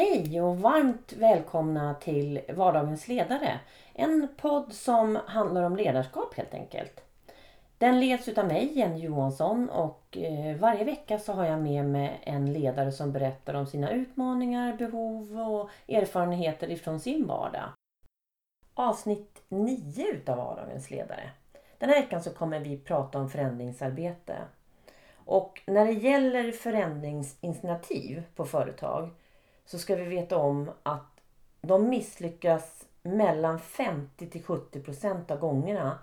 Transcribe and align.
Hej 0.00 0.40
och 0.40 0.58
varmt 0.60 1.12
välkomna 1.12 1.94
till 1.94 2.40
Vardagens 2.48 3.08
ledare. 3.08 3.60
En 3.94 4.28
podd 4.36 4.72
som 4.72 5.18
handlar 5.26 5.62
om 5.62 5.76
ledarskap 5.76 6.34
helt 6.34 6.54
enkelt. 6.54 7.00
Den 7.78 8.00
leds 8.00 8.28
utav 8.28 8.46
mig, 8.46 8.78
Jenny 8.78 9.00
Johansson 9.00 9.68
och 9.68 10.16
eh, 10.16 10.56
varje 10.56 10.84
vecka 10.84 11.18
så 11.18 11.32
har 11.32 11.44
jag 11.44 11.62
med 11.62 11.84
mig 11.84 12.20
en 12.22 12.52
ledare 12.52 12.92
som 12.92 13.12
berättar 13.12 13.54
om 13.54 13.66
sina 13.66 13.90
utmaningar, 13.90 14.76
behov 14.76 15.40
och 15.40 15.70
erfarenheter 15.88 16.70
ifrån 16.70 17.00
sin 17.00 17.26
vardag. 17.26 17.72
Avsnitt 18.74 19.42
9 19.48 20.06
utav 20.12 20.36
Vardagens 20.36 20.90
ledare. 20.90 21.30
Den 21.78 21.88
här 21.88 22.02
veckan 22.02 22.22
så 22.22 22.30
kommer 22.30 22.60
vi 22.60 22.78
prata 22.78 23.18
om 23.18 23.30
förändringsarbete. 23.30 24.36
Och 25.14 25.62
när 25.66 25.86
det 25.86 25.92
gäller 25.92 26.52
förändringsinitiativ 26.52 28.22
på 28.36 28.44
företag 28.44 29.10
så 29.70 29.78
ska 29.78 29.96
vi 29.96 30.04
veta 30.04 30.36
om 30.36 30.70
att 30.82 31.20
de 31.60 31.88
misslyckas 31.88 32.86
mellan 33.02 33.60
50 33.60 34.30
till 34.30 34.42
70 34.42 34.80
procent 34.80 35.30
av 35.30 35.38
gångerna 35.38 35.98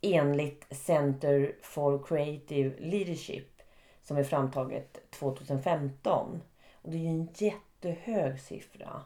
enligt 0.00 0.66
Center 0.70 1.56
for 1.62 2.04
Creative 2.06 2.74
Leadership 2.78 3.62
som 4.02 4.16
är 4.16 4.24
framtaget 4.24 5.10
2015. 5.10 6.42
Och 6.72 6.90
det 6.90 6.96
är 6.96 7.00
ju 7.00 7.08
en 7.08 7.28
jättehög 7.34 8.40
siffra. 8.40 9.02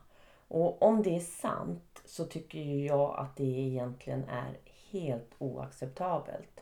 Och 0.48 0.82
om 0.82 1.02
det 1.02 1.16
är 1.16 1.20
sant 1.20 2.02
så 2.04 2.24
tycker 2.24 2.60
jag 2.60 3.18
att 3.18 3.36
det 3.36 3.44
egentligen 3.44 4.24
är 4.24 4.58
helt 4.90 5.34
oacceptabelt. 5.38 6.60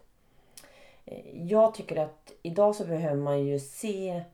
Eh, 1.04 1.46
jag 1.46 1.74
tycker 1.74 1.96
att 1.96 2.32
idag 2.42 2.74
så 2.74 2.84
behöver 2.84 3.22
man 3.22 3.44
ju 3.44 3.58
se 3.58 4.24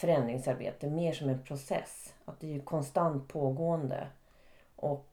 förändringsarbete 0.00 0.86
mer 0.86 1.12
som 1.12 1.28
en 1.28 1.42
process. 1.42 2.14
Att 2.24 2.40
det 2.40 2.54
är 2.54 2.60
konstant 2.60 3.28
pågående. 3.28 4.06
Och 4.76 5.06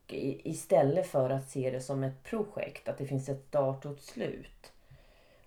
istället 0.43 1.07
för 1.07 1.29
att 1.29 1.49
se 1.49 1.71
det 1.71 1.81
som 1.81 2.03
ett 2.03 2.23
projekt, 2.23 2.89
att 2.89 2.97
det 2.97 3.05
finns 3.05 3.29
ett 3.29 3.45
start 3.47 3.85
och 3.85 3.91
ett 3.91 4.01
slut. 4.01 4.71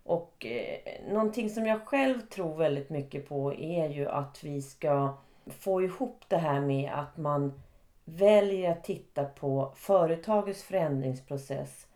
Och 0.02 0.46
eh, 0.46 1.12
någonting 1.12 1.50
som 1.50 1.66
jag 1.66 1.86
själv 1.86 2.20
tror 2.20 2.56
väldigt 2.56 2.90
mycket 2.90 3.28
på 3.28 3.54
är 3.54 3.88
ju 3.88 4.08
att 4.08 4.44
vi 4.44 4.62
ska 4.62 5.16
få 5.46 5.82
ihop 5.82 6.24
det 6.28 6.38
här 6.38 6.60
med 6.60 6.90
att 6.94 7.16
man 7.16 7.62
väljer 8.04 8.70
att 8.70 8.84
titta 8.84 9.24
på 9.24 9.72
företagets 9.76 10.62
förändringsprocess 10.62 11.86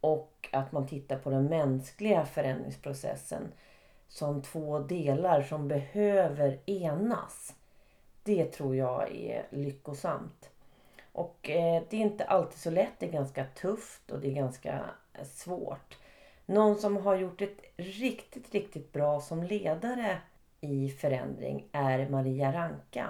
och 0.00 0.48
att 0.52 0.72
man 0.72 0.86
tittar 0.86 1.18
på 1.18 1.30
den 1.30 1.44
mänskliga 1.44 2.24
förändringsprocessen 2.24 3.52
som 4.10 4.42
två 4.42 4.78
delar 4.78 5.42
som 5.42 5.68
behöver 5.68 6.58
enas. 6.66 7.54
Det 8.22 8.44
tror 8.44 8.76
jag 8.76 9.14
är 9.14 9.46
lyckosamt. 9.50 10.50
Och 11.12 11.50
eh, 11.50 11.82
det 11.90 11.96
är 11.96 12.00
inte 12.00 12.24
alltid 12.24 12.58
så 12.58 12.70
lätt. 12.70 12.92
Det 12.98 13.06
är 13.06 13.12
ganska 13.12 13.44
tufft 13.44 14.10
och 14.10 14.20
det 14.20 14.28
är 14.28 14.34
ganska 14.34 14.84
eh, 15.14 15.24
svårt. 15.24 15.98
Någon 16.46 16.76
som 16.76 16.96
har 16.96 17.16
gjort 17.16 17.42
ett 17.42 17.60
riktigt, 17.76 18.54
riktigt 18.54 18.92
bra 18.92 19.20
som 19.20 19.42
ledare 19.42 20.18
i 20.60 20.88
förändring 20.88 21.68
är 21.72 22.08
Maria 22.08 22.52
Ranka. 22.52 23.08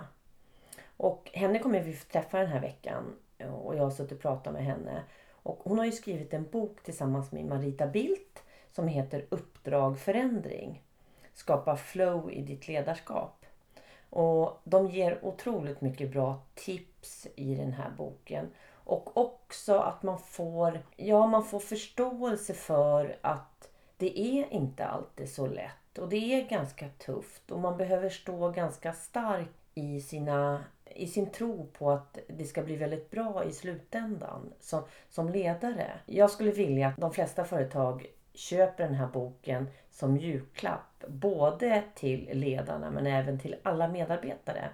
Och 0.97 1.31
henne 1.33 1.59
kommer 1.59 1.81
vi 1.81 1.97
träffa 1.97 2.39
den 2.39 2.49
här 2.49 2.61
veckan 2.61 3.17
eh, 3.39 3.55
och 3.55 3.77
jag 3.77 3.83
har 3.83 3.91
suttit 3.91 4.13
och 4.13 4.23
pratat 4.23 4.53
med 4.53 4.65
henne. 4.65 5.03
Och 5.43 5.61
hon 5.65 5.79
har 5.79 5.85
ju 5.85 5.93
skrivit 5.93 6.35
en 6.35 6.51
bok 6.51 6.83
tillsammans 6.83 7.33
med 7.33 7.45
Marita 7.45 7.87
Bildt 7.87 8.43
som 8.73 8.89
heter 8.89 9.27
Uppdrag 9.29 9.99
förändring. 9.99 10.83
Skapa 11.41 11.77
flow 11.77 12.33
i 12.33 12.43
ditt 12.43 12.69
ledarskap. 12.69 13.47
Och 14.11 14.61
de 14.65 14.89
ger 14.89 15.25
otroligt 15.25 15.81
mycket 15.81 16.13
bra 16.13 16.43
tips 16.55 17.27
i 17.37 17.55
den 17.55 17.73
här 17.73 17.91
boken. 17.91 18.51
Och 18.69 19.17
också 19.17 19.79
att 19.79 20.03
man 20.03 20.19
får, 20.19 20.81
ja, 20.97 21.27
man 21.27 21.45
får 21.45 21.61
förståelse 21.61 22.55
för 22.55 23.17
att 23.21 23.69
det 23.97 24.21
är 24.21 24.53
inte 24.53 24.87
alltid 24.87 25.29
så 25.29 25.47
lätt. 25.47 25.99
Och 25.99 26.09
det 26.09 26.17
är 26.17 26.49
ganska 26.49 26.89
tufft. 26.89 27.51
Och 27.51 27.61
man 27.61 27.77
behöver 27.77 28.09
stå 28.09 28.49
ganska 28.51 28.93
stark 28.93 29.49
i, 29.75 30.01
sina, 30.01 30.65
i 30.85 31.07
sin 31.07 31.31
tro 31.31 31.67
på 31.79 31.91
att 31.91 32.19
det 32.29 32.45
ska 32.45 32.63
bli 32.63 32.77
väldigt 32.77 33.11
bra 33.11 33.45
i 33.45 33.53
slutändan 33.53 34.53
som, 34.61 34.83
som 35.11 35.29
ledare. 35.29 36.01
Jag 36.07 36.31
skulle 36.31 36.51
vilja 36.51 36.89
att 36.89 36.97
de 36.97 37.13
flesta 37.13 37.45
företag 37.45 38.07
köper 38.35 38.85
den 38.85 38.95
här 38.95 39.07
boken 39.07 39.69
som 39.91 40.17
julklapp. 40.17 41.05
Både 41.09 41.83
till 41.95 42.29
ledarna 42.33 42.91
men 42.91 43.07
även 43.07 43.39
till 43.39 43.57
alla 43.63 43.89
medarbetare. 43.89 44.69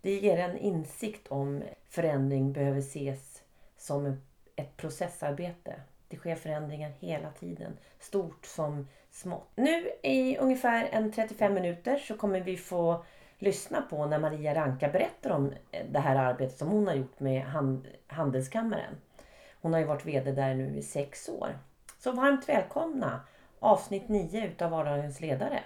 Det 0.00 0.14
ger 0.14 0.38
en 0.38 0.56
insikt 0.58 1.28
om 1.28 1.62
förändring 1.88 2.52
behöver 2.52 2.78
ses 2.78 3.42
som 3.76 4.20
ett 4.56 4.76
processarbete. 4.76 5.74
Det 6.08 6.16
sker 6.16 6.36
förändringar 6.36 6.92
hela 7.00 7.30
tiden, 7.30 7.76
stort 7.98 8.46
som 8.46 8.88
smått. 9.10 9.48
Nu 9.54 9.90
i 10.02 10.38
ungefär 10.38 10.88
en 10.92 11.12
35 11.12 11.54
minuter 11.54 11.96
så 11.96 12.16
kommer 12.16 12.40
vi 12.40 12.56
få 12.56 13.04
lyssna 13.38 13.82
på 13.82 14.06
när 14.06 14.18
Maria 14.18 14.54
Ranka 14.54 14.88
berättar 14.88 15.30
om 15.30 15.52
det 15.90 15.98
här 15.98 16.16
arbetet 16.16 16.58
som 16.58 16.68
hon 16.68 16.86
har 16.86 16.94
gjort 16.94 17.20
med 17.20 17.44
Handelskammaren. 18.06 18.94
Hon 19.60 19.72
har 19.72 19.80
ju 19.80 19.86
varit 19.86 20.06
VD 20.06 20.32
där 20.32 20.54
nu 20.54 20.76
i 20.76 20.82
sex 20.82 21.28
år. 21.28 21.58
Så 22.06 22.12
varmt 22.12 22.48
välkomna 22.48 23.20
avsnitt 23.58 24.08
9 24.08 24.46
utav 24.46 24.70
Vardagens 24.70 25.20
ledare. 25.20 25.62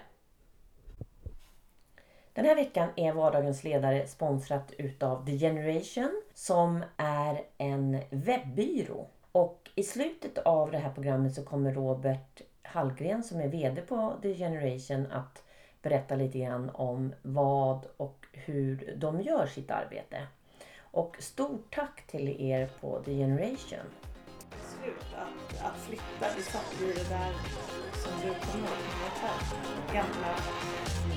Den 2.33 2.45
här 2.45 2.55
veckan 2.55 2.89
är 2.95 3.13
Vardagens 3.13 3.63
ledare 3.63 4.07
sponsrat 4.07 4.73
utav 4.77 5.25
The 5.25 5.37
Generation 5.37 6.21
som 6.33 6.83
är 6.97 7.41
en 7.57 8.01
webbyrå. 8.09 9.07
Och 9.31 9.69
i 9.75 9.83
slutet 9.83 10.37
av 10.37 10.71
det 10.71 10.77
här 10.77 10.91
programmet 10.91 11.35
så 11.35 11.43
kommer 11.43 11.73
Robert 11.73 12.41
Hallgren 12.63 13.23
som 13.23 13.39
är 13.39 13.47
VD 13.47 13.81
på 13.81 14.13
The 14.21 14.35
Generation 14.35 15.11
att 15.11 15.43
berätta 15.81 16.15
lite 16.15 16.39
grann 16.39 16.69
om 16.69 17.13
vad 17.21 17.85
och 17.97 18.25
hur 18.33 18.95
de 18.97 19.21
gör 19.21 19.45
sitt 19.47 19.71
arbete. 19.71 20.27
Och 20.81 21.17
stort 21.19 21.75
tack 21.75 22.07
till 22.07 22.41
er 22.41 22.69
på 22.81 23.03
The 23.03 23.15
Generation 23.17 23.85
beslut 24.81 25.05
att, 25.23 25.65
att 25.67 25.77
flytta. 25.87 26.25
Vi 26.37 26.43
satt 26.43 26.81
i 26.81 26.85
det 26.85 27.09
där 27.09 27.33
som 28.03 28.13
du 28.21 28.29
kommer 28.45 28.67
ihåg, 28.67 29.37
gamla 29.93 30.31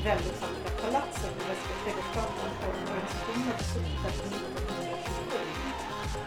väldigt 0.05 0.41
vackra 0.43 0.71
palatset 0.83 1.33
vid 1.37 1.47
Västra 1.49 1.75
Trädgårdsgatan 1.85 2.51
på 2.61 2.67
organisationen 2.71 3.59
där 4.03 4.13
sedan 4.19 4.33
1927. 4.33 5.39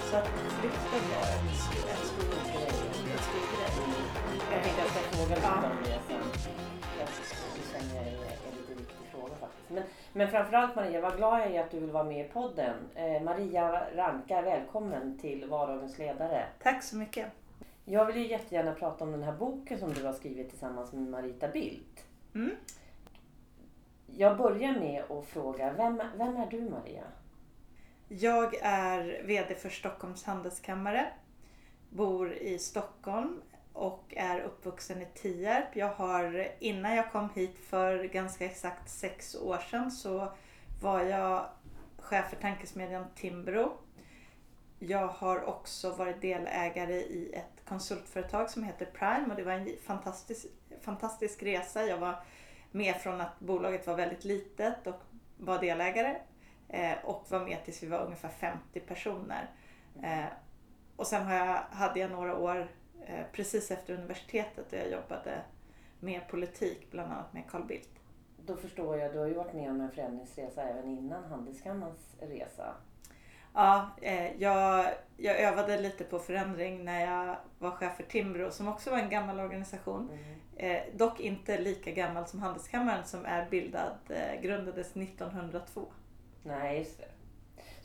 Så 0.09 0.15
att 0.17 0.27
flytta 0.59 0.97
var 1.09 1.27
en, 1.35 1.47
en 1.47 2.03
stor 2.07 2.27
grej. 2.27 2.73
En 3.11 3.23
stor 3.27 3.45
grej. 3.53 3.73
Jag 4.51 4.63
tänkte 4.63 4.81
att 4.81 4.95
jag 4.95 5.03
ska 5.03 5.17
fråga 5.17 5.35
lite 5.35 5.67
om 5.67 5.77
det 5.83 5.99
sen. 6.07 6.23
Det 7.55 7.63
känner 7.71 8.26
fråga 9.19 9.35
faktiskt. 9.35 9.69
Men, 9.69 9.83
men 10.13 10.31
framförallt 10.31 10.75
Maria, 10.75 11.01
vad 11.01 11.17
glad 11.17 11.41
jag 11.41 11.51
är 11.51 11.63
att 11.63 11.71
du 11.71 11.79
vill 11.79 11.91
vara 11.91 12.03
med 12.03 12.25
i 12.25 12.29
podden. 12.29 12.75
Eh, 12.95 13.21
Maria 13.21 13.87
Ranka, 13.95 14.41
välkommen 14.41 15.19
till 15.19 15.49
Vardagens 15.49 15.97
ledare. 15.97 16.45
Tack 16.63 16.83
så 16.83 16.95
mycket. 16.95 17.25
Jag 17.85 18.05
vill 18.05 18.15
ju 18.15 18.27
jättegärna 18.27 18.73
prata 18.73 19.03
om 19.03 19.11
den 19.11 19.23
här 19.23 19.33
boken 19.33 19.79
som 19.79 19.93
du 19.93 20.05
har 20.05 20.13
skrivit 20.13 20.49
tillsammans 20.49 20.91
med 20.93 21.07
Marita 21.07 21.47
Bildt. 21.47 22.05
Mm. 22.35 22.51
Jag 24.07 24.37
börjar 24.37 24.79
med 24.79 25.03
att 25.11 25.25
fråga, 25.25 25.73
vem, 25.73 26.01
vem 26.17 26.37
är 26.37 26.47
du 26.51 26.61
Maria? 26.61 27.03
Jag 28.07 28.55
är 28.61 29.23
VD 29.23 29.55
för 29.55 29.69
Stockholms 29.69 30.23
Handelskammare. 30.23 31.07
Bor 31.89 32.33
i 32.33 32.59
Stockholm 32.59 33.41
och 33.77 34.13
är 34.17 34.39
uppvuxen 34.39 35.01
i 35.01 35.07
Tierp. 35.13 35.75
Jag 35.75 35.89
har, 35.89 36.47
innan 36.59 36.95
jag 36.95 37.11
kom 37.11 37.29
hit 37.29 37.57
för 37.69 38.03
ganska 38.03 38.45
exakt 38.45 38.89
sex 38.89 39.35
år 39.35 39.57
sedan 39.57 39.91
så 39.91 40.31
var 40.81 41.01
jag 41.01 41.45
chef 41.97 42.29
för 42.29 42.35
tankesmedjan 42.35 43.05
Timbro. 43.15 43.77
Jag 44.79 45.07
har 45.07 45.43
också 45.43 45.91
varit 45.91 46.21
delägare 46.21 46.95
i 46.95 47.33
ett 47.33 47.65
konsultföretag 47.65 48.49
som 48.49 48.63
heter 48.63 48.85
Prime 48.85 49.27
och 49.29 49.35
det 49.35 49.43
var 49.43 49.51
en 49.51 49.69
fantastisk, 49.83 50.45
fantastisk 50.81 51.43
resa. 51.43 51.85
Jag 51.85 51.97
var 51.97 52.23
med 52.71 52.95
från 52.95 53.21
att 53.21 53.39
bolaget 53.39 53.87
var 53.87 53.95
väldigt 53.95 54.23
litet 54.23 54.87
och 54.87 55.01
var 55.37 55.59
delägare 55.59 56.17
eh, 56.69 56.97
och 57.03 57.25
var 57.29 57.39
med 57.39 57.65
tills 57.65 57.83
vi 57.83 57.87
var 57.87 58.05
ungefär 58.05 58.29
50 58.29 58.79
personer. 58.79 59.49
Eh, 60.03 60.25
och 60.95 61.07
sen 61.07 61.25
har 61.25 61.33
jag, 61.33 61.61
hade 61.71 61.99
jag 61.99 62.11
några 62.11 62.37
år 62.37 62.67
precis 63.31 63.71
efter 63.71 63.93
universitetet 63.93 64.69
där 64.69 64.77
jag 64.77 64.91
jobbade 64.91 65.41
med 65.99 66.27
politik, 66.27 66.87
bland 66.91 67.11
annat 67.11 67.33
med 67.33 67.43
Carl 67.49 67.63
Bildt. 67.63 67.89
Då 68.45 68.55
förstår 68.55 68.97
jag, 68.97 69.13
du 69.13 69.19
har 69.19 69.27
ju 69.27 69.33
varit 69.33 69.53
med 69.53 69.69
om 69.71 69.81
en 69.81 69.91
förändringsresa 69.91 70.63
även 70.63 70.97
innan 70.97 71.23
Handelskammarens 71.23 72.15
resa. 72.19 72.73
Ja, 73.53 73.89
eh, 74.01 74.41
jag, 74.41 74.85
jag 75.17 75.39
övade 75.39 75.81
lite 75.81 76.03
på 76.03 76.19
förändring 76.19 76.85
när 76.85 77.05
jag 77.05 77.37
var 77.59 77.71
chef 77.71 77.95
för 77.95 78.03
Timbro 78.03 78.51
som 78.51 78.67
också 78.67 78.89
var 78.89 78.97
en 78.97 79.09
gammal 79.09 79.39
organisation. 79.39 80.09
Mm. 80.09 80.37
Eh, 80.55 80.83
dock 80.95 81.19
inte 81.19 81.57
lika 81.57 81.91
gammal 81.91 82.27
som 82.27 82.41
Handelskammaren 82.41 83.05
som 83.05 83.25
är 83.25 83.49
bildad, 83.49 83.97
eh, 84.09 84.41
grundades 84.41 84.95
1902. 84.95 85.85
Nej, 86.43 86.77
just 86.79 86.99
det. 86.99 87.07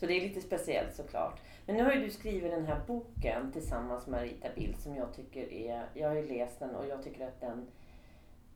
Så 0.03 0.09
det 0.09 0.15
är 0.15 0.21
lite 0.21 0.41
speciellt 0.41 0.95
såklart. 0.95 1.41
Men 1.67 1.77
nu 1.77 1.85
har 1.85 1.93
ju 1.93 2.01
du 2.01 2.11
skrivit 2.11 2.51
den 2.51 2.67
här 2.67 2.81
boken 2.87 3.53
tillsammans 3.53 4.07
med 4.07 4.23
Rita 4.23 4.49
Bild 4.55 4.77
som 4.77 4.97
jag 4.97 5.15
tycker 5.15 5.53
är, 5.53 5.87
jag 5.95 6.09
har 6.09 6.15
ju 6.15 6.29
läst 6.29 6.59
den 6.59 6.75
och 6.75 6.87
jag 6.87 7.03
tycker 7.03 7.27
att 7.27 7.41
den 7.41 7.67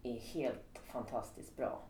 är 0.03 0.19
helt 0.19 0.81
fantastiskt 0.93 1.57
bra. 1.57 1.83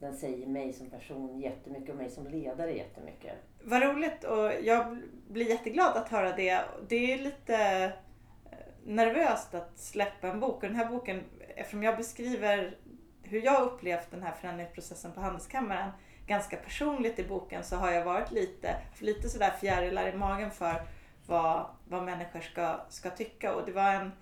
Den 0.00 0.16
säger 0.16 0.46
mig 0.46 0.72
som 0.72 0.90
person 0.90 1.40
jättemycket 1.40 1.90
och 1.90 1.96
mig 1.96 2.10
som 2.10 2.26
ledare 2.26 2.76
jättemycket. 2.76 3.34
Vad 3.62 3.82
roligt 3.82 4.24
och 4.24 4.52
jag 4.62 4.98
blir 5.28 5.48
jätteglad 5.48 5.96
att 5.96 6.08
höra 6.08 6.36
det. 6.36 6.64
Det 6.88 7.12
är 7.12 7.18
lite 7.18 7.56
eh, 7.56 8.58
nervöst 8.84 9.54
att 9.54 9.78
släppa 9.78 10.28
en 10.28 10.40
bok. 10.40 10.54
Och 10.54 10.68
den 10.68 10.76
här 10.76 10.90
boken, 10.90 11.24
eftersom 11.56 11.82
jag 11.82 11.96
beskriver 11.96 12.78
hur 13.22 13.42
jag 13.42 13.62
upplevt 13.62 14.10
den 14.10 14.22
här 14.22 14.32
förändringsprocessen 14.32 15.12
på 15.12 15.20
Handelskammaren 15.20 15.90
ganska 16.26 16.56
personligt 16.56 17.18
i 17.18 17.24
boken 17.24 17.64
så 17.64 17.76
har 17.76 17.90
jag 17.90 18.04
varit 18.04 18.30
lite, 18.30 18.76
lite 18.98 19.28
sådär 19.28 19.50
fjärilar 19.60 20.08
i 20.08 20.16
magen 20.16 20.50
för 20.50 20.82
vad, 21.26 21.66
vad 21.88 22.02
människor 22.02 22.40
ska, 22.40 22.80
ska 22.88 23.10
tycka. 23.10 23.54
Och 23.54 23.66
det 23.66 23.72
var 23.72 23.92
en, 23.92 24.12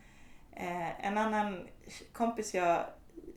eh, 0.52 1.06
en 1.06 1.18
annan 1.18 1.68
kompis 2.12 2.54
jag 2.54 2.84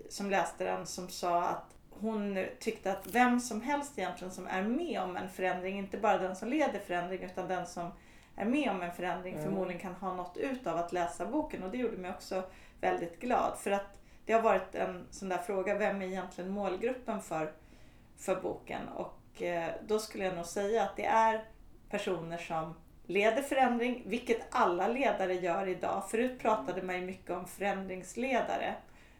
som 0.09 0.29
läste 0.29 0.63
den 0.63 0.85
som 0.85 1.09
sa 1.09 1.43
att 1.43 1.75
hon 1.89 2.45
tyckte 2.59 2.91
att 2.91 3.07
vem 3.07 3.39
som 3.39 3.61
helst 3.61 3.99
egentligen 3.99 4.33
som 4.33 4.47
är 4.47 4.63
med 4.63 5.01
om 5.01 5.17
en 5.17 5.29
förändring, 5.29 5.77
inte 5.77 5.97
bara 5.97 6.17
den 6.17 6.35
som 6.35 6.49
leder 6.49 6.79
förändring 6.79 7.23
utan 7.23 7.47
den 7.47 7.67
som 7.67 7.91
är 8.35 8.45
med 8.45 8.71
om 8.71 8.81
en 8.81 8.91
förändring 8.91 9.33
mm. 9.33 9.45
förmodligen 9.45 9.81
kan 9.81 9.93
ha 9.93 10.13
något 10.13 10.37
ut 10.37 10.67
av 10.67 10.77
att 10.77 10.93
läsa 10.93 11.25
boken 11.25 11.63
och 11.63 11.71
det 11.71 11.77
gjorde 11.77 11.97
mig 11.97 12.11
också 12.11 12.43
väldigt 12.81 13.19
glad. 13.19 13.57
För 13.57 13.71
att 13.71 13.97
det 14.25 14.33
har 14.33 14.41
varit 14.41 14.75
en 14.75 15.07
sån 15.11 15.29
där 15.29 15.37
fråga, 15.37 15.77
vem 15.77 16.01
är 16.01 16.05
egentligen 16.05 16.49
målgruppen 16.49 17.21
för, 17.21 17.53
för 18.17 18.41
boken? 18.41 18.87
Och 18.87 19.41
eh, 19.41 19.71
då 19.87 19.99
skulle 19.99 20.23
jag 20.23 20.35
nog 20.35 20.45
säga 20.45 20.83
att 20.83 20.95
det 20.95 21.05
är 21.05 21.43
personer 21.89 22.37
som 22.37 22.73
leder 23.05 23.41
förändring, 23.41 24.03
vilket 24.05 24.47
alla 24.51 24.87
ledare 24.87 25.33
gör 25.33 25.67
idag. 25.67 26.03
Förut 26.09 26.39
pratade 26.39 26.81
man 26.81 26.95
ju 26.95 27.05
mycket 27.05 27.29
om 27.29 27.47
förändringsledare. 27.47 28.75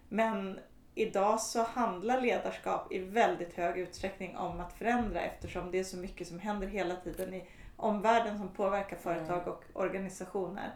Men 0.09 0.59
idag 0.95 1.39
så 1.39 1.63
handlar 1.63 2.21
ledarskap 2.21 2.91
i 2.91 2.99
väldigt 2.99 3.53
hög 3.53 3.77
utsträckning 3.77 4.38
om 4.38 4.59
att 4.59 4.73
förändra 4.73 5.21
eftersom 5.21 5.71
det 5.71 5.79
är 5.79 5.83
så 5.83 5.97
mycket 5.97 6.27
som 6.27 6.39
händer 6.39 6.67
hela 6.67 6.95
tiden 6.95 7.33
i 7.33 7.47
omvärlden 7.75 8.38
som 8.38 8.47
påverkar 8.47 8.97
företag 8.97 9.41
mm. 9.41 9.49
och 9.49 9.63
organisationer. 9.73 10.71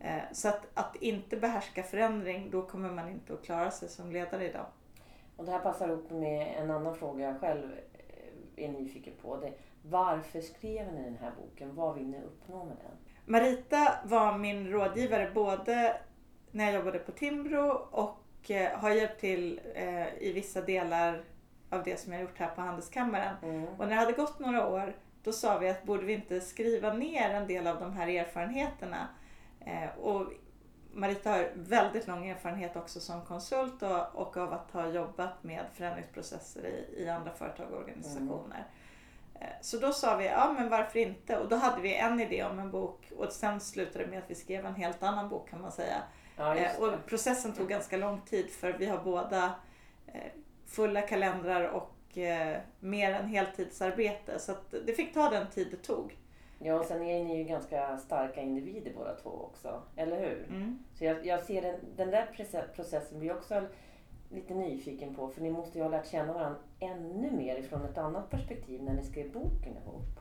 Eh, 0.00 0.22
så 0.32 0.48
att, 0.48 0.66
att 0.74 0.96
inte 0.96 1.36
behärska 1.36 1.82
förändring, 1.82 2.50
då 2.50 2.62
kommer 2.62 2.90
man 2.90 3.08
inte 3.08 3.32
att 3.32 3.44
klara 3.44 3.70
sig 3.70 3.88
som 3.88 4.12
ledare 4.12 4.48
idag. 4.48 4.66
Och 5.36 5.44
det 5.44 5.52
här 5.52 5.58
passar 5.58 5.88
ihop 5.88 6.10
med 6.10 6.54
en 6.58 6.70
annan 6.70 6.94
fråga 6.94 7.24
jag 7.24 7.40
själv 7.40 7.72
eh, 7.72 8.64
är 8.64 8.68
nyfiken 8.68 9.14
på. 9.22 9.36
Det, 9.36 9.52
varför 9.82 10.40
skrev 10.40 10.92
ni 10.92 11.02
den 11.02 11.16
här 11.16 11.32
boken? 11.40 11.74
Vad 11.74 11.94
vill 11.94 12.06
ni 12.06 12.22
uppnå 12.22 12.64
med 12.64 12.76
den? 12.76 12.96
Marita 13.24 13.98
var 14.04 14.38
min 14.38 14.68
rådgivare 14.68 15.30
både 15.34 15.96
när 16.50 16.64
jag 16.64 16.74
jobbade 16.74 16.98
på 16.98 17.12
Timbro 17.12 17.70
och 17.90 18.22
Eh, 18.50 18.78
har 18.78 18.90
hjälpt 18.90 19.20
till 19.20 19.60
eh, 19.74 20.18
i 20.18 20.32
vissa 20.34 20.60
delar 20.60 21.22
av 21.70 21.82
det 21.82 22.00
som 22.00 22.12
jag 22.12 22.22
gjort 22.22 22.38
här 22.38 22.48
på 22.48 22.60
Handelskammaren. 22.60 23.36
Mm. 23.42 23.68
Och 23.68 23.78
när 23.78 23.88
det 23.88 23.94
hade 23.94 24.12
gått 24.12 24.38
några 24.38 24.68
år 24.68 24.96
då 25.22 25.32
sa 25.32 25.58
vi 25.58 25.68
att 25.68 25.84
borde 25.84 26.04
vi 26.04 26.12
inte 26.12 26.40
skriva 26.40 26.92
ner 26.92 27.30
en 27.30 27.46
del 27.46 27.66
av 27.66 27.80
de 27.80 27.92
här 27.92 28.08
erfarenheterna. 28.08 29.08
Och 30.00 30.32
Marita 30.96 31.30
har 31.30 31.50
väldigt 31.54 32.06
lång 32.06 32.28
erfarenhet 32.28 32.76
också 32.76 33.00
som 33.00 33.24
konsult 33.24 33.82
och, 33.82 34.14
och 34.14 34.36
av 34.36 34.52
att 34.52 34.70
ha 34.70 34.88
jobbat 34.88 35.42
med 35.42 35.64
förändringsprocesser 35.74 36.66
i, 36.66 37.02
i 37.02 37.08
andra 37.08 37.32
företag 37.32 37.72
och 37.72 37.78
organisationer. 37.78 38.56
Mm. 38.56 39.48
Så 39.60 39.78
då 39.78 39.92
sa 39.92 40.16
vi, 40.16 40.26
ja 40.26 40.54
men 40.58 40.68
varför 40.68 40.98
inte? 40.98 41.38
Och 41.38 41.48
då 41.48 41.56
hade 41.56 41.82
vi 41.82 41.94
en 41.94 42.20
idé 42.20 42.44
om 42.44 42.58
en 42.58 42.70
bok 42.70 43.12
och 43.16 43.32
sen 43.32 43.60
slutade 43.60 44.04
det 44.04 44.10
med 44.10 44.18
att 44.18 44.30
vi 44.30 44.34
skrev 44.34 44.66
en 44.66 44.74
helt 44.74 45.02
annan 45.02 45.28
bok 45.28 45.50
kan 45.50 45.60
man 45.60 45.72
säga. 45.72 46.02
Ja, 46.36 46.56
eh, 46.56 46.80
och 46.80 47.06
processen 47.06 47.52
tog 47.52 47.68
ganska 47.68 47.96
lång 47.96 48.20
tid 48.20 48.50
för 48.50 48.72
vi 48.72 48.86
har 48.86 49.04
båda 49.04 49.54
eh, 50.06 50.32
fulla 50.66 51.02
kalendrar 51.02 51.64
och 51.64 52.18
eh, 52.18 52.60
mer 52.80 53.12
än 53.12 53.28
heltidsarbete. 53.28 54.38
Så 54.38 54.56
det 54.86 54.92
fick 54.92 55.14
ta 55.14 55.30
den 55.30 55.50
tid 55.50 55.68
det 55.70 55.76
tog. 55.76 56.16
Ja, 56.58 56.74
och 56.74 56.84
sen 56.84 57.02
är 57.02 57.24
ni 57.24 57.38
ju 57.38 57.44
ganska 57.44 57.98
starka 57.98 58.40
individer 58.40 58.92
båda 58.96 59.14
två 59.14 59.30
också, 59.30 59.82
eller 59.96 60.20
hur? 60.20 60.46
Mm. 60.48 60.78
Så 60.94 61.04
jag, 61.04 61.26
jag, 61.26 61.42
ser 61.42 61.62
den, 61.62 61.76
den 61.96 62.10
där 62.10 62.28
processen 62.74 63.18
blir 63.18 63.36
också 63.36 63.62
lite 64.30 64.54
nyfiken 64.54 65.14
på, 65.14 65.28
för 65.28 65.40
ni 65.40 65.50
måste 65.50 65.78
ju 65.78 65.84
ha 65.84 65.90
lärt 65.90 66.06
känna 66.06 66.32
varandra 66.32 66.58
ännu 66.80 67.30
mer 67.30 67.56
ifrån 67.56 67.84
ett 67.84 67.98
annat 67.98 68.30
perspektiv 68.30 68.82
när 68.82 68.94
ni 68.94 69.02
skrev 69.02 69.32
boken 69.32 69.76
ihop. 69.76 70.20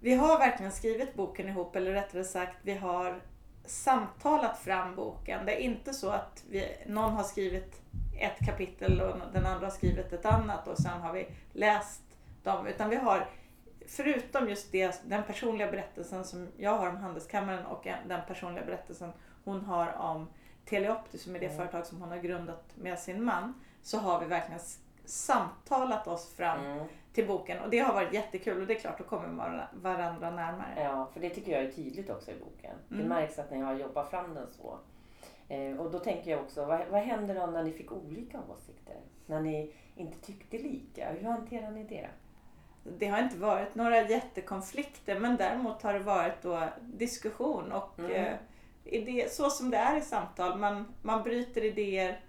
Vi 0.00 0.14
har 0.14 0.38
verkligen 0.38 0.72
skrivit 0.72 1.14
boken 1.14 1.48
ihop, 1.48 1.76
eller 1.76 1.92
rättare 1.92 2.24
sagt, 2.24 2.56
vi 2.62 2.74
har 2.74 3.20
samtalat 3.64 4.58
fram 4.58 4.96
boken. 4.96 5.46
Det 5.46 5.52
är 5.52 5.60
inte 5.60 5.94
så 5.94 6.10
att 6.10 6.44
vi, 6.50 6.66
någon 6.86 7.12
har 7.12 7.22
skrivit 7.22 7.82
ett 8.20 8.46
kapitel 8.46 9.00
och 9.00 9.16
den 9.32 9.46
andra 9.46 9.66
har 9.66 9.70
skrivit 9.70 10.12
ett 10.12 10.26
annat 10.26 10.68
och 10.68 10.78
sen 10.78 11.00
har 11.00 11.12
vi 11.12 11.26
läst 11.52 12.02
dem. 12.42 12.66
Utan 12.66 12.90
vi 12.90 12.96
har, 12.96 13.28
förutom 13.86 14.48
just 14.48 14.72
det, 14.72 15.02
den 15.04 15.22
personliga 15.22 15.70
berättelsen 15.70 16.24
som 16.24 16.48
jag 16.56 16.78
har 16.78 16.88
om 16.88 16.96
Handelskammaren 16.96 17.66
och 17.66 17.86
den 18.06 18.20
personliga 18.26 18.64
berättelsen 18.64 19.12
hon 19.44 19.60
har 19.60 19.92
om 19.92 20.28
Teleopti 20.64 21.18
som 21.18 21.34
är 21.34 21.40
det 21.40 21.46
mm. 21.46 21.58
företag 21.58 21.86
som 21.86 22.00
hon 22.00 22.10
har 22.10 22.18
grundat 22.18 22.64
med 22.74 22.98
sin 22.98 23.24
man. 23.24 23.54
Så 23.82 23.98
har 23.98 24.20
vi 24.20 24.26
verkligen 24.26 24.60
samtalat 25.04 26.06
oss 26.06 26.34
fram 26.34 26.64
mm 26.64 26.86
till 27.16 27.26
boken 27.26 27.60
och 27.60 27.70
det 27.70 27.78
har 27.78 27.94
varit 27.94 28.12
jättekul 28.12 28.60
och 28.60 28.66
det 28.66 28.74
är 28.74 28.78
klart, 28.78 28.98
då 28.98 29.04
kommer 29.04 29.28
man 29.28 29.60
varandra 29.72 30.30
närmare. 30.30 30.82
Ja, 30.82 31.08
för 31.12 31.20
det 31.20 31.30
tycker 31.30 31.52
jag 31.52 31.62
är 31.62 31.70
tydligt 31.70 32.10
också 32.10 32.30
i 32.30 32.34
boken. 32.34 32.74
Mm. 32.90 33.02
Det 33.02 33.08
märks 33.08 33.38
att 33.38 33.50
ni 33.50 33.60
har 33.60 33.74
jobbat 33.74 34.10
fram 34.10 34.34
den 34.34 34.46
så. 34.50 34.78
Eh, 35.48 35.76
och 35.76 35.90
då 35.90 35.98
tänker 35.98 36.30
jag 36.30 36.40
också, 36.40 36.64
vad, 36.64 36.80
vad 36.90 37.00
hände 37.00 37.34
då 37.34 37.46
när 37.46 37.62
ni 37.62 37.72
fick 37.72 37.92
olika 37.92 38.40
åsikter? 38.50 38.96
När 39.26 39.40
ni 39.40 39.72
inte 39.94 40.18
tyckte 40.18 40.58
lika? 40.58 41.12
Hur 41.12 41.28
hanterar 41.28 41.70
ni 41.70 41.84
det? 41.84 42.08
Det 42.98 43.06
har 43.06 43.22
inte 43.22 43.36
varit 43.36 43.74
några 43.74 44.08
jättekonflikter 44.08 45.20
men 45.20 45.36
däremot 45.36 45.82
har 45.82 45.92
det 45.92 45.98
varit 45.98 46.42
då 46.42 46.62
diskussion 46.80 47.72
och 47.72 47.98
mm. 47.98 48.10
eh, 48.12 48.34
idé, 48.84 49.26
så 49.30 49.50
som 49.50 49.70
det 49.70 49.76
är 49.76 49.96
i 49.96 50.00
samtal. 50.00 50.58
Man, 50.58 50.94
man 51.02 51.22
bryter 51.22 51.64
idéer 51.64 52.20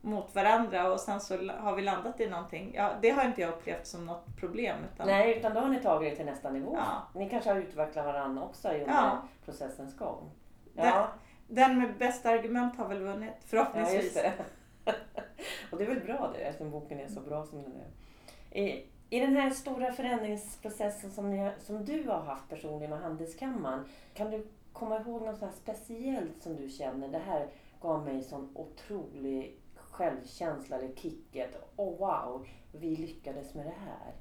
mot 0.00 0.34
varandra 0.34 0.92
och 0.92 1.00
sen 1.00 1.20
så 1.20 1.50
har 1.58 1.76
vi 1.76 1.82
landat 1.82 2.20
i 2.20 2.28
någonting. 2.28 2.72
Ja, 2.74 2.92
det 3.02 3.10
har 3.10 3.24
inte 3.24 3.40
jag 3.40 3.50
upplevt 3.50 3.86
som 3.86 4.06
något 4.06 4.36
problem. 4.40 4.78
Utan... 4.94 5.06
Nej, 5.06 5.38
utan 5.38 5.54
då 5.54 5.60
har 5.60 5.68
ni 5.68 5.82
tagit 5.82 6.10
det 6.10 6.16
till 6.16 6.26
nästa 6.26 6.50
nivå. 6.50 6.76
Ja. 6.78 7.20
Ni 7.20 7.30
kanske 7.30 7.50
har 7.50 7.56
utvecklat 7.56 8.06
varandra 8.06 8.42
också 8.42 8.68
under 8.68 8.86
ja. 8.86 9.22
processens 9.44 9.98
gång. 9.98 10.30
Ja. 10.74 11.08
Den, 11.46 11.56
den 11.56 11.78
med 11.78 11.98
bästa 11.98 12.30
argument 12.30 12.76
har 12.76 12.88
väl 12.88 13.02
vunnit, 13.02 13.34
förhoppningsvis. 13.46 14.18
Ja, 14.24 14.92
och 15.70 15.78
det 15.78 15.84
är 15.84 15.88
väl 15.88 16.00
bra 16.00 16.32
det, 16.34 16.38
eftersom 16.38 16.70
boken 16.70 17.00
är 17.00 17.08
så 17.08 17.20
bra 17.20 17.44
som 17.44 17.62
den 17.62 17.72
är. 17.72 18.60
I, 18.60 18.86
i 19.10 19.20
den 19.20 19.36
här 19.36 19.50
stora 19.50 19.92
förändringsprocessen 19.92 21.10
som, 21.10 21.30
ni, 21.30 21.50
som 21.58 21.84
du 21.84 22.08
har 22.08 22.20
haft 22.20 22.48
personligen 22.48 22.90
med 22.90 23.00
Handelskammaren, 23.00 23.84
kan 24.14 24.30
du 24.30 24.46
komma 24.72 25.00
ihåg 25.00 25.22
något 25.22 25.38
så 25.38 25.48
speciellt 25.62 26.42
som 26.42 26.56
du 26.56 26.68
känner, 26.68 27.08
det 27.08 27.18
här 27.18 27.48
gav 27.80 28.04
mig 28.04 28.22
sån 28.22 28.50
otrolig 28.54 29.60
självkänsla 29.76 30.76
eller 30.76 30.94
kicket. 30.94 31.50
Oh 31.76 31.98
wow, 31.98 32.46
vi 32.72 32.96
lyckades 32.96 33.54
med 33.54 33.66
det 33.66 33.74
här. 33.84 34.14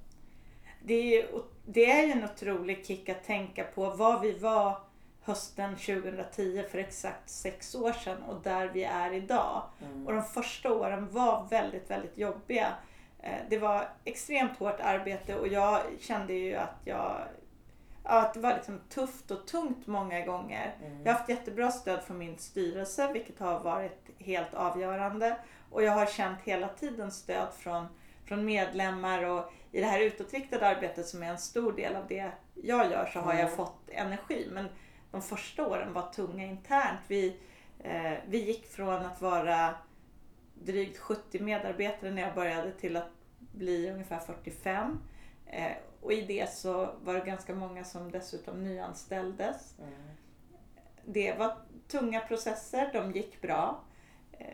Det 0.83 1.19
är, 1.19 1.27
det 1.65 1.91
är 1.91 2.05
ju 2.05 2.11
en 2.11 2.23
otrolig 2.23 2.85
kick 2.85 3.09
att 3.09 3.23
tänka 3.23 3.63
på 3.63 3.89
vad 3.89 4.21
vi 4.21 4.39
var 4.39 4.77
hösten 5.21 5.75
2010 5.75 6.63
för 6.71 6.77
exakt 6.77 7.29
sex 7.29 7.75
år 7.75 7.91
sedan 7.93 8.23
och 8.23 8.41
där 8.43 8.67
vi 8.67 8.83
är 8.83 9.13
idag. 9.13 9.63
Mm. 9.81 10.07
Och 10.07 10.13
de 10.13 10.23
första 10.23 10.73
åren 10.73 11.11
var 11.11 11.47
väldigt, 11.49 11.91
väldigt 11.91 12.17
jobbiga. 12.17 12.75
Eh, 13.25 13.41
det 13.49 13.57
var 13.57 13.89
extremt 14.03 14.57
hårt 14.57 14.79
arbete 14.79 15.35
och 15.35 15.47
jag 15.47 15.81
kände 15.99 16.33
ju 16.33 16.55
att 16.55 16.81
jag 16.83 17.21
att 18.07 18.33
det 18.33 18.39
var 18.39 18.53
liksom 18.53 18.79
tufft 18.89 19.31
och 19.31 19.47
tungt 19.47 19.87
många 19.87 20.25
gånger. 20.25 20.75
Mm. 20.81 20.97
Jag 21.03 21.11
har 21.11 21.19
haft 21.19 21.29
jättebra 21.29 21.71
stöd 21.71 22.03
från 22.03 22.17
min 22.17 22.37
styrelse 22.37 23.13
vilket 23.13 23.39
har 23.39 23.59
varit 23.59 24.09
helt 24.19 24.53
avgörande. 24.53 25.37
Och 25.71 25.83
jag 25.83 25.91
har 25.91 26.05
känt 26.05 26.39
hela 26.43 26.67
tiden 26.67 27.11
stöd 27.11 27.47
från, 27.57 27.87
från 28.25 28.45
medlemmar 28.45 29.23
och 29.23 29.51
i 29.71 29.79
det 29.79 29.85
här 29.85 29.99
utåtriktade 29.99 30.67
arbetet 30.67 31.07
som 31.07 31.23
är 31.23 31.27
en 31.27 31.37
stor 31.37 31.71
del 31.71 31.95
av 31.95 32.07
det 32.07 32.31
jag 32.53 32.91
gör 32.91 33.09
så 33.13 33.19
har 33.19 33.33
jag 33.33 33.41
mm. 33.41 33.55
fått 33.55 33.89
energi. 33.89 34.47
Men 34.51 34.67
de 35.11 35.21
första 35.21 35.67
åren 35.67 35.93
var 35.93 36.11
tunga 36.13 36.45
internt. 36.45 36.99
Vi, 37.07 37.37
eh, 37.79 38.13
vi 38.27 38.45
gick 38.45 38.67
från 38.67 39.05
att 39.05 39.21
vara 39.21 39.75
drygt 40.53 40.97
70 40.97 41.39
medarbetare 41.39 42.11
när 42.11 42.21
jag 42.21 42.35
började 42.35 42.71
till 42.71 42.95
att 42.95 43.14
bli 43.55 43.91
ungefär 43.91 44.19
45. 44.19 44.99
Eh, 45.45 45.71
och 46.01 46.13
i 46.13 46.21
det 46.21 46.53
så 46.53 46.89
var 47.03 47.13
det 47.13 47.19
ganska 47.19 47.55
många 47.55 47.83
som 47.83 48.11
dessutom 48.11 48.63
nyanställdes. 48.63 49.75
Mm. 49.79 49.93
Det 51.05 51.33
var 51.33 51.57
tunga 51.87 52.19
processer, 52.19 52.89
de 52.93 53.11
gick 53.11 53.41
bra. 53.41 53.83
Eh, 54.31 54.47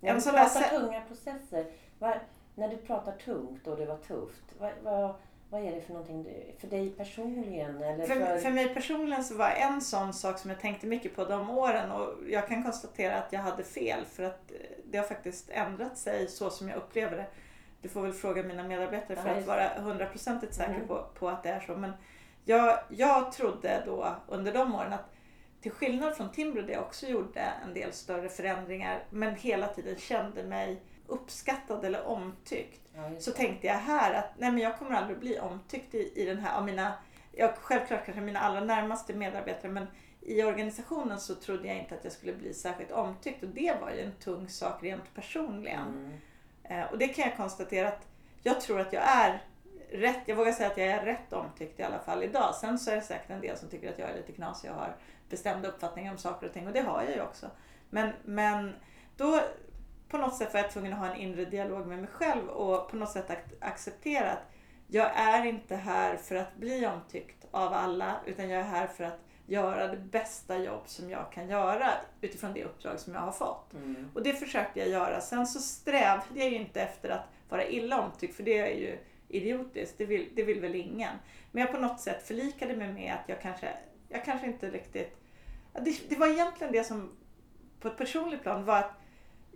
när 0.00 0.14
du 0.14 0.20
pratar 0.20 0.78
tunga 0.80 1.00
processer, 1.00 1.66
vad, 1.98 2.18
när 2.54 2.68
du 2.68 2.76
pratar 2.76 3.12
tungt 3.12 3.66
och 3.66 3.76
det 3.76 3.86
var 3.86 3.96
tufft, 3.96 4.44
vad, 4.58 4.72
vad, 4.82 5.14
vad 5.50 5.64
är 5.64 5.72
det 5.72 5.80
för 5.80 5.92
någonting 5.92 6.22
du, 6.22 6.52
för 6.58 6.68
dig 6.68 6.90
personligen? 6.90 7.82
Eller 7.82 8.06
För, 8.06 8.14
för, 8.14 8.38
för 8.38 8.50
mig 8.50 8.74
personligen 8.74 9.24
så 9.24 9.36
var 9.36 9.50
en 9.50 9.80
sån 9.80 10.12
sak 10.14 10.38
som 10.38 10.50
jag 10.50 10.60
tänkte 10.60 10.86
mycket 10.86 11.16
på 11.16 11.24
de 11.24 11.50
åren 11.50 11.90
och 11.90 12.14
jag 12.28 12.48
kan 12.48 12.62
konstatera 12.62 13.18
att 13.18 13.32
jag 13.32 13.40
hade 13.40 13.64
fel 13.64 14.04
för 14.04 14.22
att 14.22 14.50
eh, 14.50 14.56
det 14.84 14.98
har 14.98 15.04
faktiskt 15.04 15.50
ändrat 15.50 15.98
sig 15.98 16.28
så 16.28 16.50
som 16.50 16.68
jag 16.68 16.76
upplever 16.76 17.16
det. 17.16 17.26
Du 17.82 17.88
får 17.88 18.02
väl 18.02 18.12
fråga 18.12 18.42
mina 18.42 18.62
medarbetare 18.62 19.16
för 19.16 19.28
att 19.28 19.46
vara 19.46 19.68
hundraprocentigt 19.68 20.54
säker 20.54 20.74
Mm. 20.74 20.88
på, 20.88 21.06
på 21.18 21.28
att 21.28 21.42
det 21.42 21.48
är 21.48 21.60
så. 21.60 21.76
Men 21.76 21.92
jag, 22.44 22.78
jag 22.88 23.32
trodde 23.32 23.82
då 23.86 24.16
under 24.28 24.52
de 24.52 24.74
åren 24.74 24.92
att 24.92 25.12
till 25.60 25.70
skillnad 25.72 26.16
från 26.16 26.32
Timbro 26.32 26.62
där 26.62 26.72
jag 26.72 26.82
också 26.82 27.06
gjorde 27.06 27.40
en 27.40 27.74
del 27.74 27.92
större 27.92 28.28
förändringar 28.28 29.04
men 29.10 29.34
hela 29.34 29.68
tiden 29.68 29.96
kände 29.96 30.42
mig 30.42 30.82
uppskattad 31.06 31.84
eller 31.84 32.06
omtyckt 32.06 32.80
ja, 32.94 33.20
så 33.20 33.30
tänkte 33.30 33.66
jag 33.66 33.74
här 33.74 34.14
att 34.14 34.38
nej 34.38 34.52
men 34.52 34.62
jag 34.62 34.78
kommer 34.78 34.96
aldrig 34.96 35.18
bli 35.18 35.38
omtyckt 35.38 35.94
i, 35.94 36.12
i 36.22 36.24
den 36.26 36.38
här 36.38 36.58
av 36.58 36.64
mina, 36.64 36.92
ja, 37.32 37.52
självklart 37.60 38.04
kanske 38.04 38.20
mina 38.20 38.40
allra 38.40 38.60
närmaste 38.60 39.14
medarbetare 39.14 39.72
men 39.72 39.86
i 40.20 40.42
organisationen 40.42 41.20
så 41.20 41.34
trodde 41.34 41.68
jag 41.68 41.76
inte 41.76 41.94
att 41.94 42.04
jag 42.04 42.12
skulle 42.12 42.32
bli 42.32 42.54
särskilt 42.54 42.90
omtyckt 42.90 43.42
och 43.42 43.48
det 43.48 43.76
var 43.80 43.90
ju 43.90 44.00
en 44.00 44.12
tung 44.12 44.48
sak 44.48 44.82
rent 44.82 45.14
personligen. 45.14 45.88
Mm. 45.88 46.12
Eh, 46.68 46.84
och 46.84 46.98
det 46.98 47.08
kan 47.08 47.24
jag 47.28 47.36
konstatera 47.36 47.88
att 47.88 48.08
jag 48.42 48.60
tror 48.60 48.80
att 48.80 48.92
jag 48.92 49.02
är 49.02 49.42
rätt, 49.90 50.20
jag 50.26 50.36
vågar 50.36 50.52
säga 50.52 50.70
att 50.70 50.76
jag 50.76 50.86
är 50.86 51.04
rätt 51.04 51.32
omtyckt 51.32 51.80
i 51.80 51.82
alla 51.82 51.98
fall 51.98 52.22
idag. 52.22 52.54
Sen 52.54 52.78
så 52.78 52.90
är 52.90 52.96
det 52.96 53.02
säkert 53.02 53.30
en 53.30 53.40
del 53.40 53.56
som 53.56 53.68
tycker 53.68 53.92
att 53.92 53.98
jag 53.98 54.10
är 54.10 54.16
lite 54.16 54.32
knasig 54.32 54.70
och 54.70 54.76
har 54.76 54.96
bestämda 55.28 55.68
uppfattningar 55.68 56.12
om 56.12 56.18
saker 56.18 56.46
och 56.46 56.52
ting 56.52 56.66
och 56.66 56.72
det 56.72 56.80
har 56.80 57.02
jag 57.02 57.14
ju 57.14 57.22
också. 57.22 57.50
Men, 57.90 58.12
men 58.24 58.74
då 59.16 59.40
på 60.08 60.18
något 60.18 60.36
sätt 60.36 60.52
var 60.54 60.60
jag 60.60 60.70
tvungen 60.70 60.92
att 60.92 60.98
ha 60.98 61.06
en 61.06 61.16
inre 61.16 61.44
dialog 61.44 61.86
med 61.86 61.98
mig 61.98 62.10
själv 62.12 62.48
och 62.48 62.90
på 62.90 62.96
något 62.96 63.10
sätt 63.10 63.30
acceptera 63.60 64.32
att 64.32 64.52
jag 64.88 65.10
är 65.16 65.44
inte 65.44 65.76
här 65.76 66.16
för 66.16 66.34
att 66.34 66.56
bli 66.56 66.86
omtyckt 66.86 67.46
av 67.50 67.72
alla 67.72 68.16
utan 68.26 68.48
jag 68.48 68.60
är 68.60 68.64
här 68.64 68.86
för 68.86 69.04
att 69.04 69.20
göra 69.46 69.88
det 69.88 69.96
bästa 69.96 70.58
jobb 70.58 70.82
som 70.86 71.10
jag 71.10 71.32
kan 71.32 71.48
göra 71.48 71.92
utifrån 72.20 72.52
det 72.52 72.64
uppdrag 72.64 73.00
som 73.00 73.14
jag 73.14 73.20
har 73.20 73.32
fått. 73.32 73.74
Mm. 73.74 74.10
Och 74.14 74.22
det 74.22 74.32
försökte 74.32 74.80
jag 74.80 74.88
göra. 74.88 75.20
Sen 75.20 75.46
så 75.46 75.60
strävade 75.60 76.24
jag 76.34 76.48
ju 76.48 76.56
inte 76.56 76.80
efter 76.82 77.08
att 77.10 77.24
vara 77.48 77.66
illa 77.66 78.00
omtyckt 78.00 78.36
för 78.36 78.42
det 78.42 78.58
är 78.58 78.74
ju 78.74 78.98
idiotiskt. 79.28 79.98
Det 79.98 80.06
vill, 80.06 80.28
det 80.34 80.42
vill 80.42 80.60
väl 80.60 80.74
ingen. 80.74 81.16
Men 81.52 81.60
jag 81.62 81.72
på 81.72 81.78
något 81.78 82.00
sätt 82.00 82.26
förlikade 82.26 82.76
mig 82.76 82.92
med 82.92 83.14
att 83.14 83.28
jag 83.28 83.40
kanske, 83.40 83.68
jag 84.08 84.24
kanske 84.24 84.46
inte 84.46 84.70
riktigt... 84.70 85.16
Det, 85.72 86.08
det 86.08 86.16
var 86.16 86.26
egentligen 86.26 86.72
det 86.72 86.84
som 86.84 87.10
på 87.80 87.88
ett 87.88 87.96
personligt 87.98 88.42
plan 88.42 88.64
var 88.64 88.78
att 88.78 88.92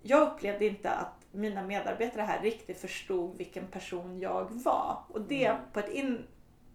jag 0.03 0.29
upplevde 0.29 0.67
inte 0.67 0.91
att 0.91 1.27
mina 1.33 1.63
medarbetare 1.63 2.23
här 2.23 2.43
riktigt 2.43 2.81
förstod 2.81 3.37
vilken 3.37 3.67
person 3.67 4.21
jag 4.21 4.45
var. 4.51 5.03
Och 5.09 5.21
det 5.21 5.47
Mm. 5.47 5.63
på, 5.73 5.81
ett 5.81 5.89
in, 5.89 6.27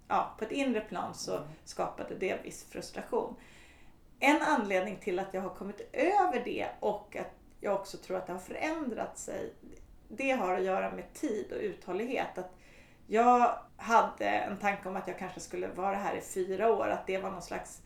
ja, 0.07 0.35
på 0.37 0.45
ett 0.45 0.51
inre 0.51 0.81
plan 0.81 1.13
så 1.13 1.35
Mm. 1.37 1.47
skapade 1.63 2.15
det 2.15 2.43
viss 2.43 2.69
frustration. 2.69 3.35
En 4.19 4.41
anledning 4.41 4.97
till 4.97 5.19
att 5.19 5.33
jag 5.33 5.41
har 5.41 5.49
kommit 5.49 5.89
över 5.93 6.41
det 6.45 6.67
och 6.79 7.15
att 7.15 7.31
jag 7.59 7.75
också 7.75 7.97
tror 7.97 8.17
att 8.17 8.27
det 8.27 8.33
har 8.33 8.39
förändrat 8.39 9.17
sig. 9.17 9.53
Det 10.07 10.31
har 10.31 10.53
att 10.53 10.63
göra 10.63 10.91
med 10.91 11.13
tid 11.13 11.51
och 11.51 11.61
uthållighet. 11.61 12.37
Att 12.37 12.55
jag 13.07 13.59
hade 13.77 14.25
en 14.25 14.57
tanke 14.57 14.89
om 14.89 14.95
att 14.95 15.07
jag 15.07 15.19
kanske 15.19 15.39
skulle 15.39 15.67
vara 15.67 15.95
här 15.95 16.15
i 16.15 16.21
fyra 16.21 16.73
år. 16.73 16.87
Att 16.87 17.07
det 17.07 17.17
var 17.17 17.31
någon 17.31 17.41
slags 17.41 17.81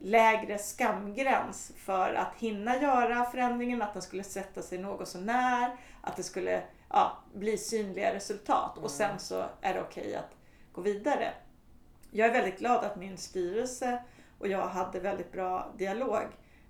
lägre 0.00 0.58
skamgräns 0.58 1.72
för 1.76 2.14
att 2.14 2.34
hinna 2.38 2.82
göra 2.82 3.24
förändringen. 3.24 3.82
Att 3.82 3.92
den 3.92 4.02
skulle 4.02 4.24
sätta 4.24 4.62
sig 4.62 4.78
något 4.78 5.08
så 5.08 5.20
när. 5.20 5.76
Att 6.00 6.16
det 6.16 6.22
skulle 6.22 6.62
ja, 6.88 7.18
bli 7.34 7.58
synliga 7.58 8.14
resultat. 8.14 8.72
Mm. 8.76 8.84
Och 8.84 8.90
sen 8.90 9.18
så 9.18 9.44
är 9.60 9.74
det 9.74 9.80
okej 9.80 10.16
att 10.16 10.30
gå 10.72 10.80
vidare. 10.80 11.32
Jag 12.16 12.28
är 12.28 12.32
väldigt 12.32 12.58
glad 12.58 12.84
att 12.84 12.96
min 12.96 13.18
styrelse 13.18 14.02
och 14.38 14.48
jag 14.48 14.66
hade 14.66 15.00
väldigt 15.00 15.32
bra 15.32 15.72
dialog 15.76 16.22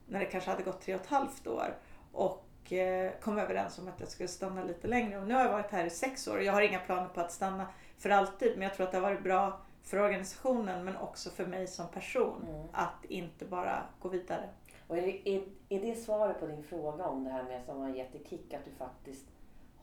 när 0.06 0.20
det 0.20 0.24
kanske 0.24 0.50
hade 0.50 0.62
gått 0.62 0.80
tre 0.80 0.94
och 0.94 1.00
ett 1.00 1.06
halvt 1.06 1.46
år 1.46 1.76
och 2.12 2.72
eh, 2.72 3.12
kom 3.20 3.38
överens 3.38 3.78
om 3.78 3.88
att 3.88 4.00
jag 4.00 4.08
skulle 4.08 4.28
stanna 4.28 4.64
lite 4.64 4.88
längre. 4.88 5.18
Och 5.18 5.26
nu 5.26 5.34
har 5.34 5.40
jag 5.40 5.52
varit 5.52 5.70
här 5.70 5.84
i 5.84 5.90
sex 5.90 6.28
år 6.28 6.36
och 6.36 6.42
jag 6.42 6.52
har 6.52 6.62
inga 6.62 6.78
planer 6.78 7.08
på 7.08 7.20
att 7.20 7.32
stanna 7.32 7.66
för 7.98 8.10
alltid 8.10 8.52
men 8.52 8.62
jag 8.62 8.74
tror 8.74 8.86
att 8.86 8.92
det 8.92 8.98
har 8.98 9.02
varit 9.10 9.22
bra 9.22 9.60
för 9.82 9.98
organisationen 9.98 10.84
men 10.84 10.96
också 10.96 11.30
för 11.30 11.46
mig 11.46 11.66
som 11.66 11.88
person 11.88 12.46
Mm. 12.48 12.66
att 12.72 13.04
inte 13.04 13.44
bara 13.44 13.82
gå 14.00 14.08
vidare. 14.08 14.48
Och 14.86 14.98
är, 14.98 15.02
det, 15.02 15.28
är, 15.28 15.42
är 15.68 15.80
det 15.80 15.94
svaret 15.94 16.40
på 16.40 16.46
din 16.46 16.62
fråga 16.62 17.04
om 17.04 17.24
det 17.24 17.30
här 17.30 17.44
med 17.44 17.64
som 17.64 17.80
har 17.80 17.88
gett 17.88 18.12
dig 18.12 18.24
kick, 18.28 18.54
att 18.54 18.64
du 18.64 18.70
faktiskt 18.70 19.26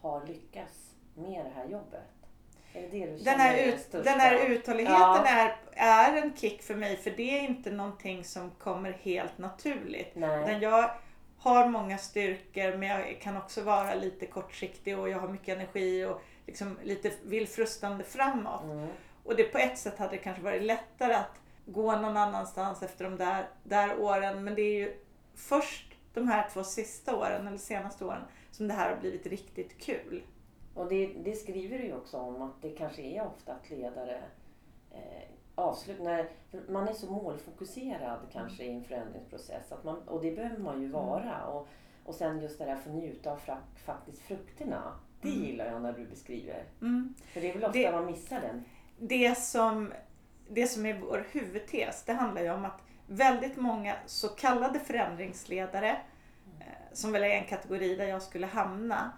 har 0.01 0.25
lyckats 0.25 0.95
med 1.15 1.45
det 1.45 1.51
här 1.55 1.65
jobbet? 1.65 2.20
Den 3.23 3.39
här, 3.39 3.57
är 3.57 3.67
ut, 3.67 3.91
den 3.91 4.19
här 4.19 4.45
uthålligheten 4.45 5.01
Ja. 5.01 5.27
är, 5.27 5.55
är 5.73 6.21
en 6.21 6.35
kick 6.35 6.63
för 6.63 6.75
mig 6.75 6.97
för 6.97 7.11
det 7.11 7.39
är 7.39 7.41
inte 7.41 7.71
någonting 7.71 8.23
som 8.23 8.51
kommer 8.51 8.91
helt 8.91 9.37
naturligt. 9.37 10.11
Nej. 10.13 10.59
Jag 10.61 10.91
har 11.37 11.67
många 11.67 11.97
styrkor 11.97 12.77
men 12.77 12.89
jag 12.89 13.19
kan 13.21 13.37
också 13.37 13.61
vara 13.61 13.95
lite 13.95 14.25
kortsiktig 14.25 14.99
och 14.99 15.09
jag 15.09 15.19
har 15.19 15.27
mycket 15.27 15.55
energi 15.55 16.05
och 16.05 16.21
liksom 16.47 16.77
lite 16.83 17.11
vill 17.23 17.47
frustande 17.47 18.03
framåt. 18.03 18.63
Mm. 18.63 18.87
Och 19.23 19.35
det 19.35 19.43
på 19.43 19.57
ett 19.57 19.77
sätt 19.77 19.97
hade 19.97 20.11
det 20.11 20.17
kanske 20.17 20.43
varit 20.43 20.63
lättare 20.63 21.13
att 21.13 21.39
gå 21.65 21.95
någon 21.95 22.17
annanstans 22.17 22.83
efter 22.83 23.03
de 23.05 23.17
där, 23.17 23.47
där 23.63 23.99
åren. 23.99 24.43
Men 24.43 24.55
det 24.55 24.61
är 24.61 24.79
ju 24.79 24.97
först 25.35 25.85
de 26.13 26.27
här 26.27 26.49
två 26.53 26.63
sista 26.63 27.15
åren, 27.15 27.47
eller 27.47 27.57
senaste 27.57 28.05
åren, 28.05 28.21
som 28.51 28.67
det 28.67 28.73
här 28.73 28.89
har 28.89 28.97
blivit 29.01 29.25
riktigt 29.25 29.81
kul. 29.81 30.23
Och 30.73 30.89
det, 30.89 31.07
det 31.23 31.35
skriver 31.35 31.77
du 31.77 31.83
ju 31.85 31.95
också 31.95 32.17
om 32.17 32.41
att 32.41 32.61
det 32.61 32.69
kanske 32.69 33.01
är 33.01 33.25
ofta 33.25 33.53
att 33.53 33.69
ledare 33.69 34.21
eh, 34.91 35.23
avslutar, 35.55 36.27
man 36.69 36.87
är 36.87 36.93
så 36.93 37.11
målfokuserad 37.11 38.19
kanske 38.31 38.63
i 38.63 38.71
en 38.73 38.83
förändringsprocess. 38.83 39.71
Att 39.71 39.83
man, 39.83 40.01
och 40.07 40.21
det 40.21 40.31
behöver 40.31 40.57
man 40.57 40.79
ju 40.81 40.85
Mm. 40.85 40.91
vara. 40.91 41.45
Och, 41.47 41.67
och 42.05 42.15
sen 42.15 42.41
just 42.41 42.59
det 42.59 42.65
där 42.65 42.73
att 42.75 42.83
få 42.83 42.89
njuta 42.89 43.31
av 43.31 43.37
fra, 43.37 43.57
faktiskt 43.85 44.21
frukterna. 44.21 44.93
Det 45.21 45.29
Mm. 45.29 45.41
gillar 45.43 45.65
jag 45.65 45.81
när 45.81 45.93
du 45.93 46.05
beskriver. 46.05 46.63
Mm. 46.81 47.13
För 47.33 47.41
det 47.41 47.49
är 47.49 47.53
väl 47.53 47.63
ofta 47.63 47.79
Det- 47.79 47.91
man 47.91 48.05
missar 48.05 48.41
den. 48.41 48.63
Det, 48.99 49.37
som, 49.37 49.93
det 50.49 50.67
som 50.67 50.85
är 50.85 50.99
vår 50.99 51.25
huvudtes, 51.31 52.03
det 52.05 52.13
handlar 52.13 52.41
ju 52.41 52.51
om 52.51 52.65
att 52.65 52.81
väldigt 53.07 53.57
många 53.57 53.95
så 54.05 54.27
kallade 54.27 54.79
förändringsledare, 54.79 55.89
eh, 56.59 56.65
som 56.93 57.11
väl 57.11 57.23
är 57.23 57.29
en 57.29 57.43
kategori 57.47 57.95
där 57.95 58.05
jag 58.05 58.21
skulle 58.21 58.47
hamna, 58.47 59.11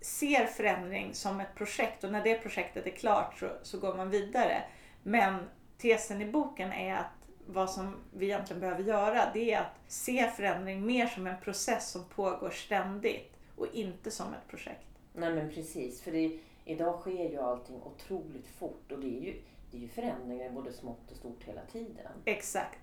ser 0.00 0.46
förändring 0.46 1.14
som 1.14 1.40
ett 1.40 1.54
projekt 1.54 2.04
och 2.04 2.12
när 2.12 2.24
det 2.24 2.34
projektet 2.38 2.86
är 2.86 2.90
klart 2.90 3.38
så, 3.38 3.48
så 3.62 3.78
går 3.78 3.94
man 3.94 4.10
vidare. 4.10 4.62
Men 5.02 5.48
tesen 5.78 6.22
i 6.22 6.30
boken 6.30 6.72
är 6.72 6.94
att 6.96 7.28
vad 7.46 7.70
som 7.70 7.96
vi 8.12 8.26
egentligen 8.26 8.60
behöver 8.60 8.82
göra 8.82 9.30
det 9.34 9.52
är 9.52 9.60
att 9.60 9.78
se 9.88 10.30
förändring 10.30 10.86
mer 10.86 11.06
som 11.06 11.26
en 11.26 11.40
process 11.40 11.90
som 11.90 12.04
pågår 12.04 12.50
ständigt 12.50 13.36
och 13.56 13.66
inte 13.72 14.10
som 14.10 14.26
ett 14.34 14.48
projekt. 14.48 14.86
Nej 15.12 15.32
men 15.34 15.50
precis. 15.50 16.02
För 16.02 16.12
det, 16.12 16.38
idag 16.64 17.00
sker 17.00 17.30
ju 17.30 17.38
allting 17.40 17.82
otroligt 17.82 18.48
fort. 18.58 18.92
Och 18.92 18.98
det 18.98 19.06
är 19.06 19.20
ju, 19.20 19.34
det 19.70 19.76
är 19.76 19.80
ju 19.80 19.88
förändringar 19.88 20.50
både 20.50 20.72
smått 20.72 21.10
och 21.10 21.16
stort 21.16 21.44
hela 21.44 21.60
tiden. 21.72 22.12
Exakt. 22.24 22.78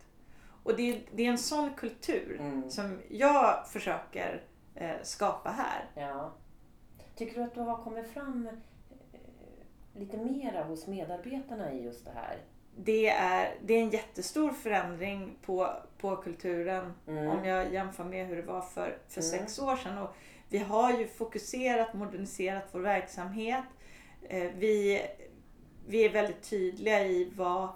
Och 0.64 0.76
det 0.76 0.90
är, 0.92 1.02
det 1.12 1.24
är 1.26 1.30
en 1.30 1.38
sån 1.38 1.74
kultur 1.74 2.38
Mm. 2.40 2.70
som 2.70 3.02
jag 3.10 3.68
försöker 3.68 4.44
eh, 4.76 4.96
skapa 5.04 5.50
här. 5.50 5.86
Ja. 6.08 6.32
Tycker 7.18 7.36
du 7.36 7.44
att 7.44 7.54
du 7.56 7.60
har 7.62 7.78
kommit 7.84 8.08
fram 8.08 8.48
eh, 9.14 9.20
lite 10.00 10.18
mera 10.18 10.64
hos 10.64 10.88
medarbetarna 10.88 11.72
i 11.74 11.84
just 11.84 12.06
det 12.06 12.12
här? 12.16 12.38
Det 12.80 13.10
är, 13.10 13.56
det 13.62 13.74
är 13.74 13.82
en 13.84 13.90
jättestor 13.90 14.52
förändring 14.52 15.36
på, 15.46 15.70
på 15.98 16.16
kulturen 16.16 16.94
Mm. 17.08 17.28
om 17.28 17.46
jag 17.46 17.74
jämför 17.74 18.04
med 18.04 18.28
hur 18.28 18.36
det 18.36 18.42
var 18.42 18.62
för, 18.62 18.98
för 19.08 19.22
Mm. 19.22 19.32
sex 19.32 19.60
år 19.60 19.76
sedan. 19.76 19.98
Och 19.98 20.10
vi 20.50 20.58
har 20.58 20.94
ju 21.00 21.08
fokuserat, 21.08 21.94
moderniserat 21.94 22.64
vår 22.72 22.80
verksamhet. 22.80 23.64
Eh, 24.30 24.52
vi, 24.58 25.02
vi 25.88 26.06
är 26.06 26.10
väldigt 26.10 26.50
tydliga 26.50 27.04
i 27.06 27.32
vad, 27.36 27.70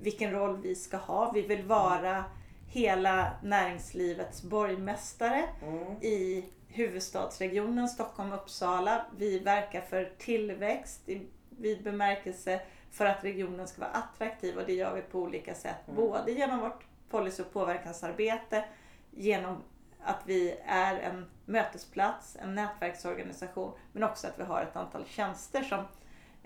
vilken 0.00 0.30
roll 0.32 0.56
vi 0.62 0.74
ska 0.74 0.96
ha. 0.96 1.30
Vi 1.32 1.42
vill 1.42 1.62
vara 1.62 2.24
hela 2.66 3.30
näringslivets 3.42 4.42
borgmästare 4.42 5.44
Mm. 5.62 5.92
i 6.02 6.44
huvudstadsregionen 6.68 7.88
Stockholm 7.88 8.32
och 8.32 8.38
Uppsala. 8.38 9.06
Vi 9.16 9.38
verkar 9.38 9.80
för 9.80 10.12
tillväxt 10.18 11.08
i 11.08 11.26
vid 11.50 11.84
bemärkelse 11.84 12.60
för 12.90 13.06
att 13.06 13.24
regionen 13.24 13.68
ska 13.68 13.80
vara 13.80 13.90
attraktiv 13.90 14.56
och 14.58 14.66
det 14.66 14.72
gör 14.74 14.94
vi 14.94 15.02
på 15.02 15.18
olika 15.18 15.54
sätt. 15.54 15.88
Mm. 15.88 15.96
Både 15.96 16.32
genom 16.32 16.60
vårt 16.60 16.84
policy 17.10 17.42
och 17.42 17.52
påverkansarbete, 17.52 18.64
genom 19.10 19.62
att 20.00 20.22
vi 20.26 20.58
är 20.66 20.96
en 20.98 21.26
mötesplats, 21.44 22.36
en 22.42 22.54
nätverksorganisation, 22.54 23.72
men 23.92 24.02
också 24.02 24.26
att 24.26 24.38
vi 24.38 24.42
har 24.42 24.62
ett 24.62 24.76
antal 24.76 25.04
tjänster 25.06 25.62
som 25.62 25.78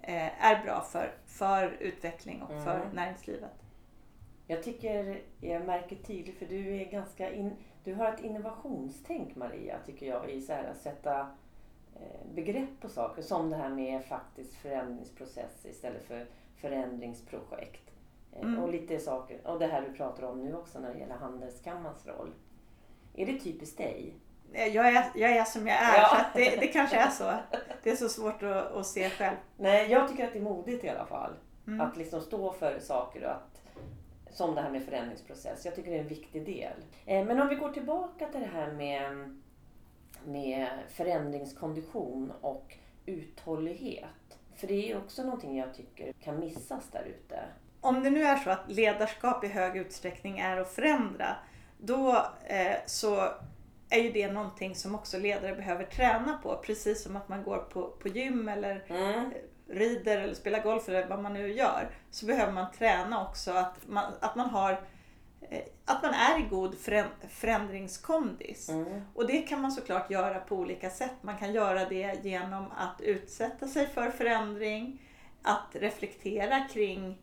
eh, 0.03 0.45
är 0.45 0.65
bra 0.65 0.81
för, 0.81 1.15
för 1.27 1.77
utveckling 1.81 2.43
och 2.43 2.65
för 2.65 2.81
Mm. 2.81 2.95
näringslivet. 2.95 3.51
Jag 4.47 4.63
tycker 4.63 5.23
jag 5.41 5.67
märker 5.67 5.97
tydligt 5.97 6.39
för 6.39 6.47
du 6.47 6.77
är 6.77 6.85
ganska 6.85 7.33
in, 7.33 7.57
du 7.85 7.95
har 7.95 8.13
ett 8.13 8.21
innovationstänk 8.21 9.37
Maria 9.37 9.77
tycker 9.87 10.07
jag 10.07 10.31
i 10.31 10.41
så 10.41 10.53
här 10.53 10.65
att 10.65 10.81
sätta 10.81 11.21
eh, 11.97 12.27
begrepp 12.35 12.81
på 12.81 12.89
saker. 12.89 13.23
Som 13.23 13.51
det 13.51 13.57
här 13.57 13.69
med 13.69 14.05
faktisk 14.05 14.55
förändringsprocess 14.57 15.67
istället 15.67 16.05
för 16.05 16.27
förändringsprojekt. 16.57 17.83
Eh, 18.33 18.43
Mm. 18.43 18.59
Och 18.63 18.69
lite 18.73 18.99
saker, 18.99 19.47
och 19.47 19.59
det 19.59 19.67
här 19.67 19.83
du 19.83 19.93
pratar 19.97 20.23
om 20.23 20.41
nu 20.45 20.55
också 20.57 20.79
när 20.81 20.93
det 20.93 20.99
gäller 20.99 21.15
Handelskammarens 21.15 22.07
roll. 22.07 22.31
Är 23.15 23.27
det 23.27 23.39
typiskt 23.41 23.79
dig? 23.79 24.15
Eh, 24.53 24.67
Jag 24.67 24.87
är, 24.89 25.05
jag 25.15 25.31
är 25.31 25.45
som 25.45 25.67
jag 25.67 25.77
är, 25.77 25.97
Ja. 25.97 26.09
så 26.09 26.17
att 26.17 26.35
det, 26.35 26.57
det 26.61 26.67
kanske 26.67 26.97
är 26.97 27.11
så. 27.11 27.33
Det 27.83 27.91
är 27.91 27.97
så 27.97 28.09
svårt 28.09 28.43
att, 28.43 28.73
att 28.73 28.87
se 28.87 29.11
själv. 29.11 29.37
Nej, 29.57 29.91
jag 29.91 30.09
tycker 30.09 30.27
att 30.27 30.33
det 30.33 30.39
är 30.39 30.43
modigt 30.43 30.85
i 30.85 30.89
alla 30.89 31.07
fall. 31.07 31.33
Mm. 31.67 31.81
Att 31.81 31.97
liksom 31.97 32.21
stå 32.21 32.53
för 32.53 32.79
saker 32.81 33.25
och 33.25 33.31
att 33.31 33.52
som 34.33 34.55
det 34.55 34.61
här 34.61 34.71
med 34.71 34.83
förändringsprocess. 34.85 35.65
Jag 35.65 35.75
tycker 35.75 35.91
det 35.91 35.97
är 35.97 36.01
en 36.03 36.09
viktig 36.09 36.47
del. 36.47 36.73
Eh, 37.07 37.25
Men 37.25 37.41
om 37.41 37.49
vi 37.49 37.55
går 37.55 37.71
tillbaka 37.73 38.29
till 38.29 38.41
det 38.41 38.47
här 38.47 38.73
med, 38.73 39.37
med 40.25 40.69
förändringskondition 40.89 42.33
och 42.41 42.75
uthållighet. 43.07 44.39
För 44.57 44.67
det 44.67 44.75
är 44.75 44.89
ju 44.89 44.97
också 44.97 45.23
någonting 45.23 45.59
jag 45.59 45.75
tycker 45.75 46.13
kan 46.13 46.41
missas 46.41 46.91
där 46.93 47.05
ute. 47.05 47.41
Om 47.81 48.03
det 48.03 48.11
nu 48.11 48.23
är 48.23 48.37
så 48.37 48.51
att 48.51 48.71
ledarskap 48.71 49.45
i 49.45 49.49
hög 49.49 49.77
utsträckning 49.77 50.39
är 50.39 50.57
att 50.57 50.73
förändra, 50.73 51.37
då 51.79 52.27
eh, 52.45 52.77
så 52.87 53.29
är 53.91 54.03
ju 54.03 54.13
det 54.13 54.33
någonting 54.33 54.75
som 54.75 54.95
också 54.95 55.19
ledare 55.19 55.55
behöver 55.55 55.85
träna 55.85 56.39
på. 56.43 56.57
Precis 56.57 57.03
som 57.03 57.17
att 57.17 57.29
man 57.29 57.43
går 57.43 57.59
på, 57.59 57.89
på 57.89 58.09
gym 58.09 58.49
eller 58.49 58.85
Mm. 58.89 59.31
Rider 59.73 60.19
eller 60.21 60.35
spelar 60.35 60.63
golf 60.63 60.89
eller 60.89 61.07
vad 61.07 61.23
man 61.23 61.33
nu 61.33 61.53
gör. 61.53 61.91
Så 62.11 62.27
behöver 62.27 62.53
man 62.53 62.73
träna 62.73 63.29
också 63.29 63.53
att 63.53 63.89
man, 63.89 64.13
att 64.21 64.37
man 64.37 64.51
har 64.51 64.73
eh, 65.51 65.63
att 65.85 66.03
man 66.03 66.15
är 66.15 66.39
i 66.39 66.43
god 66.43 66.75
förä- 66.75 67.29
förändringskondis. 67.29 68.69
Mm. 68.69 69.03
Och 69.15 69.27
det 69.27 69.43
kan 69.43 69.61
man 69.61 69.73
såklart 69.73 70.11
göra 70.11 70.41
på 70.41 70.57
olika 70.57 70.91
sätt. 70.91 71.15
Man 71.21 71.39
kan 71.39 71.53
göra 71.53 71.85
det 71.89 72.25
genom 72.25 72.65
att 72.77 73.01
utsätta 73.01 73.69
sig 73.69 73.87
för 73.87 74.11
förändring, 74.11 75.03
att 75.43 75.69
reflektera 75.73 76.61
kring, 76.61 77.19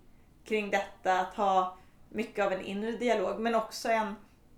kring 0.46 0.70
detta, 0.70 1.20
att 1.20 1.34
ha 1.34 1.78
mycket 2.10 2.46
av 2.46 2.54
en 2.54 2.62
inre 2.62 2.92
dialog 2.92 3.40
men 3.40 3.56
också 3.56 3.90
en, 3.90 4.16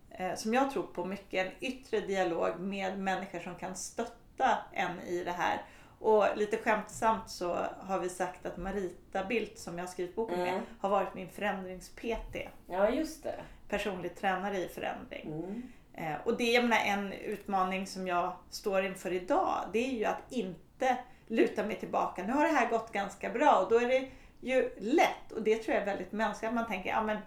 eh, 0.10 0.36
som 0.36 0.54
jag 0.54 0.72
tror 0.72 0.84
på 0.84 1.06
mycket, 1.06 1.48
en 1.48 1.54
yttre 1.60 2.00
dialog 2.00 2.60
med 2.60 3.00
människor 3.00 3.40
som 3.40 3.56
kan 3.56 3.76
stötta 3.76 4.58
en 4.74 5.00
i 5.00 5.24
det 5.24 5.32
här. 5.32 5.62
Och 6.02 6.26
lite 6.36 6.58
skämtsamt 6.58 7.30
så 7.30 7.58
har 7.80 8.00
vi 8.00 8.10
sagt 8.10 8.46
att 8.46 8.58
Marita 8.58 9.26
Bildt 9.26 9.60
som 9.60 9.78
jag 9.78 9.86
har 9.86 9.92
skrivit 9.92 10.16
boken 10.16 10.40
med 10.40 10.54
Mm. 10.54 10.64
har 10.80 10.90
varit 10.90 11.14
min 11.14 11.30
förändrings-PT. 11.30 12.50
Ja, 12.68 12.90
just 12.90 13.24
det. 13.24 13.40
Personlig 13.70 14.16
tränare 14.16 14.58
i 14.58 14.68
förändring. 14.68 15.28
Mm. 15.28 15.62
Eh, 15.94 16.16
och 16.26 16.38
det 16.38 16.52
jag 16.52 16.64
menar, 16.64 16.78
en 16.86 17.14
utmaning 17.14 17.88
som 17.88 18.08
jag 18.08 18.34
står 18.50 18.86
inför 18.86 19.12
idag, 19.14 19.56
det 19.74 19.80
är 19.80 19.92
ju 19.92 20.06
att 20.06 20.22
inte 20.32 20.98
luta 21.28 21.64
mig 21.66 21.76
tillbaka. 21.80 22.24
Nu 22.24 22.34
har 22.34 22.44
det 22.44 22.54
här 22.54 22.70
gått 22.70 22.92
ganska 22.92 23.30
bra 23.30 23.56
och 23.64 23.70
då 23.70 23.80
är 23.80 23.88
det 23.88 24.08
ju 24.42 24.76
lätt, 24.80 25.32
och 25.36 25.42
det 25.42 25.56
tror 25.58 25.74
jag 25.74 25.82
är 25.82 25.86
väldigt 25.86 26.12
mänskligt, 26.12 26.48
att 26.50 26.56
man 26.56 26.68
tänker, 26.68 26.90
ja 26.90 27.04
men 27.04 27.18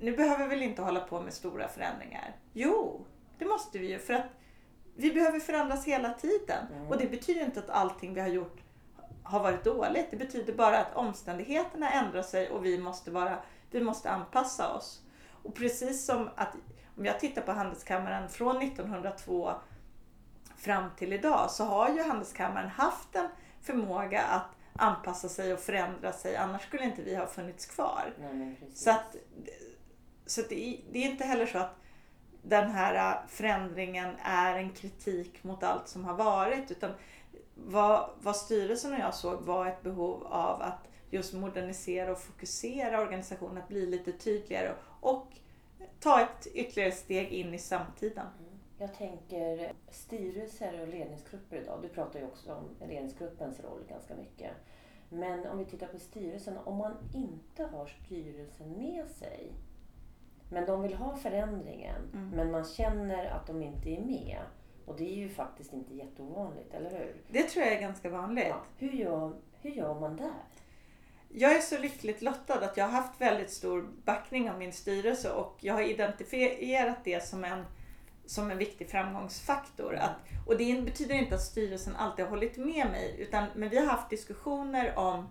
nu 0.00 0.16
behöver 0.16 0.44
vi 0.44 0.50
väl 0.50 0.62
inte 0.62 0.82
hålla 0.82 1.00
på 1.00 1.20
med 1.20 1.32
stora 1.32 1.68
förändringar. 1.68 2.36
Jo, 2.52 3.04
det 3.38 3.44
måste 3.44 3.78
vi 3.78 3.90
ju 3.90 3.98
för 3.98 4.14
att 4.14 4.26
vi 4.98 5.12
behöver 5.12 5.40
förändras 5.40 5.84
hela 5.84 6.12
tiden. 6.14 6.66
Mm. 6.74 6.88
Och 6.88 6.98
det 6.98 7.06
betyder 7.06 7.40
inte 7.44 7.60
att 7.60 7.70
allting 7.70 8.14
vi 8.14 8.20
har 8.20 8.28
gjort 8.28 8.56
har 9.22 9.40
varit 9.40 9.64
dåligt. 9.64 10.06
Det 10.10 10.16
betyder 10.16 10.52
bara 10.52 10.78
att 10.78 10.96
omständigheterna 10.96 11.90
ändrar 11.90 12.22
sig 12.22 12.50
och 12.50 12.64
vi 12.64 12.78
måste, 12.78 13.10
vara, 13.10 13.38
vi 13.70 13.80
måste 13.80 14.10
anpassa 14.10 14.74
oss. 14.74 15.02
Och 15.42 15.54
precis 15.54 16.06
som 16.06 16.28
att 16.36 16.48
om 16.96 17.04
jag 17.04 17.20
tittar 17.20 17.42
på 17.42 17.52
Handelskammaren 17.52 18.28
från 18.28 18.62
1902 18.62 19.52
fram 20.56 20.84
till 20.96 21.12
idag 21.12 21.50
så 21.50 21.64
har 21.64 21.88
ju 21.90 22.02
Handelskammaren 22.02 22.68
haft 22.68 23.14
en 23.16 23.28
förmåga 23.62 24.22
att 24.22 24.46
anpassa 24.72 25.28
sig 25.28 25.52
och 25.52 25.60
förändra 25.60 26.12
sig. 26.12 26.36
Annars 26.36 26.62
skulle 26.62 26.84
inte 26.84 27.02
vi 27.02 27.14
ha 27.16 27.26
funnits 27.26 27.66
kvar. 27.66 28.14
Nej. 28.20 28.60
Så, 28.74 28.90
att, 28.90 29.16
så 30.26 30.40
att 30.40 30.48
det, 30.48 30.68
är- 30.74 30.80
det 30.92 30.98
är 30.98 31.10
inte 31.10 31.24
heller 31.24 31.46
så 31.46 31.58
att 31.58 31.76
den 32.42 32.70
här 32.70 33.12
äh, 33.12 33.28
förändringen 33.28 34.14
är 34.22 34.58
en 34.58 34.70
kritik 34.70 35.44
mot 35.44 35.62
allt 35.62 35.88
som 35.88 36.04
har 36.04 36.14
varit. 36.14 36.70
Utan 36.70 36.90
vad, 37.54 38.10
vad 38.20 38.36
styrelsen 38.36 38.92
och 38.92 38.98
jag 38.98 39.14
såg 39.14 39.40
var 39.40 39.66
ett 39.66 39.82
behov 39.82 40.26
av 40.26 40.62
att 40.62 40.88
just 41.10 41.34
modernisera 41.34 42.12
och 42.12 42.18
fokusera 42.18 43.00
organisationen, 43.00 43.58
att 43.58 43.68
bli 43.68 43.86
lite 43.86 44.12
tydligare 44.12 44.74
och 45.00 45.26
ta 46.00 46.20
ett 46.20 46.46
ytterligare 46.54 46.92
steg 46.92 47.28
in 47.28 47.54
i 47.54 47.58
samtiden. 47.58 48.26
Mm. 48.38 48.58
Jag 48.78 48.94
tänker 48.94 49.72
styrelser 49.90 50.80
och 50.80 50.88
ledningsgrupper 50.88 51.56
idag. 51.56 51.78
Du 51.82 51.88
pratar 51.88 52.20
ju 52.20 52.26
också 52.26 52.54
om 52.54 52.88
ledningsgruppens 52.88 53.60
roll 53.60 53.84
ganska 53.88 54.14
mycket. 54.14 54.50
Men 55.08 55.46
om 55.46 55.58
vi 55.58 55.64
tittar 55.64 55.86
på 55.86 55.98
styrelsen, 55.98 56.58
om 56.64 56.76
man 56.76 56.96
inte 57.14 57.64
har 57.64 57.86
styrelsen 57.86 58.72
med 58.72 59.10
sig 59.10 59.52
men 60.50 60.66
de 60.66 60.82
vill 60.82 60.94
ha 60.94 61.16
förändringen 61.16 62.10
Mm. 62.14 62.28
men 62.30 62.50
man 62.50 62.64
känner 62.64 63.26
att 63.26 63.46
de 63.46 63.62
inte 63.62 63.90
är 63.90 64.00
med. 64.00 64.38
Och 64.86 64.96
det 64.96 65.12
är 65.12 65.16
ju 65.16 65.28
faktiskt 65.28 65.72
inte 65.72 65.94
jätteovanligt, 65.94 66.74
eller 66.74 66.90
hur? 66.90 67.16
Det 67.28 67.42
tror 67.42 67.64
jag 67.64 67.74
är 67.74 67.80
ganska 67.80 68.10
vanligt. 68.10 68.46
Ja. 68.48 68.62
Hur, 68.76 68.92
gör, 68.92 69.32
hur 69.62 69.70
gör 69.70 70.00
man 70.00 70.16
där? 70.16 70.32
Jag 71.28 71.56
är 71.56 71.60
så 71.60 71.78
lyckligt 71.78 72.22
lottad 72.22 72.54
att 72.64 72.76
jag 72.76 72.84
har 72.84 72.92
haft 72.92 73.20
väldigt 73.20 73.50
stor 73.50 73.88
backning 74.04 74.50
av 74.50 74.58
min 74.58 74.72
styrelse 74.72 75.30
och 75.32 75.56
jag 75.60 75.74
har 75.74 75.82
identifierat 75.82 76.98
det 77.04 77.24
som 77.24 77.44
en, 77.44 77.64
som 78.26 78.50
en 78.50 78.58
viktig 78.58 78.90
framgångsfaktor. 78.90 79.94
Att, 79.94 80.16
och 80.46 80.56
det 80.56 80.82
betyder 80.84 81.14
inte 81.14 81.34
att 81.34 81.42
styrelsen 81.42 81.96
alltid 81.96 82.24
har 82.24 82.30
hållit 82.30 82.56
med 82.56 82.86
mig 82.90 83.16
utan 83.18 83.46
men 83.56 83.68
vi 83.68 83.78
har 83.78 83.86
haft 83.86 84.10
diskussioner 84.10 84.98
om 84.98 85.28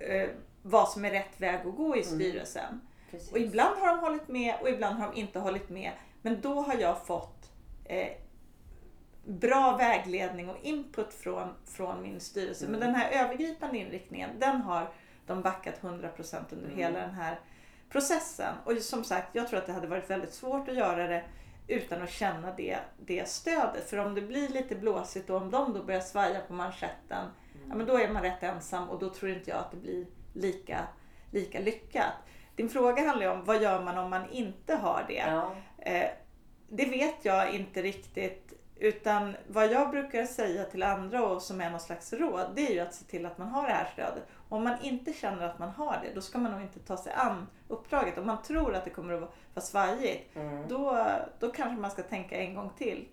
eh, 0.00 0.28
vad 0.62 0.88
som 0.88 1.04
är 1.04 1.10
rätt 1.10 1.40
väg 1.40 1.66
att 1.66 1.76
gå 1.76 1.96
i 1.96 2.02
styrelsen. 2.02 2.80
Precis. 3.12 3.32
Och 3.32 3.38
ibland 3.38 3.78
har 3.78 3.88
de 3.88 3.98
hållit 3.98 4.28
med 4.28 4.54
och 4.60 4.68
ibland 4.68 4.98
har 4.98 5.12
de 5.12 5.20
inte 5.20 5.38
hållit 5.38 5.70
med. 5.70 5.92
Men 6.22 6.40
då 6.40 6.60
har 6.60 6.74
jag 6.74 7.06
fått 7.06 7.50
eh, 7.84 8.08
bra 9.24 9.76
vägledning 9.76 10.48
och 10.50 10.56
input 10.62 11.14
från, 11.14 11.48
från 11.64 12.02
min 12.02 12.20
styrelse. 12.20 12.68
Men 12.68 12.80
den 12.80 12.94
här 12.94 13.24
övergripande 13.24 13.78
inriktningen, 13.78 14.30
den 14.38 14.62
har 14.62 14.92
de 15.26 15.42
backat 15.42 15.80
100% 15.80 16.44
under 16.50 16.66
Mm. 16.66 16.78
hela 16.78 16.98
den 16.98 17.14
här 17.14 17.40
processen. 17.88 18.54
Och 18.64 18.76
som 18.76 19.04
sagt, 19.04 19.34
jag 19.34 19.48
tror 19.48 19.58
att 19.58 19.66
det 19.66 19.72
hade 19.72 19.86
varit 19.86 20.10
väldigt 20.10 20.34
svårt 20.34 20.68
att 20.68 20.74
göra 20.76 21.06
det 21.06 21.24
utan 21.68 22.02
att 22.02 22.10
känna 22.10 22.52
det, 22.56 22.78
det 23.06 23.28
stödet. 23.28 23.90
För 23.90 23.96
om 23.96 24.14
det 24.14 24.20
blir 24.20 24.48
lite 24.48 24.74
blåsigt 24.74 25.30
och 25.30 25.36
om 25.36 25.50
de 25.50 25.72
då 25.72 25.82
börjar 25.82 26.00
svaja 26.00 26.40
på 26.40 26.52
manschetten, 26.52 27.26
ja, 27.68 27.74
men 27.74 27.86
då 27.86 27.98
är 27.98 28.08
man 28.08 28.22
rätt 28.22 28.42
ensam 28.42 28.90
och 28.90 28.98
då 28.98 29.10
tror 29.10 29.30
inte 29.30 29.50
jag 29.50 29.58
att 29.58 29.70
det 29.70 29.76
blir 29.76 30.06
lika, 30.34 30.80
lika 31.30 31.60
lyckat. 31.60 32.12
Din 32.56 32.68
fråga 32.68 33.06
handlar 33.06 33.26
ju 33.26 33.32
om 33.32 33.44
vad 33.44 33.62
gör 33.62 33.82
man 33.82 33.98
om 33.98 34.10
man 34.10 34.30
inte 34.30 34.74
har 34.74 35.04
det? 35.08 35.14
Ja. 35.26 35.54
Eh, 35.78 36.10
det 36.68 36.84
vet 36.84 37.24
jag 37.24 37.54
inte 37.54 37.82
riktigt. 37.82 38.52
Utan 38.76 39.36
vad 39.48 39.72
jag 39.72 39.90
brukar 39.90 40.24
säga 40.24 40.64
till 40.64 40.82
andra 40.82 41.26
och 41.26 41.42
som 41.42 41.60
är 41.60 41.70
någon 41.70 41.80
slags 41.80 42.12
råd, 42.12 42.46
det 42.54 42.66
är 42.66 42.72
ju 42.72 42.80
att 42.80 42.94
se 42.94 43.04
till 43.04 43.26
att 43.26 43.38
man 43.38 43.48
har 43.48 43.66
det 43.66 43.72
här 43.74 43.90
stödet. 43.92 44.22
Och 44.48 44.56
om 44.56 44.64
man 44.64 44.82
inte 44.82 45.12
känner 45.12 45.48
att 45.48 45.58
man 45.58 45.68
har 45.70 46.00
det, 46.02 46.14
då 46.14 46.20
ska 46.20 46.38
man 46.38 46.52
nog 46.52 46.60
inte 46.62 46.80
ta 46.80 46.96
sig 46.96 47.12
an 47.12 47.46
uppdraget. 47.68 48.18
Om 48.18 48.26
man 48.26 48.42
tror 48.42 48.74
att 48.74 48.84
det 48.84 48.90
kommer 48.90 49.12
att 49.14 49.20
vara 49.54 49.64
svajigt, 49.64 50.36
Mm. 50.36 50.68
då, 50.68 51.06
då 51.38 51.50
kanske 51.50 51.80
man 51.80 51.90
ska 51.90 52.02
tänka 52.02 52.36
en 52.36 52.54
gång 52.54 52.70
till. 52.78 53.08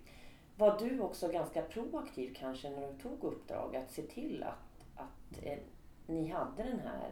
Var 0.56 0.78
du 0.78 1.00
också 1.00 1.28
ganska 1.28 1.62
proaktiv 1.62 2.34
kanske 2.38 2.70
när 2.70 2.92
du 2.92 2.98
tog 2.98 3.24
uppdrag 3.24 3.76
att 3.76 3.90
se 3.90 4.02
till 4.02 4.44
att, 4.48 5.00
att 5.02 5.44
eh, 5.46 5.58
ni 6.06 6.28
hade 6.28 6.62
den 6.62 6.80
här, 6.80 7.10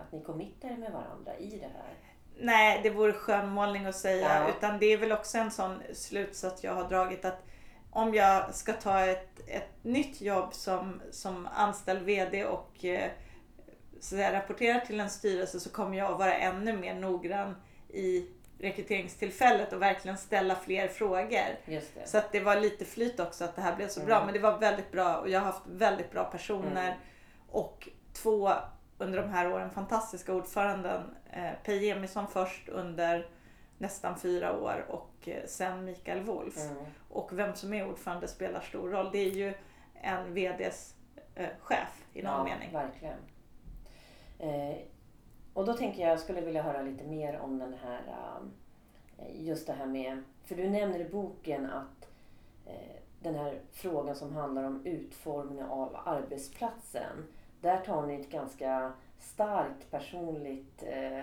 att 0.00 0.12
ni 0.12 0.22
committade 0.24 0.76
med 0.76 0.92
varandra 0.92 1.36
i 1.36 1.50
det 1.50 1.66
här? 1.66 1.94
Nej, 2.38 2.80
det 2.82 2.90
vore 2.90 3.12
skönmålning 3.12 3.86
att 3.86 3.96
säga. 3.96 4.42
Ja. 4.42 4.48
Utan 4.48 4.78
det 4.78 4.86
är 4.86 4.98
väl 4.98 5.12
också 5.12 5.38
en 5.38 5.50
sån 5.50 5.82
slutsats 5.92 6.64
jag 6.64 6.74
har 6.74 6.88
dragit 6.88 7.24
att 7.24 7.42
om 7.90 8.14
jag 8.14 8.54
ska 8.54 8.72
ta 8.72 9.00
ett, 9.00 9.40
ett 9.46 9.84
nytt 9.84 10.20
jobb 10.20 10.54
som, 10.54 11.02
som 11.10 11.48
anställd 11.54 12.02
VD 12.02 12.44
och 12.44 12.84
eh, 12.84 13.10
så 13.92 13.98
att 13.98 14.04
säga, 14.04 14.32
rapportera 14.32 14.80
till 14.80 15.00
en 15.00 15.10
styrelse 15.10 15.60
så 15.60 15.70
kommer 15.70 15.98
jag 15.98 16.12
att 16.12 16.18
vara 16.18 16.34
ännu 16.34 16.76
mer 16.76 16.94
noggrann 16.94 17.56
i 17.88 18.26
rekryteringstillfället 18.58 19.72
och 19.72 19.82
verkligen 19.82 20.18
ställa 20.18 20.56
fler 20.56 20.88
frågor. 20.88 21.58
Just 21.64 21.94
det. 21.94 22.06
Så 22.08 22.18
att 22.18 22.32
det 22.32 22.40
var 22.40 22.56
lite 22.56 22.84
flyt 22.84 23.20
också 23.20 23.44
att 23.44 23.56
det 23.56 23.62
här 23.62 23.76
blev 23.76 23.88
så 23.88 24.00
bra. 24.00 24.14
Mm. 24.14 24.26
Men 24.26 24.34
det 24.34 24.40
var 24.40 24.58
väldigt 24.58 24.92
bra 24.92 25.16
och 25.16 25.28
jag 25.28 25.40
har 25.40 25.46
haft 25.46 25.66
väldigt 25.66 26.10
bra 26.12 26.24
personer. 26.24 26.86
Mm. 26.86 26.98
Och 27.50 27.88
två 28.12 28.52
under 28.98 29.22
de 29.22 29.28
här 29.28 29.52
åren 29.52 29.70
fantastiska 29.70 30.34
ordföranden. 30.34 31.02
Eh, 31.30 31.52
Pej 31.64 31.90
Emilsson 31.90 32.28
först 32.28 32.68
under 32.68 33.26
nästan 33.78 34.18
fyra 34.18 34.60
år 34.60 34.86
och 34.88 35.28
eh, 35.28 35.46
sen 35.46 35.84
Mikael 35.84 36.20
Wolf. 36.20 36.56
Mm. 36.56 36.84
Och 37.08 37.38
vem 37.38 37.54
som 37.54 37.72
är 37.72 37.88
ordförande 37.88 38.28
spelar 38.28 38.60
stor 38.60 38.90
roll. 38.90 39.08
Det 39.12 39.18
är 39.18 39.30
ju 39.30 39.54
en 39.94 40.34
VDs 40.34 40.94
eh, 41.34 41.48
chef 41.60 42.06
i 42.12 42.22
någon 42.22 42.32
ja, 42.32 42.44
mening. 42.44 42.72
verkligen. 42.72 43.18
Eh, 44.38 44.76
och 45.54 45.66
då 45.66 45.72
tänker 45.72 46.02
jag, 46.02 46.10
jag 46.10 46.20
skulle 46.20 46.40
vilja 46.40 46.62
höra 46.62 46.82
lite 46.82 47.04
mer 47.04 47.38
om 47.38 47.58
den 47.58 47.74
här, 47.74 48.02
eh, 49.18 49.44
just 49.46 49.66
det 49.66 49.72
här 49.72 49.86
med, 49.86 50.22
för 50.44 50.54
du 50.54 50.70
nämner 50.70 51.00
i 51.00 51.04
boken 51.04 51.70
att 51.70 52.08
eh, 52.66 52.96
den 53.20 53.34
här 53.34 53.60
frågan 53.72 54.16
som 54.16 54.32
handlar 54.32 54.64
om 54.64 54.86
utformningen 54.86 55.66
av 55.66 55.96
arbetsplatsen. 56.04 57.26
Där 57.60 57.80
tar 57.80 58.06
ni 58.06 58.20
ett 58.20 58.30
ganska 58.30 58.92
starkt 59.18 59.90
personligt... 59.90 60.82
Eh, 60.82 61.18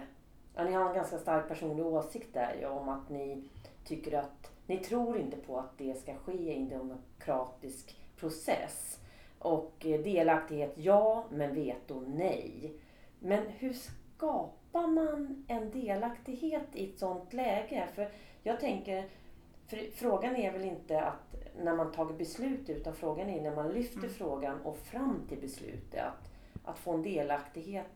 ja, 0.56 0.64
ni 0.64 0.72
har 0.72 0.90
en 0.90 0.96
ganska 0.96 1.18
stark 1.18 1.48
personlig 1.48 1.86
åsikt 1.86 2.34
där 2.34 2.56
ju, 2.60 2.66
om 2.68 2.90
att 2.90 3.10
ni 3.10 3.44
tycker 3.86 4.18
att... 4.18 4.52
Ni 4.68 4.78
tror 4.78 5.18
inte 5.18 5.38
på 5.38 5.60
att 5.60 5.78
det 5.78 5.94
ska 5.94 6.16
ske 6.16 6.34
i 6.34 6.56
en 6.56 6.70
demokratisk 6.70 7.98
process. 8.20 9.00
Och 9.40 9.86
eh, 9.86 10.02
delaktighet 10.02 10.74
ja, 10.76 11.26
men 11.32 11.56
veto 11.56 12.04
nej. 12.08 12.74
Men 13.20 13.48
hur 13.48 13.74
skapar 13.74 14.88
man 14.88 15.46
en 15.48 15.72
delaktighet 15.72 16.68
i 16.74 16.90
ett 16.90 17.00
sånt 17.00 17.34
läge? 17.34 17.88
För 17.96 18.10
jag 18.44 18.60
tänker, 18.60 19.06
för 19.68 19.92
frågan 19.96 20.36
är 20.36 20.52
väl 20.52 20.64
inte 20.64 21.02
att 21.02 21.36
när 21.58 21.76
man 21.76 21.92
tagit 21.92 22.18
beslut 22.18 22.70
utan 22.70 22.96
frågan 22.96 23.30
är 23.30 23.42
när 23.42 23.56
man 23.56 23.72
lyfter 23.72 23.98
mm. 23.98 24.14
frågan 24.14 24.62
och 24.62 24.78
fram 24.78 25.26
till 25.30 25.40
beslutet. 25.40 26.02
Att, 26.02 26.30
att 26.66 26.80
få 26.80 26.94
en 26.94 27.02
delaktighet 27.02 27.92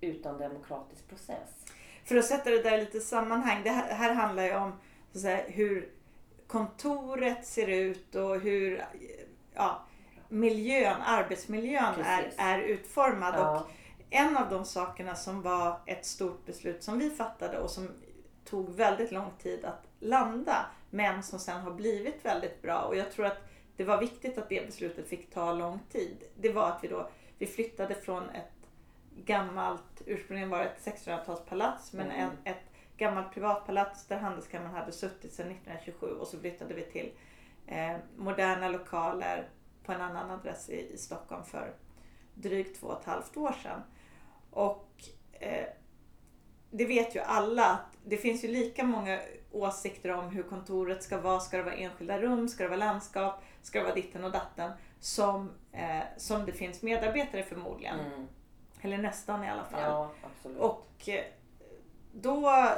utan 0.00 0.38
demokratisk 0.38 1.08
process. 1.08 1.64
För 2.04 2.16
att 2.16 2.24
sätta 2.24 2.50
det 2.50 2.62
där 2.62 2.78
i 2.78 2.80
lite 2.80 3.00
sammanhang. 3.00 3.60
Det 3.64 3.70
här, 3.70 3.94
här 3.94 4.14
handlar 4.14 4.42
ju 4.42 4.56
om 4.56 4.72
så 5.12 5.18
säga, 5.18 5.44
hur 5.46 5.88
kontoret 6.46 7.46
ser 7.46 7.68
ut 7.68 8.14
och 8.14 8.40
hur 8.40 8.84
ja, 9.54 9.82
miljön, 10.28 11.02
arbetsmiljön 11.02 11.94
är, 12.04 12.32
är 12.36 12.58
utformad. 12.58 13.34
Ja. 13.34 13.60
Och 13.60 13.70
en 14.10 14.36
av 14.36 14.50
de 14.50 14.64
sakerna 14.64 15.14
som 15.14 15.42
var 15.42 15.80
ett 15.86 16.06
stort 16.06 16.46
beslut 16.46 16.82
som 16.82 16.98
vi 16.98 17.10
fattade 17.10 17.58
och 17.58 17.70
som 17.70 17.88
tog 18.44 18.70
väldigt 18.70 19.12
lång 19.12 19.30
tid 19.42 19.64
att 19.64 19.86
landa 20.00 20.66
men 20.96 21.22
som 21.22 21.38
sen 21.38 21.60
har 21.60 21.70
blivit 21.70 22.24
väldigt 22.24 22.62
bra 22.62 22.80
och 22.80 22.96
jag 22.96 23.12
tror 23.12 23.26
att 23.26 23.38
det 23.76 23.84
var 23.84 24.00
viktigt 24.00 24.38
att 24.38 24.48
det 24.48 24.66
beslutet 24.66 25.08
fick 25.08 25.30
ta 25.30 25.52
lång 25.52 25.80
tid. 25.92 26.24
Det 26.36 26.52
var 26.52 26.68
att 26.68 26.84
vi 26.84 26.88
då 26.88 27.10
vi 27.38 27.46
flyttade 27.46 27.94
från 27.94 28.30
ett 28.30 28.52
gammalt, 29.24 30.02
ursprungligen 30.06 30.50
var 30.50 30.58
det 30.58 30.64
ett 30.64 30.84
1600-talspalats 30.84 31.96
men 31.96 32.10
mm. 32.10 32.20
en, 32.20 32.52
ett 32.52 32.62
gammalt 32.96 33.34
privatpalats 33.34 34.06
där 34.06 34.16
Handelskammaren 34.16 34.74
hade 34.74 34.92
suttit 34.92 35.32
sedan 35.32 35.50
1927 35.50 36.06
och 36.06 36.26
så 36.26 36.38
flyttade 36.38 36.74
vi 36.74 36.82
till 36.82 37.12
eh, 37.66 37.96
moderna 38.16 38.68
lokaler 38.68 39.48
på 39.84 39.92
en 39.92 40.00
annan 40.00 40.30
adress 40.30 40.68
i, 40.68 40.94
i 40.94 40.98
Stockholm 40.98 41.44
för 41.44 41.74
drygt 42.34 42.80
två 42.80 42.86
och 42.86 43.00
ett 43.00 43.06
halvt 43.06 43.36
år 43.36 43.52
sedan. 43.62 43.80
Och 44.50 44.88
eh, 45.32 45.66
det 46.70 46.84
vet 46.84 47.16
ju 47.16 47.20
alla 47.20 47.64
att 47.64 47.96
det 48.04 48.16
finns 48.16 48.44
ju 48.44 48.48
lika 48.48 48.84
många 48.84 49.20
åsikter 49.56 50.10
om 50.10 50.28
hur 50.28 50.42
kontoret 50.42 51.02
ska 51.02 51.20
vara. 51.20 51.40
Ska 51.40 51.56
det 51.56 51.62
vara 51.62 51.74
enskilda 51.74 52.18
rum? 52.18 52.48
Ska 52.48 52.62
det 52.62 52.68
vara 52.68 52.78
landskap? 52.78 53.42
Ska 53.62 53.78
det 53.78 53.84
vara 53.84 53.94
ditten 53.94 54.24
och 54.24 54.32
datten? 54.32 54.70
Som, 55.00 55.50
eh, 55.72 56.02
som 56.16 56.46
det 56.46 56.52
finns 56.52 56.82
medarbetare 56.82 57.42
förmodligen. 57.42 58.00
Mm. 58.00 58.26
Eller 58.80 58.98
nästan 58.98 59.44
i 59.44 59.50
alla 59.50 59.64
fall. 59.64 59.82
Ja, 59.82 60.10
absolut. 60.22 60.58
Och 60.58 61.08
eh, 61.08 61.24
då... 62.12 62.68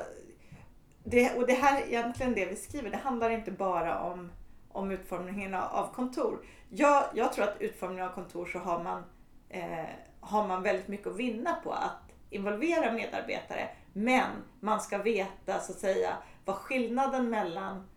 Det, 1.04 1.34
och 1.34 1.46
det 1.46 1.52
här 1.52 1.82
egentligen 1.86 2.34
det 2.34 2.46
vi 2.46 2.56
skriver, 2.56 2.90
det 2.90 2.96
handlar 2.96 3.30
inte 3.30 3.50
bara 3.50 4.00
om, 4.00 4.30
om 4.68 4.90
utformningen 4.90 5.54
av 5.54 5.92
kontor. 5.94 6.38
Jag, 6.68 7.04
jag 7.14 7.32
tror 7.32 7.44
att 7.44 7.60
utformningen 7.60 8.04
av 8.04 8.12
kontor 8.14 8.46
så 8.46 8.58
har 8.58 8.84
man, 8.84 9.04
eh, 9.48 9.84
har 10.20 10.48
man 10.48 10.62
väldigt 10.62 10.88
mycket 10.88 11.06
att 11.06 11.16
vinna 11.16 11.54
på 11.64 11.72
att 11.72 12.12
involvera 12.30 12.92
medarbetare. 12.92 13.68
Men 13.92 14.30
man 14.60 14.80
ska 14.80 14.98
veta 14.98 15.60
så 15.60 15.72
att 15.72 15.78
säga 15.78 16.12
vad 16.48 16.56
skillnaden 16.56 17.30
mellan 17.30 17.88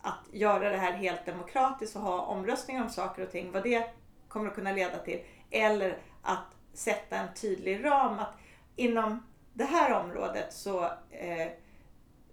att 0.00 0.20
göra 0.32 0.70
det 0.70 0.76
här 0.76 0.92
helt 0.92 1.26
demokratiskt 1.26 1.96
och 1.96 2.02
ha 2.02 2.20
omröstningar 2.20 2.82
om 2.82 2.88
saker 2.90 3.22
och 3.22 3.30
ting, 3.30 3.52
vad 3.52 3.62
det 3.62 3.90
kommer 4.28 4.48
att 4.48 4.54
kunna 4.54 4.72
leda 4.72 4.98
till. 4.98 5.20
Eller 5.50 5.98
att 6.22 6.46
sätta 6.72 7.16
en 7.16 7.34
tydlig 7.34 7.84
ram. 7.84 8.18
Att 8.18 8.34
inom 8.76 9.26
det 9.52 9.64
här 9.64 10.04
området 10.04 10.52
så 10.52 10.84
eh, 11.10 11.48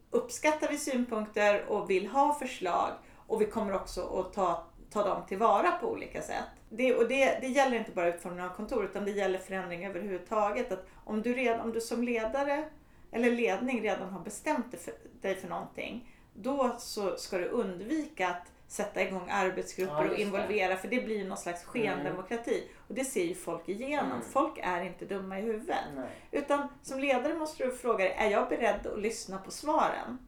uppskattar 0.10 0.68
vi 0.70 0.78
synpunkter 0.78 1.66
och 1.66 1.90
vill 1.90 2.08
ha 2.08 2.34
förslag 2.34 2.90
och 3.28 3.42
vi 3.42 3.46
kommer 3.46 3.76
också 3.76 4.20
att 4.20 4.34
ta, 4.34 4.64
ta 4.90 5.04
dem 5.04 5.22
tillvara 5.28 5.72
på 5.72 5.88
olika 5.88 6.22
sätt. 6.22 6.50
Det, 6.70 6.96
och 6.96 7.08
det, 7.08 7.38
det 7.42 7.48
gäller 7.48 7.78
inte 7.78 7.92
bara 7.92 8.08
utformningen 8.08 8.50
av 8.50 8.56
kontor 8.56 8.86
utan 8.86 9.06
det 9.06 9.12
gäller 9.12 9.40
förändring 9.40 9.86
överhuvudtaget. 9.86 10.72
Att 10.72 10.86
om, 11.04 11.22
du 11.22 11.34
redan, 11.34 11.60
om 11.60 11.72
du 11.72 11.82
som 11.82 12.04
ledare 12.04 12.70
eller 13.12 13.32
ledning 13.32 13.82
redan 13.82 14.10
har 14.10 14.20
bestämt 14.20 14.72
dig 14.72 14.80
för, 14.80 14.94
dig 15.22 15.36
för 15.36 15.48
någonting 15.48 16.08
då 16.34 16.76
så 16.80 17.18
ska 17.18 17.38
du 17.38 17.46
undvika 17.46 18.30
att 18.30 18.52
sätta 18.68 19.02
igång 19.02 19.30
arbetsgrupper 19.30 20.06
ja, 20.06 20.12
och 20.12 20.18
involvera 20.18 20.78
för 20.78 20.88
det 20.88 21.02
blir 21.02 21.28
någon 21.28 21.38
slags 21.38 21.64
mm. 21.64 21.72
skendemokrati. 21.72 22.58
Mm. 22.58 22.74
Och 22.88 22.96
det 22.96 23.06
ser 23.06 23.24
ju 23.24 23.36
folk 23.36 23.70
igenom. 23.70 24.12
Mm. 24.12 24.22
Folk 24.22 24.60
är 24.64 24.82
inte 24.82 25.06
dumma 25.06 25.40
i 25.40 25.42
huvudet. 25.42 25.78
Nej. 25.96 26.10
Utan 26.32 26.68
som 26.82 27.00
ledare 27.00 27.34
måste 27.34 27.66
du 27.66 27.72
fråga 27.72 28.04
dig, 28.04 28.16
är 28.18 28.30
jag 28.30 28.50
beredd 28.50 28.88
att 28.88 29.00
lyssna 29.00 29.38
på 29.38 29.52
svaren? 29.52 30.28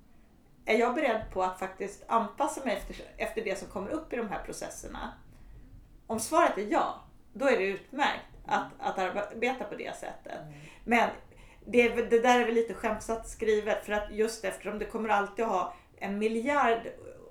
Är 0.66 0.78
jag 0.78 0.96
beredd 0.96 1.22
på 1.34 1.44
att 1.44 1.60
faktiskt 1.60 2.04
anpassa 2.08 2.66
mig 2.66 2.78
efter, 2.78 2.96
efter 3.18 3.44
det 3.44 3.60
som 3.60 3.68
kommer 3.68 3.90
upp 3.90 4.14
i 4.14 4.16
de 4.16 4.30
här 4.30 4.44
processerna? 4.44 5.14
Om 6.08 6.20
svaret 6.20 6.58
är 6.58 6.68
ja, 6.72 7.04
då 7.34 7.48
är 7.48 7.58
det 7.58 7.64
utmärkt 7.64 8.26
att, 8.46 8.68
att 8.80 8.98
arbeta 8.98 9.64
på 9.64 9.76
det 9.76 9.96
sättet. 9.96 10.42
Mm. 10.42 10.54
Men 10.84 11.10
det, 11.66 11.90
det, 11.90 12.20
där 12.20 12.40
är 12.40 12.46
väl 12.46 12.56
lite 12.56 12.74
skämtsamt 12.74 13.28
skrivet 13.28 13.86
för 13.86 13.94
att 13.94 14.12
just 14.12 14.46
eftersom 14.46 14.80
det 14.80 14.86
kommer 14.86 15.10
alltid 15.10 15.46
ha 15.46 15.74
en 15.98 16.18
miljard 16.18 16.80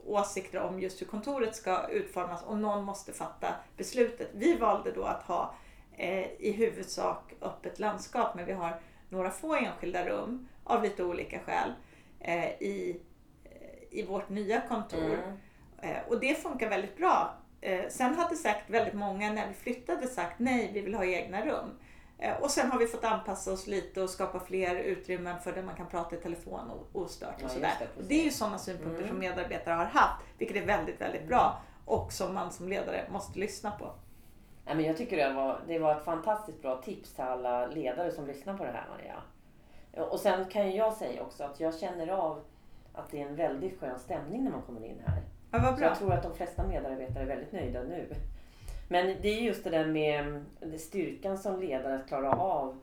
åsikter 0.07 0.61
om 0.61 0.81
just 0.81 1.01
hur 1.01 1.07
kontoret 1.07 1.57
ska 1.57 1.88
utformas 1.88 2.42
och 2.42 2.59
någon 2.59 2.85
måste 2.85 3.12
fatta 3.12 3.55
beslutet. 3.77 4.31
Vi 4.33 4.57
valde 4.57 4.92
då 4.92 5.05
att 5.05 5.23
ha 5.23 5.55
eh, 5.97 6.27
i 6.38 6.53
huvudsak 6.53 7.35
öppet 7.40 7.79
landskap 7.79 8.35
men 8.35 8.47
vi 8.47 8.53
har 8.53 8.81
några 9.09 9.31
få 9.31 9.55
enskilda 9.55 10.09
rum 10.09 10.49
av 10.64 10.83
lite 10.83 11.05
olika 11.05 11.38
skäl 11.38 11.73
eh, 12.21 12.47
i, 12.47 13.01
eh, 13.45 13.99
i 13.99 14.03
vårt 14.03 14.29
nya 14.29 14.61
kontor. 14.61 15.14
Mm. 15.14 15.37
Eh, 15.83 16.09
och 16.09 16.21
det 16.21 16.42
funkar 16.42 16.68
väldigt 16.68 16.97
bra. 16.97 17.35
Eh, 17.61 17.88
sen 17.88 18.14
hade 18.14 18.37
säkert 18.37 18.71
väldigt 18.71 18.95
många 18.95 19.33
när 19.33 19.49
vi 19.49 19.55
flyttade 19.55 20.07
sagt 20.07 20.38
nej, 20.38 20.71
vi 20.73 20.81
vill 20.81 20.95
ha 20.95 21.05
egna 21.05 21.47
rum. 21.47 21.79
Eh, 22.23 22.43
och 22.43 22.51
sen 22.51 22.71
har 22.71 22.79
vi 22.79 22.87
fått 22.87 23.05
anpassa 23.05 23.53
oss 23.53 23.67
lite 23.67 24.03
och 24.03 24.11
skapa 24.11 24.41
fler 24.41 24.77
utrymmen 24.77 25.41
för 25.41 25.53
där 25.53 25.63
man 25.63 25.75
kan 25.75 25.87
prata 25.87 26.17
i 26.17 26.19
telefon 26.19 26.71
och 26.71 27.03
ostört 27.03 27.35
och 27.37 27.43
ja, 27.43 27.49
sådär. 27.49 27.73
Det, 27.79 28.03
det 28.09 28.21
är 28.21 28.25
ju 28.25 28.31
sådana 28.31 28.59
synpunkter 28.59 28.99
mm. 28.99 29.09
som 29.09 29.19
medarbetare 29.19 29.75
har 29.75 29.85
haft, 29.85 30.25
vilket 30.39 30.57
är 30.57 30.67
väldigt, 30.67 31.01
väldigt 31.01 31.29
bra 31.29 31.63
och 31.85 32.13
som 32.13 32.35
man 32.35 32.53
som 32.53 32.69
ledare 32.69 33.05
måste 33.11 33.39
lyssna 33.39 33.71
på. 33.71 33.91
Men 34.65 34.85
jag 34.85 34.97
tycker 34.97 35.17
det 35.17 35.35
var, 35.35 35.61
det 35.67 35.79
var 35.79 35.97
ett 35.97 36.05
fantastiskt 36.05 36.63
bra 36.63 36.83
tips 36.83 37.15
till 37.15 37.25
alla 37.25 37.67
ledare 37.67 38.13
som 38.13 38.27
lyssnar 38.27 38.57
på 38.57 38.65
det 38.65 38.71
här 38.71 38.87
Maria. 38.91 39.23
Och 40.11 40.21
sen 40.21 40.45
kan 40.45 40.75
jag 40.75 40.93
säga 40.93 41.23
också 41.23 41.45
att 41.45 41.61
jag 41.61 41.75
känner 41.75 42.09
av 42.09 42.45
att 42.93 43.11
det 43.11 43.23
är 43.23 43.27
en 43.27 43.37
väldigt 43.37 43.81
skön 43.81 43.99
stämning 43.99 44.45
när 44.45 44.51
man 44.51 44.63
kommer 44.63 44.85
in 44.85 45.03
här. 45.07 45.23
Ja, 45.51 45.59
vad 45.63 45.77
bra. 45.77 45.77
Så 45.77 45.85
jag 45.85 45.99
tror 45.99 46.13
att 46.13 46.23
de 46.23 46.35
flesta 46.35 46.67
medarbetare 46.67 47.23
är 47.23 47.27
väldigt 47.27 47.53
nöjda 47.53 47.83
nu. 47.83 48.15
Men 48.92 49.16
det 49.22 49.28
är 49.28 49.40
just 49.40 49.64
det 49.64 49.70
där 49.70 49.87
med 49.87 50.44
styrkan 50.81 51.38
som 51.38 51.61
ledare 51.61 51.94
att 51.94 52.09
klara 52.09 52.33
av 52.33 52.78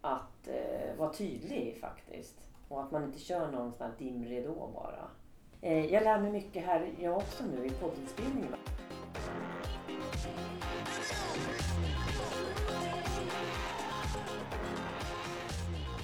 att 0.00 0.48
eh, 0.48 0.96
vara 0.98 1.12
tydlig 1.12 1.78
faktiskt. 1.80 2.34
Och 2.68 2.82
att 2.82 2.90
man 2.90 3.04
inte 3.04 3.18
kör 3.18 3.52
någon 3.52 3.72
sån 3.72 3.86
här 3.86 3.94
dimridå 3.98 4.70
bara. 4.74 5.08
Eh, 5.60 5.86
jag 5.86 6.04
lär 6.04 6.20
mig 6.20 6.32
mycket 6.32 6.64
här 6.64 6.90
jag 6.98 7.16
också 7.16 7.44
nu 7.44 7.66
i 7.66 7.70
poddinspelningen. 7.70 8.54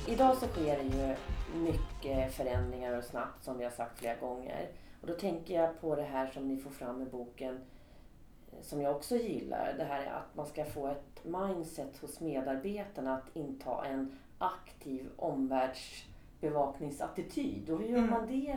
Idag 0.09 0.37
så 0.37 0.47
sker 0.47 0.79
det 0.79 0.97
ju 0.97 1.17
mycket 1.63 2.35
förändringar 2.35 2.99
och 2.99 3.05
snabbt 3.05 3.45
som 3.45 3.59
vi 3.59 3.65
har 3.65 3.71
sagt 3.71 3.99
flera 3.99 4.17
gånger. 4.17 4.69
Och 5.01 5.07
då 5.07 5.15
tänker 5.15 5.55
jag 5.55 5.81
på 5.81 5.97
det 5.97 6.03
här 6.03 6.27
som 6.27 6.49
ni 6.49 6.57
får 6.57 6.71
fram 6.71 7.03
i 7.03 7.05
boken 7.05 7.61
som 8.63 8.83
jag 8.83 8.97
också 8.97 9.17
gillar, 9.17 9.75
det 9.79 9.85
här 9.85 10.03
är 10.03 10.11
att 10.11 10.35
man 10.35 10.47
ska 10.47 10.65
få 10.65 10.87
ett 10.87 11.25
mindset 11.25 11.99
hos 12.01 12.21
medarbetarna 12.21 13.17
att 13.17 13.37
inta 13.37 13.85
en 13.85 14.19
aktiv 14.39 15.09
omvärldsbevakningsattityd. 15.17 17.71
Och 17.71 17.79
hur 17.79 17.89
gör 17.89 17.99
mm. 17.99 18.11
man 18.11 18.27
det 18.27 18.57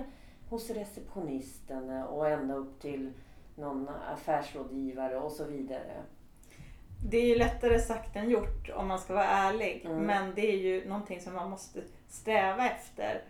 hos 0.49 0.69
receptionisten 0.69 1.89
och 1.89 2.29
ända 2.29 2.55
upp 2.55 2.81
till 2.81 3.13
någon 3.55 3.89
affärsrådgivare 4.13 5.19
och 5.19 5.31
så 5.31 5.43
vidare? 5.43 6.03
Det 7.05 7.17
är 7.17 7.27
ju 7.27 7.35
lättare 7.35 7.79
sagt 7.79 8.15
än 8.15 8.29
gjort 8.29 8.69
om 8.75 8.87
man 8.87 8.99
ska 8.99 9.13
vara 9.13 9.27
ärlig. 9.27 9.85
Mm. 9.85 9.97
Men 9.97 10.35
det 10.35 10.51
är 10.51 10.57
ju 10.57 10.89
någonting 10.89 11.21
som 11.21 11.33
man 11.33 11.49
måste 11.49 11.81
sträva 12.07 12.69
efter. 12.69 13.21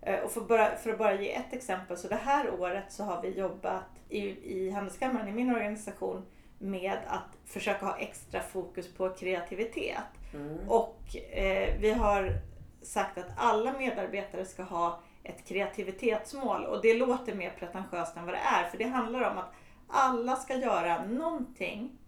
Eh, 0.00 0.20
och 0.20 0.30
för, 0.30 0.40
bara, 0.40 0.76
för 0.76 0.90
att 0.90 0.98
bara 0.98 1.20
ge 1.20 1.34
ett 1.34 1.52
exempel, 1.52 1.96
så 1.96 2.08
det 2.08 2.14
här 2.14 2.60
året 2.60 2.92
så 2.92 3.04
har 3.04 3.22
vi 3.22 3.38
jobbat 3.38 3.91
i, 4.12 4.52
i 4.66 4.70
Handelskammaren, 4.70 5.28
i 5.28 5.32
min 5.32 5.50
organisation, 5.54 6.26
med 6.58 6.98
att 7.06 7.36
försöka 7.52 7.86
ha 7.86 7.96
extra 7.98 8.40
fokus 8.40 8.94
på 8.94 9.10
kreativitet. 9.10 10.02
Mm. 10.34 10.68
Och 10.68 11.16
eh, 11.32 11.74
vi 11.80 11.92
har 11.92 12.32
sagt 12.82 13.18
att 13.18 13.28
alla 13.36 13.72
medarbetare 13.72 14.44
ska 14.44 14.62
ha 14.62 15.00
ett 15.24 15.44
kreativitetsmål 15.48 16.64
och 16.64 16.82
det 16.82 16.94
låter 16.94 17.34
mer 17.34 17.50
pretentiöst 17.58 18.16
än 18.16 18.24
vad 18.26 18.34
det 18.34 18.38
är 18.38 18.64
för 18.70 18.78
det 18.78 18.84
handlar 18.84 19.30
om 19.30 19.38
att 19.38 19.52
alla 19.88 20.36
ska 20.36 20.54
göra 20.56 21.04
någonting 21.04 21.98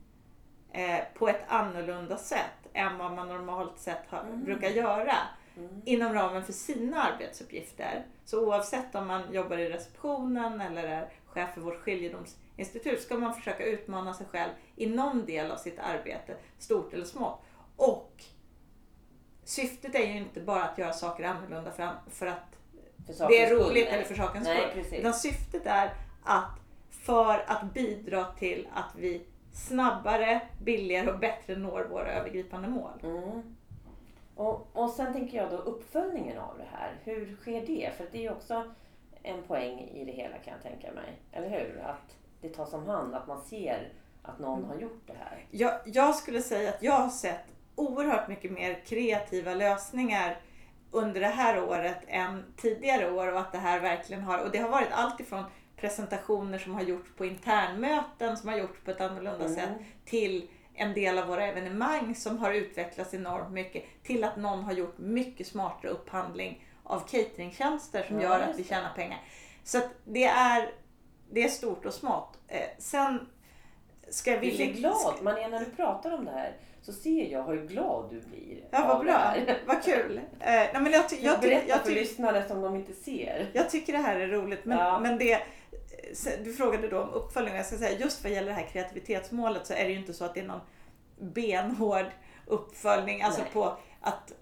eh, 0.73 1.01
på 1.19 1.29
ett 1.29 1.43
annorlunda 1.49 2.17
sätt 2.17 2.69
än 2.73 2.99
vad 2.99 3.13
man 3.13 3.29
normalt 3.29 3.79
sett 3.79 4.03
har, 4.09 4.21
Mm. 4.21 4.45
brukar 4.45 4.69
göra 4.69 5.15
Mm. 5.57 5.83
inom 5.85 6.13
ramen 6.15 6.45
för 6.45 6.53
sina 6.53 7.03
arbetsuppgifter. 7.03 8.05
Så 8.25 8.47
oavsett 8.47 8.95
om 8.95 9.07
man 9.07 9.33
jobbar 9.33 9.59
i 9.59 9.69
receptionen 9.69 10.61
eller 10.61 10.85
är 10.85 11.09
chef 11.35 11.55
för 11.55 11.61
vårt 11.61 11.81
skiljedomsinstitut 11.81 13.03
ska 13.03 13.19
man 13.19 13.35
försöka 13.35 13.65
utmana 13.65 14.15
sig 14.15 14.27
själv 14.27 14.51
i 14.77 14.87
någon 14.87 15.27
del 15.27 15.51
av 15.51 15.57
sitt 15.57 15.79
arbete, 15.79 16.37
stort 16.59 16.95
eller 16.95 17.05
smått. 17.05 17.41
Och 17.77 18.25
syftet 19.45 19.95
är 19.95 20.07
ju 20.07 20.19
inte 20.19 20.41
bara 20.41 20.65
att 20.65 20.79
göra 20.79 20.93
saker 20.93 21.25
annorlunda 21.25 21.71
för, 21.71 21.91
för 22.11 22.27
att 22.27 22.59
För 23.07 23.29
det 23.29 23.43
är 23.43 23.55
roligt 23.55 23.85
nej. 23.85 23.95
eller 23.95 24.05
för 24.05 24.15
sakens 24.15 24.49
skull. 24.49 24.99
Utan 24.99 25.15
syftet 25.15 25.67
är 25.67 25.95
att 26.23 26.61
för 26.91 27.45
att 27.47 27.75
bidra 27.75 28.25
till 28.25 28.69
att 28.75 28.95
vi 28.97 29.27
snabbare, 29.53 30.41
billigare 30.63 31.11
och 31.13 31.19
bättre 31.19 31.57
når 31.57 31.85
våra 31.91 32.13
övergripande 32.13 32.69
mål. 32.69 33.01
Mm. 33.03 33.57
Och, 34.35 34.69
och 34.73 34.91
sen 34.91 35.13
tänker 35.13 35.37
jag 35.37 35.51
då 35.51 35.57
uppföljningen 35.57 36.39
av 36.39 36.59
det 36.59 36.67
här. 36.73 36.93
Hur 37.05 37.37
sker 37.37 37.67
det? 37.67 37.91
För 37.97 38.07
det 38.13 38.19
är 38.19 38.23
ju 38.23 38.31
också 38.31 38.75
en 39.25 39.43
poäng 39.43 39.81
i 39.81 40.05
det 40.05 40.13
hela 40.13 40.39
kan 40.39 40.53
jag 40.53 40.63
tänka 40.63 40.93
mig. 40.93 41.19
Eller 41.33 41.49
hur? 41.49 41.81
Att 41.87 42.17
det 42.41 42.49
tas 42.49 42.73
om 42.73 42.87
hand, 42.87 43.15
att 43.15 43.27
man 43.27 43.43
ser 43.43 43.93
att 44.23 44.39
någon 44.39 44.59
Mm. 44.59 44.71
har 44.71 44.77
gjort 44.77 45.03
det 45.07 45.13
här. 45.19 45.47
Jag, 45.51 45.81
jag 45.85 46.15
skulle 46.15 46.43
säga 46.43 46.69
att 46.71 46.83
jag 46.83 46.93
har 46.93 47.09
sett 47.09 47.45
oerhört 47.75 48.29
mycket 48.29 48.53
mer 48.53 48.83
kreativa 48.87 49.55
lösningar 49.55 50.37
under 50.91 51.21
det 51.21 51.27
här 51.27 51.65
året 51.65 51.99
än 52.07 52.45
tidigare 52.57 53.11
år 53.13 53.33
och 53.33 53.39
att 53.41 53.53
det 53.53 53.59
här 53.59 53.81
verkligen 53.81 54.23
har, 54.23 54.39
och 54.39 54.51
det 54.51 54.59
har 54.59 54.69
varit 54.69 54.89
allt 54.93 55.21
ifrån 55.21 55.45
presentationer 55.77 56.59
som 56.59 56.75
har 56.75 56.83
gjorts 56.83 57.11
på 57.17 57.25
internmöten 57.25 58.37
som 58.37 58.49
har 58.49 58.57
gjorts 58.57 58.81
på 58.85 58.91
ett 58.91 59.01
annorlunda 59.01 59.45
Mm. 59.45 59.55
sätt 59.55 59.71
till 60.05 60.49
en 60.75 60.95
del 60.95 61.19
av 61.19 61.27
våra 61.27 61.47
evenemang 61.47 62.15
som 62.15 62.39
har 62.39 62.53
utvecklats 62.53 63.15
enormt 63.15 63.51
mycket 63.53 63.85
till 64.03 64.25
att 64.25 64.37
någon 64.37 64.65
har 64.65 64.73
gjort 64.73 64.99
mycket 64.99 65.47
smartare 65.47 65.91
upphandling 65.91 66.65
av 66.85 67.01
cateringtjänster 67.01 68.03
som 68.09 68.17
Ja, 68.21 68.23
gör 68.23 68.41
att 68.41 68.59
vi 68.59 68.65
tjänar 68.65 68.93
pengar. 68.97 69.19
Så 69.65 69.81
det 70.05 70.25
är, 70.25 70.71
det 71.31 71.43
är 71.45 71.49
stort 71.49 71.85
och 71.87 71.95
smått. 71.95 72.39
Eh, 72.49 72.61
sen 72.79 73.29
ska 74.09 74.31
jag 74.31 74.41
Du 74.43 74.51
ser 74.51 74.59
villigt... 74.59 74.79
glad, 74.79 75.15
Maria, 75.23 75.49
när 75.49 75.61
du 75.61 75.65
pratar 75.67 76.13
om 76.15 76.25
det 76.25 76.31
här 76.31 76.57
så 76.83 76.93
ser 76.93 77.33
jag 77.33 77.45
hur 77.45 77.67
glad 77.67 78.11
du 78.11 78.21
blir. 78.21 78.65
Ja, 78.71 78.85
vad 78.89 79.05
bra. 79.05 79.35
Vad 79.67 79.83
kul. 79.83 80.17
Eh, 80.17 80.23
nej, 80.51 80.71
men 80.81 80.93
jag, 80.93 81.09
ty- 81.09 81.19
jag, 81.21 81.43
ty- 81.43 81.49
Berätta 81.49 81.69
jag, 81.69 81.81
för 81.81 81.91
lyssnare 81.91 82.49
som 82.49 82.61
de 82.63 82.75
inte 82.75 82.93
ser. 82.93 83.51
jag 83.53 83.71
tycker 83.71 83.93
det 83.93 83.99
här 83.99 84.17
är 84.21 84.29
roligt. 84.29 84.65
Men, 84.65 84.79
Ja. 84.79 85.01
men 85.01 85.19
det, 85.19 85.39
du 86.45 86.53
frågade 86.53 86.89
då 86.89 87.01
om 87.03 87.11
uppföljning. 87.11 87.55
Jag 87.55 87.67
ska 87.67 87.77
säga, 87.77 87.99
just 87.99 88.23
vad 88.23 88.33
gäller 88.33 88.49
det 88.49 88.55
här 88.55 88.67
kreativitetsmålet 88.67 89.67
så 89.67 89.73
är 89.75 89.85
det 89.85 89.91
ju 89.91 89.99
inte 89.99 90.15
så 90.15 90.25
att 90.25 90.35
det 90.35 90.41
är 90.41 90.45
någon 90.47 90.61
benhård 91.19 92.07
uppföljning. 92.47 93.23
Alltså 93.23 93.41
Nej. 93.43 93.51
på 93.53 93.77
att 94.01 94.33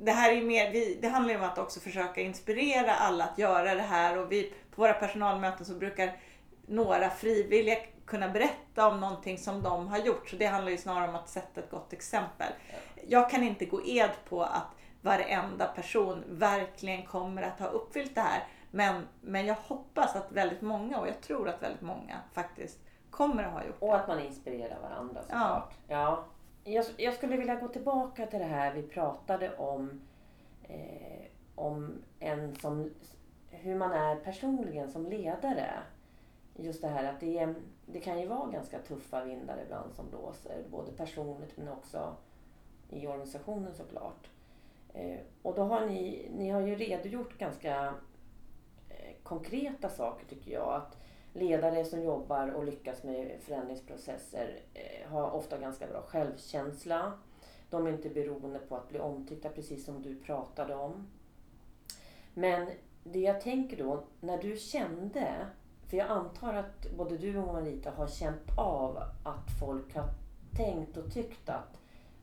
det 0.00 0.10
här 0.12 0.32
är 0.32 0.42
mer, 0.42 0.70
vi, 0.70 0.98
det 1.02 1.08
handlar 1.08 1.34
ju 1.34 1.40
om 1.40 1.46
att 1.46 1.58
också 1.58 1.80
försöka 1.80 2.20
inspirera 2.20 2.94
alla 2.94 3.24
att 3.24 3.38
göra 3.38 3.74
det 3.74 3.82
här 3.82 4.18
och 4.18 4.32
vi 4.32 4.52
på 4.74 4.82
våra 4.82 4.92
personalmöten 4.92 5.66
så 5.66 5.74
brukar 5.74 6.16
några 6.66 7.10
frivilliga 7.10 7.76
kunna 8.06 8.28
berätta 8.28 8.88
om 8.88 9.00
någonting 9.00 9.38
som 9.38 9.62
de 9.62 9.88
har 9.88 9.98
gjort. 9.98 10.28
Så 10.28 10.36
det 10.36 10.46
handlar 10.46 10.70
ju 10.72 10.78
snarare 10.78 11.08
om 11.08 11.14
att 11.14 11.28
sätta 11.28 11.60
ett 11.60 11.70
gott 11.70 11.92
exempel. 11.92 12.52
Jag 13.08 13.30
kan 13.30 13.42
inte 13.42 13.64
gå 13.64 13.86
ed 13.86 14.10
på 14.28 14.42
att 14.42 14.66
varenda 15.00 15.66
person 15.66 16.24
verkligen 16.28 17.06
kommer 17.06 17.42
att 17.42 17.60
ha 17.60 17.66
uppfyllt 17.66 18.14
det 18.14 18.20
här. 18.20 18.44
Men, 18.70 19.08
men 19.20 19.46
jag 19.46 19.54
hoppas 19.54 20.16
att 20.16 20.32
väldigt 20.32 20.60
många, 20.62 20.98
och 20.98 21.08
jag 21.08 21.20
tror 21.20 21.48
att 21.48 21.62
väldigt 21.62 21.82
många 21.82 22.16
faktiskt 22.32 22.78
kommer 23.10 23.44
att 23.44 23.52
ha 23.52 23.64
gjort 23.64 23.76
Och 23.78 23.88
det. 23.88 23.94
att 23.94 24.08
man 24.08 24.20
inspirerar 24.20 24.80
varandra 24.80 25.22
såklart. 25.22 25.74
Ja. 25.88 26.24
Jag, 26.68 26.84
jag 26.96 27.14
skulle 27.14 27.36
vilja 27.36 27.54
gå 27.54 27.68
tillbaka 27.68 28.26
till 28.26 28.38
det 28.38 28.44
här 28.44 28.74
vi 28.74 28.82
pratade 28.82 29.56
om. 29.56 30.00
Eh, 30.62 31.26
om 31.54 32.02
en 32.18 32.54
som, 32.54 32.90
hur 33.50 33.74
man 33.74 33.92
är 33.92 34.16
personligen 34.16 34.90
som 34.90 35.06
ledare. 35.06 35.70
Just 36.56 36.82
det 36.82 36.88
här 36.88 37.04
att 37.04 37.20
det, 37.20 37.38
är, 37.38 37.54
det 37.86 38.00
kan 38.00 38.20
ju 38.20 38.26
vara 38.26 38.50
ganska 38.50 38.78
tuffa 38.78 39.24
vindar 39.24 39.62
ibland 39.64 39.94
som 39.94 40.10
blåser. 40.10 40.64
Både 40.70 40.92
personligt 40.92 41.56
men 41.56 41.68
också 41.68 42.16
i 42.90 43.06
organisationen 43.06 43.74
såklart. 43.74 44.30
Eh, 44.94 45.18
och 45.42 45.54
då 45.54 45.62
har 45.62 45.86
ni, 45.86 46.30
ni 46.36 46.50
har 46.50 46.60
ju 46.60 46.74
redogjort 46.74 47.38
ganska 47.38 47.94
eh, 48.88 49.14
konkreta 49.22 49.88
saker 49.88 50.26
tycker 50.26 50.52
jag. 50.52 50.74
Att 50.74 50.96
ledare 51.38 51.84
som 51.84 52.02
jobbar 52.02 52.48
och 52.48 52.64
lyckas 52.64 53.02
med 53.02 53.40
förändringsprocesser 53.40 54.60
eh, 54.74 55.10
har 55.10 55.30
ofta 55.30 55.58
ganska 55.58 55.86
bra 55.86 56.02
självkänsla. 56.02 57.12
De 57.70 57.86
är 57.86 57.90
inte 57.90 58.08
beroende 58.08 58.58
på 58.58 58.76
att 58.76 58.88
bli 58.88 58.98
omtyckta 58.98 59.48
precis 59.48 59.84
som 59.84 60.02
du 60.02 60.16
pratade 60.16 60.74
om. 60.74 61.06
Men 62.34 62.68
det 63.04 63.18
jag 63.20 63.40
tänker 63.40 63.76
då, 63.76 64.04
när 64.20 64.38
du 64.38 64.56
kände, 64.56 65.46
för 65.86 65.96
jag 65.96 66.08
antar 66.08 66.54
att 66.54 66.92
både 66.96 67.16
du 67.16 67.38
och 67.38 67.54
Marita 67.54 67.90
har 67.90 68.06
känt 68.06 68.58
av 68.58 68.96
att 69.24 69.58
folk 69.60 69.94
har 69.94 70.08
tänkt 70.56 70.96
och 70.96 71.12
tyckt 71.12 71.48
att 71.48 71.80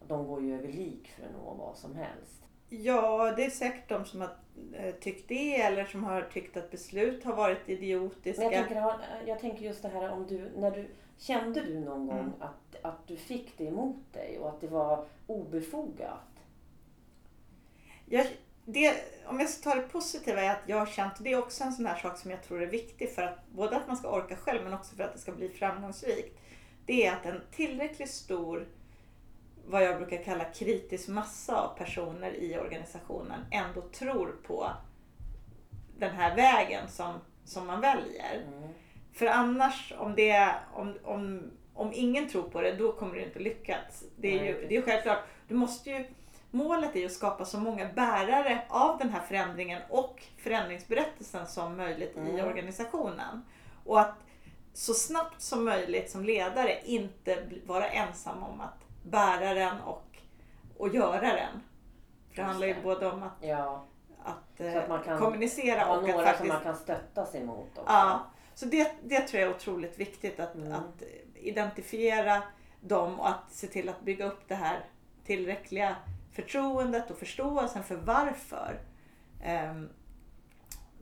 de 0.08 0.28
går 0.28 0.42
ju 0.42 0.58
över 0.58 0.68
lik 0.68 1.08
för 1.08 1.26
att 1.26 1.34
nå 1.34 1.54
vad 1.54 1.78
som 1.78 1.96
helst. 1.96 2.45
Ja, 2.70 3.34
det 3.38 3.46
är 3.46 3.50
säkert 3.50 3.90
de 3.90 4.06
som 4.06 4.22
har 4.22 4.36
eh, 4.74 4.96
tyckt 4.96 5.28
det 5.28 5.62
eller 5.62 5.86
som 5.86 6.04
har 6.04 6.22
tyckt 6.22 6.58
att 6.58 6.72
beslut 6.72 7.24
har 7.24 7.36
varit 7.36 7.70
idiotiska. 7.70 8.44
Men 8.44 8.52
jag 8.52 8.68
tänker, 8.68 9.00
jag 9.26 9.40
tänker 9.40 9.66
just 9.66 9.82
det 9.82 9.90
här 9.90 10.12
om 10.12 10.28
du, 10.28 10.52
när 10.58 10.72
du, 10.72 10.88
kände 11.18 11.62
du 11.62 11.80
någon 11.80 12.08
gång 12.08 12.20
Mm. 12.20 12.34
att, 12.40 12.76
att 12.82 13.08
du 13.08 13.18
fick 13.18 13.58
det 13.58 13.66
emot 13.66 14.14
dig 14.14 14.40
och 14.40 14.50
att 14.50 14.62
det 14.62 14.68
var 14.68 15.06
obefogat? 15.28 16.20
Jag, 18.06 18.28
det, 18.66 18.96
om 19.26 19.40
jag 19.40 19.50
ska 19.50 19.70
ta 19.70 19.76
det 19.76 19.88
positiva 19.88 20.42
är 20.42 20.52
att 20.52 20.64
jag 20.66 20.78
har 20.78 20.86
känt, 20.86 21.14
det 21.20 21.32
är 21.32 21.38
också 21.38 21.64
en 21.64 21.74
sån 21.74 21.86
här 21.86 21.98
sak 21.98 22.18
som 22.18 22.32
jag 22.32 22.44
tror 22.44 22.62
är 22.62 22.68
viktig 22.68 23.10
för 23.10 23.22
att 23.22 23.48
både 23.48 23.78
att 23.78 23.88
man 23.88 23.98
ska 23.98 24.16
orka 24.16 24.36
själv 24.36 24.64
men 24.64 24.74
också 24.74 24.96
för 24.96 25.04
att 25.04 25.14
det 25.14 25.20
ska 25.20 25.32
bli 25.32 25.50
framgångsrikt. 25.50 26.40
Det 26.86 27.06
är 27.06 27.14
att 27.14 27.26
en 27.26 27.42
tillräckligt 27.52 28.12
stor, 28.12 28.68
vad 29.68 29.84
jag 29.84 29.98
brukar 29.98 30.24
kalla 30.24 30.44
kritisk 30.46 31.08
massa 31.08 31.62
av 31.62 31.78
personer 31.78 32.34
i 32.34 32.58
organisationen 32.58 33.46
ändå 33.52 33.82
tror 33.82 34.36
på 34.48 34.72
den 35.98 36.16
här 36.16 36.36
vägen 36.36 36.88
som, 36.88 37.14
som 37.46 37.68
man 37.68 37.82
väljer. 37.82 38.44
Mm. 38.48 38.70
För 39.14 39.26
annars, 39.26 39.94
om, 39.98 40.16
det, 40.16 40.56
om, 40.74 40.98
om, 41.04 41.52
om 41.74 41.92
ingen 41.94 42.30
tror 42.30 42.44
på 42.44 42.62
det, 42.62 42.72
då 42.72 42.92
kommer 42.92 43.16
det 43.16 43.24
inte 43.24 43.40
lyckas. 43.40 44.04
Det 44.18 44.40
är 44.40 44.44
ju 44.44 44.68
det 44.68 44.78
är 44.78 44.82
självklart. 44.82 45.20
Du 45.48 45.56
måste 45.56 45.90
ju, 45.90 46.06
målet 46.52 46.96
är 46.96 47.00
ju 47.00 47.06
att 47.06 47.12
skapa 47.12 47.46
så 47.46 47.60
många 47.60 47.90
bärare 47.94 48.62
av 48.70 48.98
den 48.98 49.10
här 49.10 49.22
förändringen 49.22 49.82
och 49.90 50.24
förändringsberättelsen 50.38 51.48
som 51.48 51.78
möjligt 51.78 52.18
i 52.18 52.20
Mm. 52.20 52.48
organisationen. 52.48 53.42
Och 53.86 54.00
att 54.00 54.16
så 54.74 54.94
snabbt 54.94 55.42
som 55.42 55.66
möjligt 55.66 56.12
som 56.12 56.26
ledare 56.26 56.82
inte 56.86 57.44
vara 57.66 57.88
ensam 57.88 58.44
om 58.44 58.62
att 58.62 58.85
bära 59.06 59.54
den 59.54 59.82
och, 59.82 60.18
och 60.78 60.90
göra 60.90 61.22
den. 61.22 61.62
För 62.30 62.36
det 62.36 62.44
handlar 62.44 62.68
ju 62.68 62.76
både 62.84 63.08
om 63.12 63.24
att, 63.24 63.32
Ja, 63.42 63.86
att, 64.24 64.58
Så 64.58 64.78
att 64.78 64.90
man 64.90 65.00
eh, 65.00 65.06
kan 65.06 65.20
kommunicera 65.20 65.88
och 65.90 65.96
att 65.96 66.02
några 66.02 66.14
som 66.14 66.24
faktiskt 66.26 66.54
man 66.54 66.64
kan 66.64 66.76
stötta 66.76 67.26
sig 67.26 67.44
mot 67.44 67.78
också. 67.78 67.84
Ja, 67.88 68.20
så 68.56 68.66
det, 68.66 68.92
det 69.04 69.22
tror 69.22 69.42
jag 69.42 69.50
är 69.50 69.56
otroligt 69.56 70.00
viktigt 70.00 70.40
att, 70.40 70.56
Mm. 70.56 70.72
att 70.72 71.04
identifiera 71.34 72.44
dem 72.82 73.20
och 73.20 73.30
att 73.30 73.52
se 73.52 73.68
till 73.68 73.90
att 73.90 74.02
bygga 74.02 74.26
upp 74.26 74.48
det 74.48 74.56
här 74.56 74.80
tillräckliga 75.26 75.96
förtroendet 76.32 77.12
och 77.12 77.18
förståelsen 77.18 77.84
för 77.84 77.96
varför. 77.96 78.80
Ehm, 79.44 79.90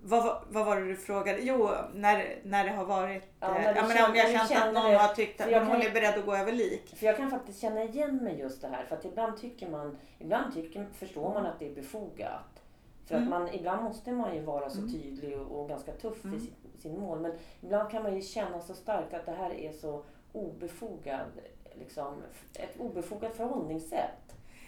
vad, 0.05 0.43
vad 0.49 0.65
var 0.65 0.75
det 0.81 0.87
du 0.87 0.95
frågade? 0.95 1.39
Jo, 1.41 1.69
när, 1.93 2.39
när 2.43 2.63
det 2.63 2.71
har 2.71 2.85
varit... 2.85 3.23
Ja, 3.39 3.47
eh, 3.47 3.53
när 3.53 3.73
du 3.73 3.79
ja, 3.79 3.87
men 3.87 3.97
känner- 3.97 4.09
om 4.09 4.15
jag 4.15 4.49
känt 4.49 4.63
att 4.63 4.73
någon 4.73 4.93
har 4.95 5.13
tyckt 5.13 5.41
att 5.41 5.51
jag 5.51 5.67
kan- 5.67 5.81
är 5.81 5.91
beredd 5.91 6.19
att 6.19 6.25
gå 6.25 6.35
över 6.35 6.51
lik. 6.51 6.95
För 6.97 7.05
jag 7.05 7.17
kan 7.17 7.29
faktiskt 7.31 7.61
känna 7.61 7.83
igen 7.83 8.15
mig 8.17 8.39
just 8.39 8.61
det 8.61 8.67
här. 8.67 8.83
För 8.85 8.95
att 8.95 9.05
ibland 9.05 9.37
tycker 9.37 9.69
man, 9.69 9.97
ibland 10.19 10.53
tycker, 10.53 10.87
förstår 10.93 11.33
man 11.33 11.45
att 11.45 11.59
det 11.59 11.67
är 11.71 11.75
befogat. 11.75 12.63
För 13.05 13.15
att 13.15 13.21
Mm. 13.21 13.29
man, 13.29 13.49
ibland 13.53 13.83
måste 13.83 14.11
man 14.11 14.35
ju 14.35 14.41
vara 14.41 14.69
så 14.69 14.79
Mm. 14.79 14.91
tydlig 14.91 15.39
och, 15.39 15.59
och 15.59 15.69
ganska 15.69 15.91
tuff 15.91 16.23
Mm. 16.25 16.37
i 16.37 16.39
sin, 16.39 16.53
sin 16.77 16.99
mål. 16.99 17.19
Men 17.19 17.31
ibland 17.61 17.91
kan 17.91 18.03
man 18.03 18.15
ju 18.15 18.21
känna 18.21 18.61
så 18.61 18.73
starkt 18.73 19.13
att 19.13 19.25
det 19.25 19.31
här 19.31 19.53
är 19.53 19.71
så 19.71 20.03
obefogad, 20.33 21.27
liksom, 21.73 22.15
ett 22.53 22.79
obefogat 22.79 23.35
förhållningssätt. 23.37 24.22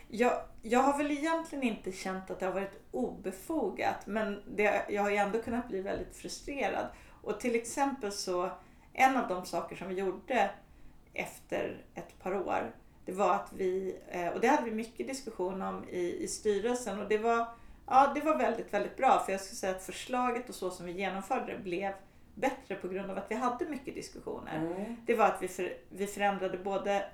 Jag, 0.08 0.42
jag 0.62 0.80
har 0.80 0.98
väl 0.98 1.12
egentligen 1.12 1.64
inte 1.64 1.92
känt 1.92 2.32
att 2.32 2.40
det 2.40 2.46
har 2.46 2.54
varit 2.54 2.80
obefogat 2.92 4.08
men 4.08 4.42
det, 4.56 4.86
jag 4.90 5.02
har 5.02 5.10
ju 5.10 5.16
ändå 5.16 5.42
kunnat 5.42 5.68
bli 5.68 5.82
väldigt 5.82 6.16
frustrerad. 6.16 6.88
Och 7.22 7.40
till 7.40 7.56
exempel 7.56 8.12
så, 8.12 8.50
en 8.94 9.18
av 9.18 9.28
de 9.28 9.46
saker 9.46 9.76
som 9.76 9.88
vi 9.88 9.96
gjorde 9.96 10.50
efter 11.14 11.86
ett 11.94 12.20
par 12.20 12.36
år, 12.36 12.72
det 13.06 13.12
var 13.12 13.34
att 13.34 13.54
vi, 13.54 13.98
eh, 14.08 14.28
och 14.28 14.40
det 14.40 14.48
hade 14.48 14.64
vi 14.64 14.72
mycket 14.72 15.08
diskussion 15.08 15.62
om 15.62 15.90
i, 15.90 16.24
i 16.24 16.28
styrelsen 16.28 17.00
och 17.00 17.10
det 17.10 17.18
var, 17.18 17.48
ja, 17.88 18.12
det 18.16 18.22
var 18.22 18.38
väldigt, 18.38 18.74
väldigt 18.74 18.98
bra 18.98 19.24
för 19.26 19.32
jag 19.32 19.42
skulle 19.42 19.56
säga 19.56 19.76
att 19.76 19.84
förslaget 19.84 20.50
och 20.50 20.56
så 20.56 20.72
som 20.72 20.86
vi 20.86 20.92
genomförde 20.92 21.52
det 21.52 21.64
blev 21.64 21.94
bättre 22.36 22.76
på 22.76 22.88
grund 22.88 23.12
av 23.12 23.18
att 23.18 23.32
vi 23.32 23.36
hade 23.36 23.66
mycket 23.66 23.96
diskussioner. 23.96 24.58
Mm. 24.58 24.96
Det 25.06 25.16
var 25.16 25.26
att 25.26 25.42
vi, 25.42 25.48
för, 25.48 25.74
vi 25.90 26.08
förändrade 26.08 26.58
både 26.58 27.06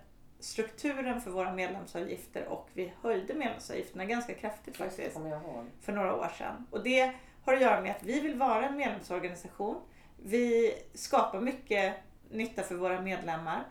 strukturen 0.42 1.22
för 1.22 1.32
våra 1.32 1.54
medlemsavgifter 1.54 2.46
och 2.48 2.70
vi 2.74 2.94
höjde 3.02 3.34
medlemsavgifterna 3.34 4.06
ganska 4.06 4.34
kraftigt 4.34 4.78
faktiskt 4.78 5.14
för 5.82 5.92
några 5.92 6.16
år 6.16 6.30
sedan. 6.38 6.68
Och 6.72 6.84
det 6.84 7.14
har 7.44 7.54
att 7.54 7.62
göra 7.62 7.82
med 7.82 7.92
att 7.92 8.04
vi 8.04 8.20
vill 8.20 8.38
vara 8.38 8.68
en 8.68 8.78
medlemsorganisation. 8.78 9.82
Vi 10.24 10.74
skapar 10.94 11.40
mycket 11.40 11.96
nytta 12.30 12.64
för 12.64 12.76
våra 12.76 13.02
medlemmar. 13.02 13.64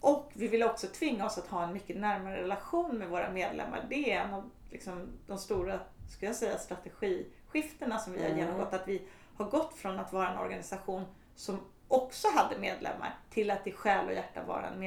Och 0.00 0.30
vi 0.34 0.48
vill 0.48 0.62
också 0.62 0.86
tvinga 0.86 1.26
oss 1.26 1.38
att 1.38 1.46
ha 1.46 1.64
en 1.64 1.72
mycket 1.72 1.96
närmare 1.96 2.42
relation 2.42 2.98
med 2.98 3.08
våra 3.08 3.30
medlemmar. 3.30 3.84
Det 3.88 4.12
är 4.12 4.20
en 4.20 4.34
av 4.34 4.50
liksom, 4.70 5.08
de 5.26 5.38
stora 5.38 5.80
ska 6.08 6.26
jag 6.26 6.36
säga, 6.36 6.58
strategiskiftena 6.58 7.98
som 7.98 8.12
vi 8.12 8.22
har 8.22 8.26
Mm. 8.28 8.38
genomgått. 8.38 8.72
Att 8.72 8.88
vi 8.88 9.02
har 9.36 9.44
gått 9.44 9.74
från 9.74 9.98
att 9.98 10.12
vara 10.12 10.28
en 10.30 10.38
organisation 10.38 11.04
som 11.34 11.60
också 11.88 12.28
hade 12.34 12.58
medlemmar 12.58 13.14
till 13.30 13.50
att 13.50 13.66
i 13.66 13.72
själ 13.72 14.06
och 14.06 14.12
hjärta 14.12 14.42
vara 14.46 14.66
en 14.68 14.78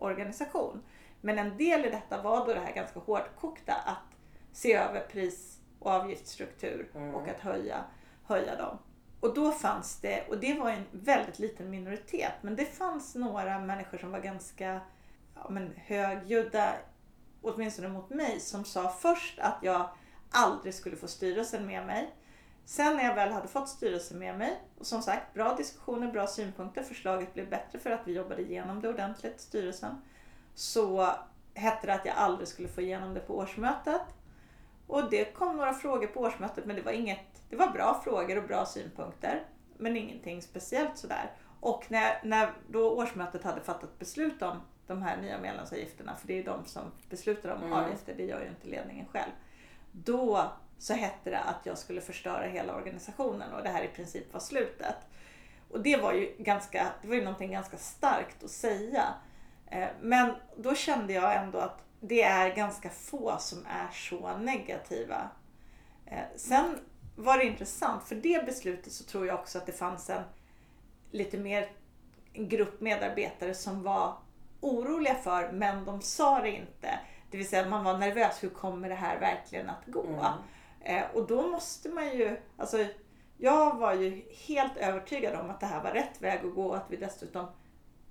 medlemsorganisation. 0.00 0.82
Men 1.20 1.38
en 1.38 1.56
del 1.56 1.84
i 1.84 1.90
detta 1.90 2.22
var 2.22 2.46
då 2.46 2.54
det 2.54 2.60
här 2.60 2.72
ganska 2.72 3.00
hårdkokta 3.00 3.74
att 3.74 4.16
se 4.52 4.74
över 4.74 5.00
pris 5.00 5.58
och 5.78 5.90
avgiftsstruktur 5.90 6.90
Mm. 6.94 7.14
och 7.14 7.28
att 7.28 7.40
höja, 7.40 7.84
höja 8.24 8.56
dem. 8.56 8.78
Och 9.20 9.34
då 9.34 9.52
fanns 9.52 10.00
det, 10.00 10.26
och 10.28 10.38
det 10.38 10.54
var 10.54 10.70
en 10.70 10.84
väldigt 10.90 11.38
liten 11.38 11.70
minoritet, 11.70 12.32
men 12.42 12.56
det 12.56 12.64
fanns 12.64 13.14
några 13.14 13.58
människor 13.58 13.98
som 13.98 14.10
var 14.10 14.20
ganska 14.20 14.80
ja, 15.34 15.46
men 15.50 15.72
högljudda, 15.76 16.72
åtminstone 17.42 17.88
mot 17.88 18.10
mig, 18.10 18.40
som 18.40 18.64
sa 18.64 18.88
först 18.88 19.38
att 19.38 19.58
jag 19.62 19.88
aldrig 20.30 20.74
skulle 20.74 20.96
få 20.96 21.08
styrelsen 21.08 21.66
med 21.66 21.86
mig. 21.86 22.14
Sen 22.68 22.96
när 22.96 23.04
jag 23.04 23.14
väl 23.14 23.32
hade 23.32 23.48
fått 23.48 23.68
styrelsen 23.68 24.18
med 24.18 24.38
mig, 24.38 24.60
och 24.78 24.86
som 24.86 25.02
sagt 25.02 25.34
bra 25.34 25.54
diskussioner, 25.54 26.12
bra 26.12 26.26
synpunkter, 26.26 26.82
förslaget 26.82 27.34
blev 27.34 27.50
bättre 27.50 27.78
för 27.78 27.90
att 27.90 28.00
vi 28.04 28.12
jobbade 28.12 28.42
igenom 28.42 28.80
det 28.80 28.88
ordentligt, 28.88 29.40
styrelsen. 29.40 30.02
Så 30.54 31.08
hette 31.54 31.86
det 31.86 31.94
att 31.94 32.04
jag 32.04 32.16
aldrig 32.16 32.48
skulle 32.48 32.68
få 32.68 32.80
igenom 32.80 33.14
det 33.14 33.20
på 33.20 33.36
årsmötet. 33.36 34.02
Och 34.86 35.10
det 35.10 35.24
kom 35.24 35.56
några 35.56 35.74
frågor 35.74 36.06
på 36.06 36.20
årsmötet 36.20 36.64
men 36.64 36.76
det 36.76 36.82
var 36.82 36.92
inget, 36.92 37.42
det 37.50 37.56
var 37.56 37.70
bra 37.70 38.00
frågor 38.04 38.38
och 38.38 38.48
bra 38.48 38.66
synpunkter. 38.66 39.42
Men 39.76 39.96
ingenting 39.96 40.42
speciellt 40.42 40.98
sådär. 40.98 41.30
Och 41.60 41.84
när, 41.88 42.20
när 42.24 42.52
då 42.68 42.90
årsmötet 42.90 43.44
hade 43.44 43.60
fattat 43.60 43.98
beslut 43.98 44.42
om 44.42 44.60
de 44.86 45.02
här 45.02 45.16
nya 45.16 45.38
medlemsavgifterna, 45.38 46.16
för 46.16 46.26
det 46.26 46.32
är 46.32 46.36
ju 46.36 46.42
de 46.42 46.64
som 46.64 46.82
beslutar 47.10 47.48
om 47.48 47.62
Mm. 47.62 47.72
avgifter, 47.72 48.14
det 48.14 48.24
gör 48.24 48.40
ju 48.40 48.48
inte 48.48 48.68
ledningen 48.68 49.06
själv. 49.06 49.32
Då 49.92 50.50
så 50.78 50.94
hette 50.94 51.30
det 51.30 51.40
att 51.40 51.66
jag 51.66 51.78
skulle 51.78 52.00
förstöra 52.00 52.46
hela 52.46 52.74
organisationen 52.76 53.52
och 53.52 53.62
det 53.62 53.68
här 53.68 53.84
i 53.84 53.88
princip 53.88 54.32
var 54.32 54.40
slutet. 54.40 54.96
Och 55.70 55.80
det 55.80 55.96
var 55.96 56.12
ju, 56.12 56.34
ganska, 56.38 56.86
det 57.02 57.08
var 57.08 57.14
ju 57.14 57.24
någonting 57.24 57.52
ganska 57.52 57.76
starkt 57.76 58.44
att 58.44 58.50
säga. 58.50 59.14
Eh, 59.70 59.88
men 60.00 60.34
då 60.56 60.74
kände 60.74 61.12
jag 61.12 61.36
ändå 61.36 61.58
att 61.58 61.84
det 62.00 62.22
är 62.22 62.54
ganska 62.54 62.90
få 62.90 63.36
som 63.38 63.58
är 63.58 63.92
så 63.92 64.36
negativa. 64.38 65.30
Eh, 66.06 66.22
sen 66.36 66.78
var 67.16 67.38
det 67.38 67.44
intressant, 67.44 68.04
för 68.04 68.14
det 68.14 68.46
beslutet 68.46 68.92
så 68.92 69.04
tror 69.04 69.26
jag 69.26 69.38
också 69.38 69.58
att 69.58 69.66
det 69.66 69.72
fanns 69.72 70.10
en 70.10 70.22
lite 71.10 71.38
mer 71.38 71.70
grupp 72.32 72.80
medarbetare 72.80 73.54
som 73.54 73.82
var 73.82 74.16
oroliga 74.60 75.14
för, 75.14 75.52
men 75.52 75.84
de 75.84 76.02
sa 76.02 76.40
det 76.40 76.50
inte. 76.50 76.98
Det 77.30 77.36
vill 77.36 77.48
säga 77.48 77.68
man 77.68 77.84
var 77.84 77.98
nervös, 77.98 78.42
hur 78.42 78.48
kommer 78.48 78.88
det 78.88 78.94
här 78.94 79.20
verkligen 79.20 79.70
att 79.70 79.86
gå? 79.86 80.06
Mm. 80.06 80.32
Eh, 80.80 81.04
och 81.14 81.26
då 81.26 81.46
måste 81.48 81.88
man 81.88 82.04
ju, 82.16 82.36
alltså 82.56 82.86
jag 83.36 83.76
var 83.76 83.94
ju 83.94 84.22
helt 84.46 84.76
övertygad 84.76 85.34
om 85.40 85.50
att 85.50 85.60
det 85.60 85.66
här 85.66 85.82
var 85.84 85.90
rätt 85.90 86.22
väg 86.22 86.46
att 86.46 86.54
gå 86.54 86.64
och 86.66 86.76
att 86.76 86.90
vi 86.90 86.96
dessutom 86.96 87.46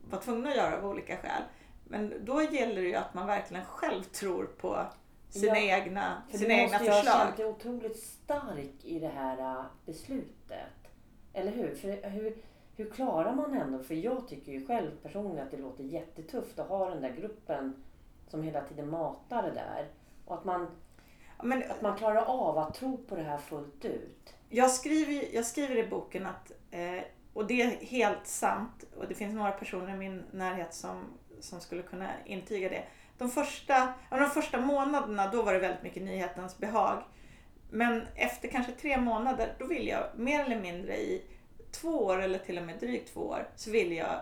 var 0.10 0.19
tvungna 0.19 0.49
att 0.49 0.56
göra 0.56 0.77
av 0.77 0.86
olika 0.86 1.17
skäl. 1.17 1.41
Men 1.84 2.25
då 2.25 2.41
gäller 2.41 2.82
det 2.82 2.88
ju 2.88 2.95
att 2.95 3.13
man 3.13 3.27
verkligen 3.27 3.65
själv 3.65 4.03
tror 4.03 4.45
på 4.45 4.86
sina 5.30 5.60
Ja, 5.60 5.77
egna, 5.77 6.21
sina 6.32 6.47
du 6.47 6.53
egna 6.53 6.63
måste 6.71 6.86
ju 6.86 6.91
ha 6.91 6.97
förslag. 6.97 7.21
känt 7.21 7.38
dig 7.38 7.45
otroligt 7.45 7.99
stark 7.99 8.75
i 8.86 8.99
det 8.99 9.08
här 9.08 9.39
äh, 9.60 9.65
beslutet. 9.86 10.67
Eller 11.34 11.51
hur? 11.51 11.75
För 11.75 12.10
hur, 12.10 12.38
hur 12.75 12.89
klarar 12.89 13.34
man 13.34 13.53
ändå? 13.53 13.80
För 13.84 13.95
jag 13.95 14.27
tycker 14.27 14.51
ju 14.51 14.67
själv 14.67 14.91
personligen 15.03 15.45
att 15.45 15.51
det 15.51 15.58
låter 15.58 15.84
jättetufft 15.84 16.60
att 16.60 16.67
ha 16.67 16.89
den 16.89 17.01
där 17.01 17.10
gruppen 17.15 17.84
som 18.27 18.43
hela 18.43 18.62
tiden 18.62 18.89
matar 18.89 19.43
det 19.43 19.51
där. 19.53 19.88
Och 20.25 20.36
att 20.36 20.45
man, 20.45 20.67
Men 21.43 21.63
att 21.71 21.82
man 21.82 21.97
klarar 21.97 22.21
av 22.21 22.58
att 22.58 22.73
tro 22.73 22.97
på 22.97 23.15
det 23.15 23.23
här 23.23 23.38
fullt 23.38 23.86
ut. 23.86 24.34
jag, 24.50 24.71
skriver, 24.71 25.36
jag 25.36 25.45
skriver 25.45 25.76
i 25.76 25.88
boken 25.88 26.26
att, 26.26 26.52
eh, 26.71 27.04
och 27.34 27.47
det 27.47 27.62
är 27.62 27.86
helt 27.86 28.28
sant, 28.28 28.84
och 28.97 29.08
det 29.08 29.15
finns 29.15 29.36
några 29.36 29.52
personer 29.52 29.93
i 29.93 29.97
min 29.97 30.23
närhet 30.32 30.73
som, 30.73 31.04
som 31.39 31.60
skulle 31.60 31.82
kunna 31.82 32.10
intyga 32.26 32.69
det. 32.69 32.84
De 33.17 33.30
första, 33.30 33.93
de 34.10 34.30
första 34.30 34.62
månaderna 34.62 35.32
då 35.32 35.41
var 35.41 35.54
det 35.54 35.60
väldigt 35.60 35.84
mycket 35.84 36.04
nyhetens 36.04 36.58
behag. 36.58 37.04
Men 37.69 38.04
efter 38.15 38.47
kanske 38.47 38.71
tre 38.71 38.97
månader, 38.97 39.56
då 39.60 39.65
ville 39.65 39.89
jag 39.89 40.04
mer 40.15 40.45
eller 40.45 40.62
mindre 40.62 40.97
i 40.97 41.26
två 41.71 42.06
år 42.06 42.21
eller 42.21 42.39
till 42.39 42.58
och 42.58 42.63
med 42.63 42.80
drygt 42.80 43.13
två 43.13 43.21
år, 43.21 43.50
så 43.56 43.71
ville 43.71 43.95
jag 43.95 44.19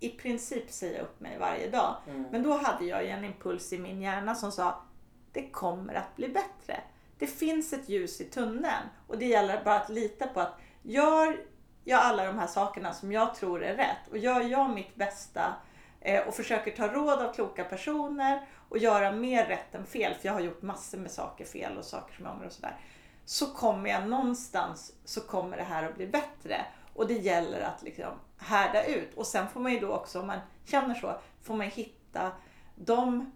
i 0.00 0.08
princip 0.08 0.70
säga 0.70 1.02
upp 1.02 1.20
mig 1.20 1.38
varje 1.38 1.70
dag. 1.70 1.96
Mm. 2.08 2.26
Men 2.30 2.42
då 2.42 2.52
hade 2.52 2.84
jag 2.84 3.04
ju 3.04 3.08
en 3.08 3.24
impuls 3.24 3.72
i 3.72 3.78
min 3.78 4.02
hjärna 4.02 4.34
som 4.34 4.52
sa 4.52 4.82
det 5.32 5.48
kommer 5.48 5.94
att 5.94 6.16
bli 6.16 6.28
bättre. 6.28 6.80
Det 7.18 7.26
finns 7.26 7.72
ett 7.72 7.88
ljus 7.88 8.20
i 8.20 8.24
tunneln 8.24 8.88
och 9.06 9.18
det 9.18 9.26
gäller 9.26 9.64
bara 9.64 9.80
att 9.80 9.90
lita 9.90 10.26
på 10.26 10.40
att 10.40 10.58
gör 10.82 11.44
jag 11.84 12.00
alla 12.00 12.24
de 12.24 12.38
här 12.38 12.46
sakerna 12.46 12.92
som 12.92 13.12
jag 13.12 13.34
tror 13.34 13.62
är 13.62 13.76
rätt 13.76 14.08
och 14.10 14.18
gör 14.18 14.40
jag 14.40 14.70
mitt 14.70 14.94
bästa 14.94 15.54
eh, 16.00 16.28
och 16.28 16.34
försöker 16.34 16.70
ta 16.70 16.88
råd 16.88 17.18
av 17.18 17.32
kloka 17.32 17.64
personer 17.64 18.46
och 18.68 18.78
göra 18.78 19.12
mer 19.12 19.46
rätt 19.46 19.74
än 19.74 19.86
fel, 19.86 20.14
för 20.14 20.28
jag 20.28 20.32
har 20.32 20.40
gjort 20.40 20.62
massor 20.62 20.98
med 20.98 21.10
saker 21.10 21.44
fel 21.44 21.78
och 21.78 21.84
saker 21.84 22.14
som 22.14 22.24
jag 22.24 22.34
ångrar 22.34 22.46
och 22.46 22.52
sådär. 22.52 22.76
Så 23.24 23.46
kommer 23.46 23.90
jag 23.90 24.08
någonstans 24.08 24.92
så 25.04 25.20
kommer 25.20 25.56
det 25.56 25.62
här 25.62 25.88
att 25.88 25.94
bli 25.94 26.06
bättre. 26.06 26.64
Och 26.94 27.06
det 27.06 27.14
gäller 27.14 27.60
att 27.60 27.82
liksom 27.82 28.12
härda 28.38 28.84
ut. 28.84 29.14
Och 29.14 29.26
sen 29.26 29.48
får 29.48 29.60
man 29.60 29.72
ju 29.72 29.80
då 29.80 29.92
också, 29.92 30.20
om 30.20 30.26
man 30.26 30.38
känner 30.64 30.94
så, 30.94 31.20
får 31.42 31.54
man 31.54 31.66
hitta 31.66 32.32
de 32.74 33.32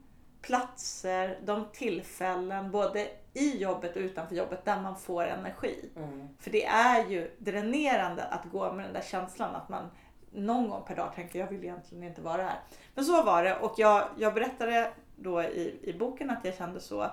platser, 0.46 1.38
de 1.44 1.64
tillfällen, 1.72 2.70
både 2.70 3.08
i 3.32 3.56
jobbet 3.58 3.96
och 3.96 4.02
utanför 4.02 4.34
jobbet, 4.34 4.64
där 4.64 4.80
man 4.80 4.96
får 4.96 5.24
energi. 5.24 5.90
Mm. 5.96 6.28
För 6.38 6.50
det 6.50 6.66
är 6.66 7.06
ju 7.06 7.30
dränerande 7.38 8.24
att 8.24 8.44
gå 8.44 8.72
med 8.72 8.84
den 8.84 8.92
där 8.92 9.02
känslan 9.02 9.54
att 9.54 9.68
man 9.68 9.90
någon 10.30 10.68
gång 10.68 10.82
per 10.86 10.96
dag 10.96 11.12
tänker 11.14 11.38
jag 11.38 11.46
vill 11.46 11.64
egentligen 11.64 12.04
inte 12.04 12.20
vara 12.20 12.42
här. 12.42 12.58
Men 12.94 13.04
så 13.04 13.22
var 13.22 13.44
det 13.44 13.56
och 13.56 13.74
jag, 13.76 14.08
jag 14.16 14.34
berättade 14.34 14.90
då 15.16 15.42
i, 15.42 15.78
i 15.82 15.92
boken 15.92 16.30
att 16.30 16.44
jag 16.44 16.54
kände 16.54 16.80
så. 16.80 17.10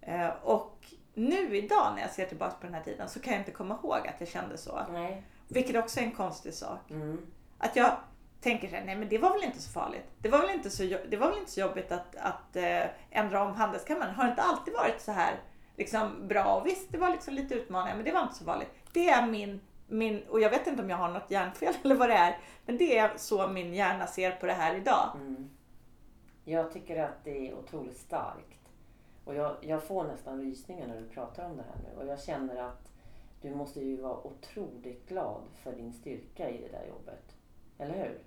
Eh, 0.00 0.28
och 0.42 0.86
nu 1.14 1.56
idag 1.56 1.92
när 1.94 2.02
jag 2.02 2.10
ser 2.10 2.26
tillbaka 2.26 2.56
på 2.60 2.66
den 2.66 2.74
här 2.74 2.82
tiden 2.82 3.08
så 3.08 3.20
kan 3.20 3.32
jag 3.32 3.40
inte 3.40 3.52
komma 3.52 3.78
ihåg 3.82 4.08
att 4.08 4.20
jag 4.20 4.28
kände 4.28 4.58
så. 4.58 4.80
Nej. 4.92 5.22
Vilket 5.48 5.76
också 5.76 6.00
är 6.00 6.04
en 6.04 6.12
konstig 6.12 6.54
sak. 6.54 6.90
Mm. 6.90 7.26
Att 7.58 7.76
jag 7.76 7.96
tänker 8.44 8.68
så 8.68 8.76
här, 8.76 8.84
nej 8.84 8.96
men 8.96 9.08
det 9.08 9.18
var 9.18 9.32
väl 9.32 9.44
inte 9.44 9.62
så 9.62 9.70
farligt. 9.70 10.04
Det 10.18 10.28
var 10.28 10.38
väl 10.38 10.50
inte 10.50 10.70
så, 10.70 10.82
det 10.82 11.16
var 11.16 11.28
väl 11.28 11.38
inte 11.38 11.50
så 11.50 11.60
jobbigt 11.60 11.92
att, 11.92 12.16
att 12.16 12.56
äh, 12.56 12.82
ändra 13.10 13.42
om 13.42 13.54
handelskammaren. 13.54 14.14
Har 14.14 14.24
det 14.24 14.30
inte 14.30 14.42
alltid 14.42 14.74
varit 14.74 15.00
så 15.00 15.12
här 15.12 15.34
liksom, 15.76 16.28
bra? 16.28 16.54
Och 16.54 16.66
visst, 16.66 16.92
det 16.92 16.98
var 16.98 17.10
liksom 17.10 17.34
lite 17.34 17.54
utmaningar 17.54 17.96
men 17.96 18.04
det 18.04 18.12
var 18.12 18.22
inte 18.22 18.34
så 18.34 18.44
farligt. 18.44 18.70
Det 18.92 19.08
är 19.08 19.26
min, 19.26 19.60
min, 19.86 20.22
och 20.28 20.40
jag 20.40 20.50
vet 20.50 20.66
inte 20.66 20.82
om 20.82 20.90
jag 20.90 20.96
har 20.96 21.08
något 21.08 21.30
hjärnfel 21.30 21.74
eller 21.82 21.94
vad 21.94 22.08
det 22.08 22.14
är. 22.14 22.38
Men 22.66 22.78
det 22.78 22.98
är 22.98 23.12
så 23.16 23.48
min 23.48 23.74
hjärna 23.74 24.06
ser 24.06 24.30
på 24.30 24.46
det 24.46 24.52
här 24.52 24.74
idag. 24.74 25.10
Mm. 25.14 25.50
Jag 26.44 26.72
tycker 26.72 27.02
att 27.02 27.24
det 27.24 27.48
är 27.48 27.54
otroligt 27.54 27.96
starkt. 27.96 28.60
Och 29.24 29.34
jag, 29.34 29.56
jag 29.60 29.82
får 29.82 30.04
nästan 30.04 30.40
rysningar 30.40 30.86
när 30.86 31.00
du 31.00 31.08
pratar 31.08 31.44
om 31.44 31.56
det 31.56 31.62
här 31.62 31.90
nu. 31.90 32.00
Och 32.00 32.06
jag 32.06 32.20
känner 32.20 32.56
att 32.56 32.92
du 33.42 33.54
måste 33.54 33.80
ju 33.80 33.96
vara 33.96 34.26
otroligt 34.26 35.08
glad 35.08 35.42
för 35.62 35.72
din 35.72 35.92
styrka 35.92 36.50
i 36.50 36.60
det 36.60 36.68
där 36.68 36.86
jobbet. 36.86 37.36
Eller 37.78 37.94
hur? 37.94 38.18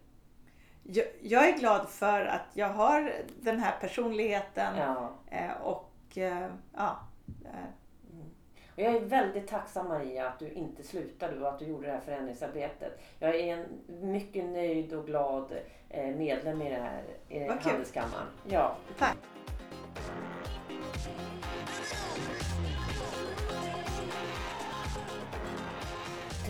Jag, 0.90 1.06
jag 1.22 1.50
är 1.50 1.58
glad 1.58 1.90
för 1.90 2.26
att 2.26 2.46
jag 2.54 2.70
har 2.70 3.14
den 3.42 3.60
här 3.60 3.74
personligheten 3.82 4.78
Ja. 4.78 5.10
eh, 5.32 5.52
och 5.62 5.92
eh, 6.18 6.48
ja, 6.76 7.00
eh, 7.46 7.70
Och 8.76 8.80
jag 8.80 8.96
är 8.96 9.00
väldigt 9.00 9.48
tacksam 9.48 9.88
Maria 9.88 10.28
att 10.28 10.40
du 10.40 10.52
inte 10.52 10.84
slutade 10.84 11.40
och 11.42 11.50
att 11.50 11.60
du 11.60 11.66
gjorde 11.66 11.88
det 11.88 11.94
här 11.94 12.00
förändringsarbetet. 12.02 13.00
Jag 13.20 13.36
är 13.36 13.58
en 13.58 13.66
mycket 14.12 14.46
nöjd 14.46 14.94
och 14.94 15.06
glad 15.06 15.54
medlem 16.18 16.62
i 16.62 16.70
det 16.70 16.82
här 16.82 17.04
kul. 17.30 17.50
handelskammaren. 17.62 18.28
Ja. 18.50 18.76
tack. 19.00 19.18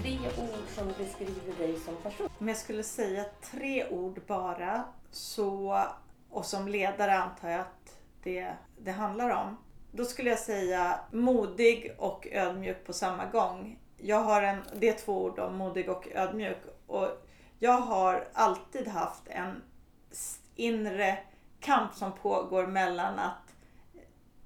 Tre 0.07 0.29
ord 0.37 0.67
som 0.75 0.87
beskriver 0.87 1.57
dig 1.57 1.79
som 1.79 1.95
person. 1.95 2.29
Om 2.39 2.47
jag 2.47 2.57
skulle 2.57 2.83
säga 2.83 3.25
tre 3.51 3.89
ord 3.89 4.21
bara, 4.27 4.83
så, 5.11 5.83
och 6.29 6.45
som 6.45 6.67
ledare 6.67 7.17
antar 7.17 7.49
jag 7.49 7.59
att 7.59 7.97
det, 8.23 8.53
det 8.77 8.91
handlar 8.91 9.29
om. 9.29 9.57
Då 9.91 10.05
skulle 10.05 10.29
jag 10.29 10.39
säga 10.39 10.99
modig 11.11 11.95
och 11.97 12.27
ödmjuk 12.31 12.85
på 12.85 12.93
samma 12.93 13.25
gång. 13.25 13.79
jag 13.97 14.19
har 14.21 14.41
en, 14.41 14.63
det 14.75 14.89
är 14.89 14.93
två 14.93 15.23
ord 15.23 15.39
om 15.39 15.57
modig 15.57 15.89
och 15.89 16.07
ödmjuk. 16.11 16.57
Och 16.87 17.07
jag 17.59 17.81
har 17.81 18.27
alltid 18.33 18.87
haft 18.87 19.27
en 19.27 19.61
inre 20.55 21.19
kamp 21.59 21.93
som 21.93 22.11
pågår 22.11 22.67
mellan 22.67 23.19
att 23.19 23.55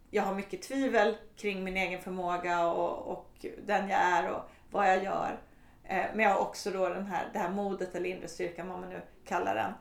jag 0.09 0.23
har 0.23 0.35
mycket 0.35 0.61
tvivel 0.61 1.17
kring 1.37 1.63
min 1.63 1.77
egen 1.77 2.01
förmåga 2.01 2.67
och, 2.67 3.11
och 3.11 3.45
den 3.65 3.89
jag 3.89 3.99
är 3.99 4.29
och 4.31 4.41
vad 4.71 4.89
jag 4.89 5.03
gör. 5.03 5.39
Eh, 5.91 6.05
men 6.13 6.19
jag 6.19 6.33
har 6.33 6.39
också 6.39 6.71
då 6.71 6.89
den 6.89 7.05
här, 7.05 7.29
det 7.33 7.39
här 7.39 7.49
modet 7.49 7.95
eller 7.95 8.09
inre 8.09 8.27
styrkan, 8.27 8.67
vad 8.67 8.79
man 8.79 8.89
nu 8.89 9.01
kallar 9.25 9.55
den. 9.55 9.73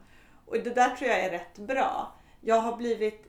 Och 0.47 0.57
det 0.57 0.75
där 0.75 0.97
tror 0.97 1.11
jag 1.11 1.21
är 1.21 1.31
rätt 1.31 1.59
bra. 1.59 2.13
Jag 2.41 2.61
har 2.61 2.77
blivit 2.77 3.27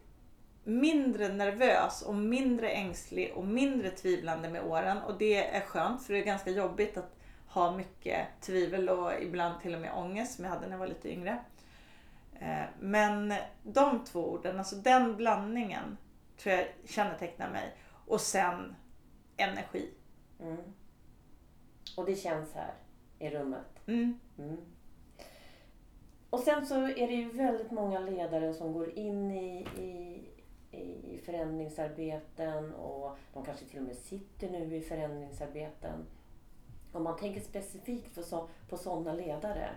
mindre 0.63 1.27
nervös 1.27 2.01
och 2.01 2.15
mindre 2.15 2.69
ängslig 2.69 3.34
och 3.36 3.47
mindre 3.47 3.89
tvivlande 3.89 4.49
med 4.49 4.63
åren. 4.63 4.97
Och 4.97 5.17
det 5.17 5.47
är 5.47 5.61
skönt 5.61 6.03
för 6.03 6.13
det 6.13 6.19
är 6.19 6.25
ganska 6.25 6.49
jobbigt 6.49 6.97
att 6.97 7.15
ha 7.47 7.77
mycket 7.77 8.27
tvivel 8.41 8.89
och 8.89 9.11
ibland 9.21 9.61
till 9.61 9.75
och 9.75 9.82
med 9.82 9.93
ångest 9.93 10.36
som 10.36 10.45
jag 10.45 10.51
hade 10.51 10.65
när 10.65 10.73
jag 10.73 10.79
var 10.79 10.88
lite 10.88 11.11
yngre. 11.11 11.39
Eh, 12.39 12.63
men 12.79 13.34
de 13.63 14.03
två 14.05 14.32
orden, 14.32 14.59
alltså 14.59 14.75
den 14.75 15.17
blandningen 15.17 15.97
tror 16.38 16.55
jag 16.55 16.67
kännetecknar 16.86 17.49
mig. 17.49 17.75
Och 18.07 18.21
sen 18.21 18.75
energi. 19.38 19.89
Mm. 20.39 20.73
Och 21.97 22.05
det 22.05 22.15
känns 22.15 22.53
här 22.53 22.73
i 23.19 23.29
rummet. 23.29 23.87
Mm. 23.87 24.19
Mm. 24.37 24.57
Och 26.29 26.39
sen 26.39 26.65
så 26.65 26.75
är 26.75 27.07
det 27.07 27.13
ju 27.13 27.29
väldigt 27.29 27.71
många 27.71 27.99
ledare 27.99 28.53
som 28.53 28.73
går 28.73 28.99
in 28.99 29.31
i, 29.31 29.67
i, 29.77 30.21
i 30.71 31.21
förändringsarbeten 31.25 32.73
och 32.73 33.17
de 33.33 33.45
kanske 33.45 33.65
till 33.65 33.79
och 33.79 33.85
med 33.85 33.95
sitter 33.95 34.49
nu 34.49 34.75
i 34.75 34.81
förändringsarbeten. 34.81 36.05
Om 36.91 37.03
man 37.03 37.17
tänker 37.17 37.41
specifikt 37.41 38.15
på, 38.15 38.23
så, 38.23 38.47
på 38.69 38.77
sådana 38.77 39.13
ledare, 39.13 39.69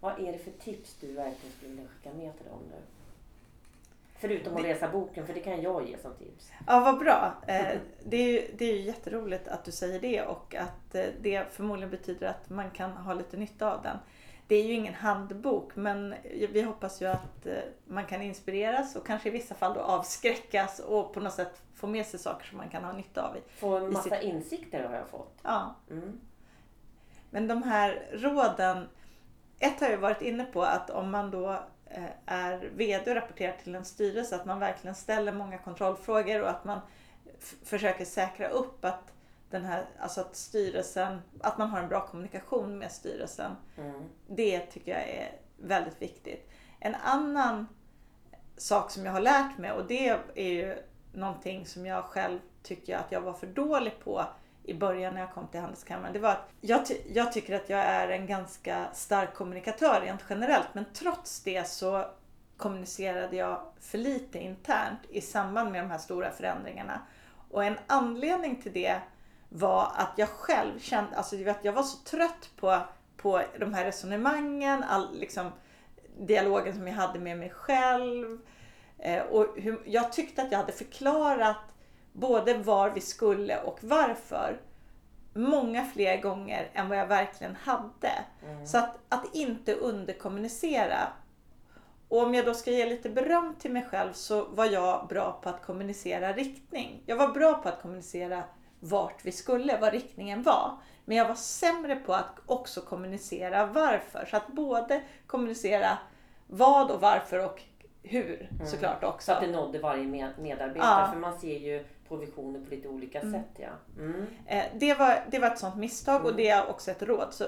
vad 0.00 0.20
är 0.20 0.32
det 0.32 0.38
för 0.38 0.50
tips 0.50 0.96
du 1.00 1.12
verkligen 1.12 1.56
skulle 1.56 1.70
vilja 1.70 1.88
skicka 1.88 2.12
med 2.16 2.36
till 2.36 2.46
dem 2.46 2.60
nu? 2.70 2.97
Förutom 4.20 4.56
att 4.56 4.62
läsa 4.62 4.88
boken, 4.88 5.26
för 5.26 5.34
det 5.34 5.40
kan 5.40 5.62
jag 5.62 5.88
ge 5.88 5.98
som 5.98 6.14
tips. 6.14 6.50
Ja, 6.66 6.80
vad 6.80 6.98
bra. 6.98 7.34
Eh, 7.46 7.78
det 8.04 8.16
är, 8.16 8.32
ju, 8.32 8.54
det 8.58 8.64
är 8.64 8.74
ju 8.74 8.80
jätteroligt 8.80 9.48
att 9.48 9.64
du 9.64 9.72
säger 9.72 10.00
det 10.00 10.22
och 10.22 10.54
att 10.54 10.94
eh, 10.94 11.04
det 11.20 11.52
förmodligen 11.52 11.90
betyder 11.90 12.26
att 12.26 12.50
man 12.50 12.70
kan 12.70 12.90
ha 12.90 13.14
lite 13.14 13.36
nytta 13.36 13.74
av 13.74 13.82
den. 13.82 13.96
Det 14.46 14.56
är 14.56 14.64
ju 14.64 14.72
ingen 14.72 14.94
handbok 14.94 15.76
men 15.76 16.14
vi 16.52 16.62
hoppas 16.62 17.02
ju 17.02 17.06
att 17.06 17.46
eh, 17.46 17.52
man 17.84 18.06
kan 18.06 18.22
inspireras 18.22 18.96
och 18.96 19.06
kanske 19.06 19.28
i 19.28 19.32
vissa 19.32 19.54
fall 19.54 19.74
då 19.74 19.80
avskräckas 19.80 20.78
och 20.78 21.14
på 21.14 21.20
något 21.20 21.34
sätt 21.34 21.62
få 21.74 21.86
med 21.86 22.06
sig 22.06 22.20
saker 22.20 22.46
som 22.46 22.58
man 22.58 22.68
kan 22.68 22.84
ha 22.84 22.92
nytta 22.92 23.22
av. 23.22 23.36
Få 23.48 23.76
en 23.76 23.92
massa 23.92 24.10
sitt... 24.10 24.22
insikter 24.22 24.84
har 24.84 24.94
jag 24.94 25.08
fått. 25.08 25.38
Ja. 25.42 25.74
Mm. 25.90 26.20
Men 27.30 27.48
de 27.48 27.62
här 27.62 28.08
råden, 28.12 28.88
ett 29.58 29.80
har 29.80 29.88
jag 29.88 29.98
varit 29.98 30.22
inne 30.22 30.44
på 30.44 30.62
att 30.62 30.90
om 30.90 31.10
man 31.10 31.30
då 31.30 31.62
är 32.26 32.70
VD 32.76 33.10
och 33.10 33.16
rapporterar 33.16 33.56
till 33.62 33.74
en 33.74 33.84
styrelse, 33.84 34.36
att 34.36 34.46
man 34.46 34.60
verkligen 34.60 34.94
ställer 34.94 35.32
många 35.32 35.58
kontrollfrågor 35.58 36.42
och 36.42 36.50
att 36.50 36.64
man 36.64 36.80
försöker 37.64 38.04
säkra 38.04 38.48
upp 38.48 38.84
att 38.84 39.12
den 39.50 39.64
här, 39.64 39.86
alltså 39.98 40.20
att 40.20 40.36
styrelsen, 40.36 41.22
att 41.40 41.58
man 41.58 41.68
har 41.70 41.78
en 41.80 41.88
bra 41.88 42.06
kommunikation 42.06 42.78
med 42.78 42.92
styrelsen. 42.92 43.52
Mm. 43.78 44.08
Det 44.26 44.60
tycker 44.60 44.92
jag 44.92 45.08
är 45.08 45.32
väldigt 45.56 46.02
viktigt. 46.02 46.50
En 46.80 46.94
annan 46.94 47.66
sak 48.56 48.90
som 48.90 49.06
jag 49.06 49.12
har 49.12 49.20
lärt 49.20 49.58
mig 49.58 49.72
och 49.72 49.86
det 49.86 50.08
är 50.34 50.48
ju 50.48 50.76
någonting 51.12 51.66
som 51.66 51.86
jag 51.86 52.04
själv 52.04 52.38
tycker 52.62 52.96
att 52.96 53.12
jag 53.12 53.20
var 53.20 53.32
för 53.32 53.46
dålig 53.46 54.00
på 54.04 54.24
i 54.68 54.74
början 54.74 55.14
när 55.14 55.20
jag 55.20 55.32
kom 55.32 55.46
till 55.48 55.60
Handelskammaren. 55.60 56.12
Det 56.12 56.18
var 56.18 56.30
att 56.30 56.50
jag, 56.60 56.86
ty 56.86 56.94
jag 57.12 57.32
tycker 57.32 57.56
att 57.56 57.68
jag 57.68 57.80
är 57.80 58.08
en 58.08 58.26
ganska 58.26 58.86
stark 58.92 59.34
kommunikatör 59.34 60.00
rent 60.00 60.24
generellt 60.28 60.68
men 60.72 60.84
trots 60.94 61.42
det 61.42 61.68
så 61.68 62.04
kommunicerade 62.56 63.36
jag 63.36 63.60
för 63.80 63.98
lite 63.98 64.38
internt 64.38 64.98
i 65.08 65.20
samband 65.20 65.72
med 65.72 65.84
de 65.84 65.90
här 65.90 65.98
stora 65.98 66.30
förändringarna. 66.30 67.00
Och 67.50 67.64
en 67.64 67.78
anledning 67.86 68.62
till 68.62 68.72
det 68.72 69.00
var 69.48 69.92
att 69.96 70.12
jag 70.16 70.28
själv 70.28 70.78
kände, 70.78 71.16
alltså 71.16 71.36
jag 71.36 71.72
var 71.72 71.82
så 71.82 71.98
trött 71.98 72.50
på, 72.56 72.78
på 73.16 73.42
de 73.58 73.74
här 73.74 73.84
resonemangen, 73.84 74.82
all 74.82 75.18
liksom, 75.18 75.52
dialogen 76.18 76.74
som 76.74 76.88
jag 76.88 76.94
hade 76.94 77.18
med 77.18 77.38
mig 77.38 77.50
själv. 77.50 78.38
Eh, 78.98 79.22
och 79.22 79.46
hur, 79.56 79.82
jag 79.84 80.12
tyckte 80.12 80.42
att 80.42 80.52
jag 80.52 80.58
hade 80.58 80.72
förklarat 80.72 81.56
både 82.18 82.54
var 82.54 82.90
vi 82.90 83.00
skulle 83.00 83.60
och 83.60 83.78
varför 83.82 84.60
många 85.34 85.84
fler 85.84 86.20
gånger 86.20 86.70
än 86.72 86.88
vad 86.88 86.98
jag 86.98 87.06
verkligen 87.06 87.56
hade. 87.56 88.12
Mm. 88.46 88.66
Så 88.66 88.78
att, 88.78 88.98
att 89.08 89.34
inte 89.34 89.74
underkommunicera. 89.74 91.08
Och 92.08 92.22
om 92.22 92.34
jag 92.34 92.44
då 92.44 92.54
ska 92.54 92.70
ge 92.70 92.86
lite 92.86 93.10
beröm 93.10 93.54
till 93.58 93.72
mig 93.72 93.86
själv 93.90 94.12
så 94.12 94.44
var 94.44 94.64
jag 94.64 95.06
bra 95.08 95.40
på 95.42 95.48
att 95.48 95.62
kommunicera 95.62 96.32
riktning. 96.32 97.02
Jag 97.06 97.16
var 97.16 97.28
bra 97.28 97.54
på 97.54 97.68
att 97.68 97.82
kommunicera 97.82 98.42
vart 98.80 99.24
vi 99.24 99.32
skulle, 99.32 99.78
vad 99.80 99.92
riktningen 99.92 100.42
var. 100.42 100.72
Men 101.04 101.16
jag 101.16 101.28
var 101.28 101.34
sämre 101.34 101.96
på 101.96 102.14
att 102.14 102.38
också 102.46 102.80
kommunicera 102.80 103.66
varför. 103.66 104.28
Så 104.30 104.36
att 104.36 104.46
både 104.46 105.02
kommunicera 105.26 105.98
vad 106.46 106.90
och 106.90 107.00
varför 107.00 107.44
och 107.44 107.62
hur 108.02 108.48
mm. 108.50 108.66
såklart 108.66 109.04
också. 109.04 109.26
Så 109.26 109.32
att 109.32 109.40
det 109.40 109.50
nådde 109.50 109.78
varje 109.78 110.32
medarbetare. 110.38 111.02
Ja. 111.02 111.10
För 111.12 111.20
man 111.20 111.38
ser 111.38 111.58
ju 111.58 111.84
provisioner 112.08 112.60
på 112.60 112.70
lite 112.70 112.88
olika 112.88 113.20
mm. 113.20 113.32
sätt. 113.32 113.50
Ja. 113.56 114.02
Mm. 114.02 114.26
Eh, 114.46 114.64
det, 114.74 114.94
var, 114.94 115.24
det 115.30 115.38
var 115.38 115.48
ett 115.48 115.58
sånt 115.58 115.76
misstag 115.76 116.24
och 116.24 116.36
det 116.36 116.48
är 116.48 116.70
också 116.70 116.90
ett 116.90 117.02
råd. 117.02 117.28
Så 117.30 117.44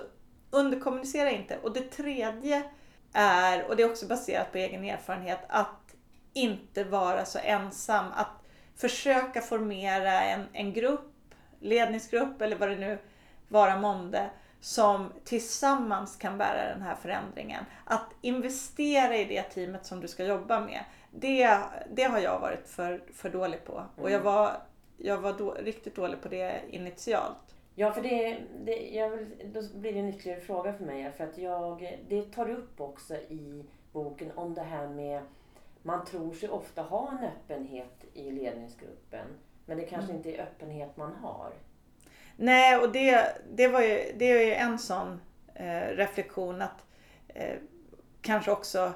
underkommunicera 0.51 1.31
inte. 1.31 1.59
Och 1.63 1.73
det 1.73 1.91
tredje 1.91 2.63
är, 3.13 3.69
och 3.69 3.77
det 3.77 3.83
är 3.83 3.91
också 3.91 4.07
baserat 4.07 4.53
på 4.53 4.59
egen 4.59 4.85
erfarenhet, 4.85 5.41
att 5.49 5.95
inte 6.33 6.85
vara 6.85 7.25
så 7.25 7.39
ensam. 7.39 8.07
Att 8.15 8.45
försöka 8.77 9.41
formera 9.41 10.23
en, 10.23 10.45
en 10.53 10.73
grupp, 10.73 11.35
ledningsgrupp 11.61 12.43
eller 12.43 12.57
vad 12.57 12.69
det 12.69 12.77
nu 12.77 12.99
vara 13.49 13.77
månde 13.77 14.31
som 14.61 15.13
tillsammans 15.25 16.17
kan 16.17 16.39
bära 16.39 16.69
den 16.73 16.83
här 16.83 16.95
förändringen. 16.95 17.65
Att 17.85 18.11
investera 18.21 19.17
i 19.17 19.25
det 19.25 19.43
teamet 19.43 19.87
som 19.87 20.01
du 20.01 20.09
ska 20.09 20.25
jobba 20.25 20.61
med 20.61 20.85
det, 21.11 21.59
det 21.91 22.03
har 22.03 22.19
jag 22.19 22.41
varit 22.41 22.69
för, 22.69 23.03
för 23.13 23.31
dålig 23.31 23.65
på. 23.65 23.85
Och 23.97 24.11
jag 24.11 24.21
mm. 24.21 24.25
var, 24.25 24.57
jag 24.97 25.19
var 25.19 25.33
då, 25.33 25.55
riktigt 25.55 25.95
dålig 25.95 26.23
på 26.23 26.29
det 26.29 26.61
initialt. 26.71 27.57
Ja, 27.75 27.93
för 27.93 28.03
det, 28.03 28.39
det 28.65 28.89
jag 28.89 29.11
vill, 29.11 29.53
då 29.53 29.79
blir 29.79 29.93
det 29.93 29.99
en 29.99 30.09
ytterligare 30.09 30.41
fråga 30.41 30.73
för 30.73 30.85
mig. 30.85 31.13
För 31.13 31.25
att 31.25 31.39
jag, 31.39 31.99
det 32.09 32.23
tar 32.23 32.51
upp 32.51 32.81
också 32.81 33.15
i 33.15 33.65
boken 33.93 34.33
om 34.35 34.55
det 34.55 34.63
här 34.63 34.89
med 34.89 35.23
man 35.83 36.05
tror 36.05 36.35
sig 36.35 36.49
ofta 36.49 36.83
ha 36.83 37.11
en 37.11 37.25
öppenhet 37.25 38.05
i 38.15 38.31
ledningsgruppen. 38.31 39.27
Men 39.67 39.77
det 39.77 39.85
kanske 39.85 40.13
mm. 40.13 40.17
inte 40.17 40.35
är 40.35 40.43
öppenhet 40.43 40.97
man 40.97 41.15
har. 41.15 41.53
Nej, 42.37 42.79
och 42.79 42.93
det, 42.93 43.37
det, 43.55 43.69
var 43.69 43.81
ju, 43.81 44.13
det 44.17 44.25
är 44.25 44.47
ju 44.47 44.55
en 44.55 44.79
sån 44.79 45.21
eh, 45.55 45.81
reflektion 45.81 46.63
att 46.63 46.85
eh, 47.29 47.57
kanske 48.21 48.51
också 48.51 48.93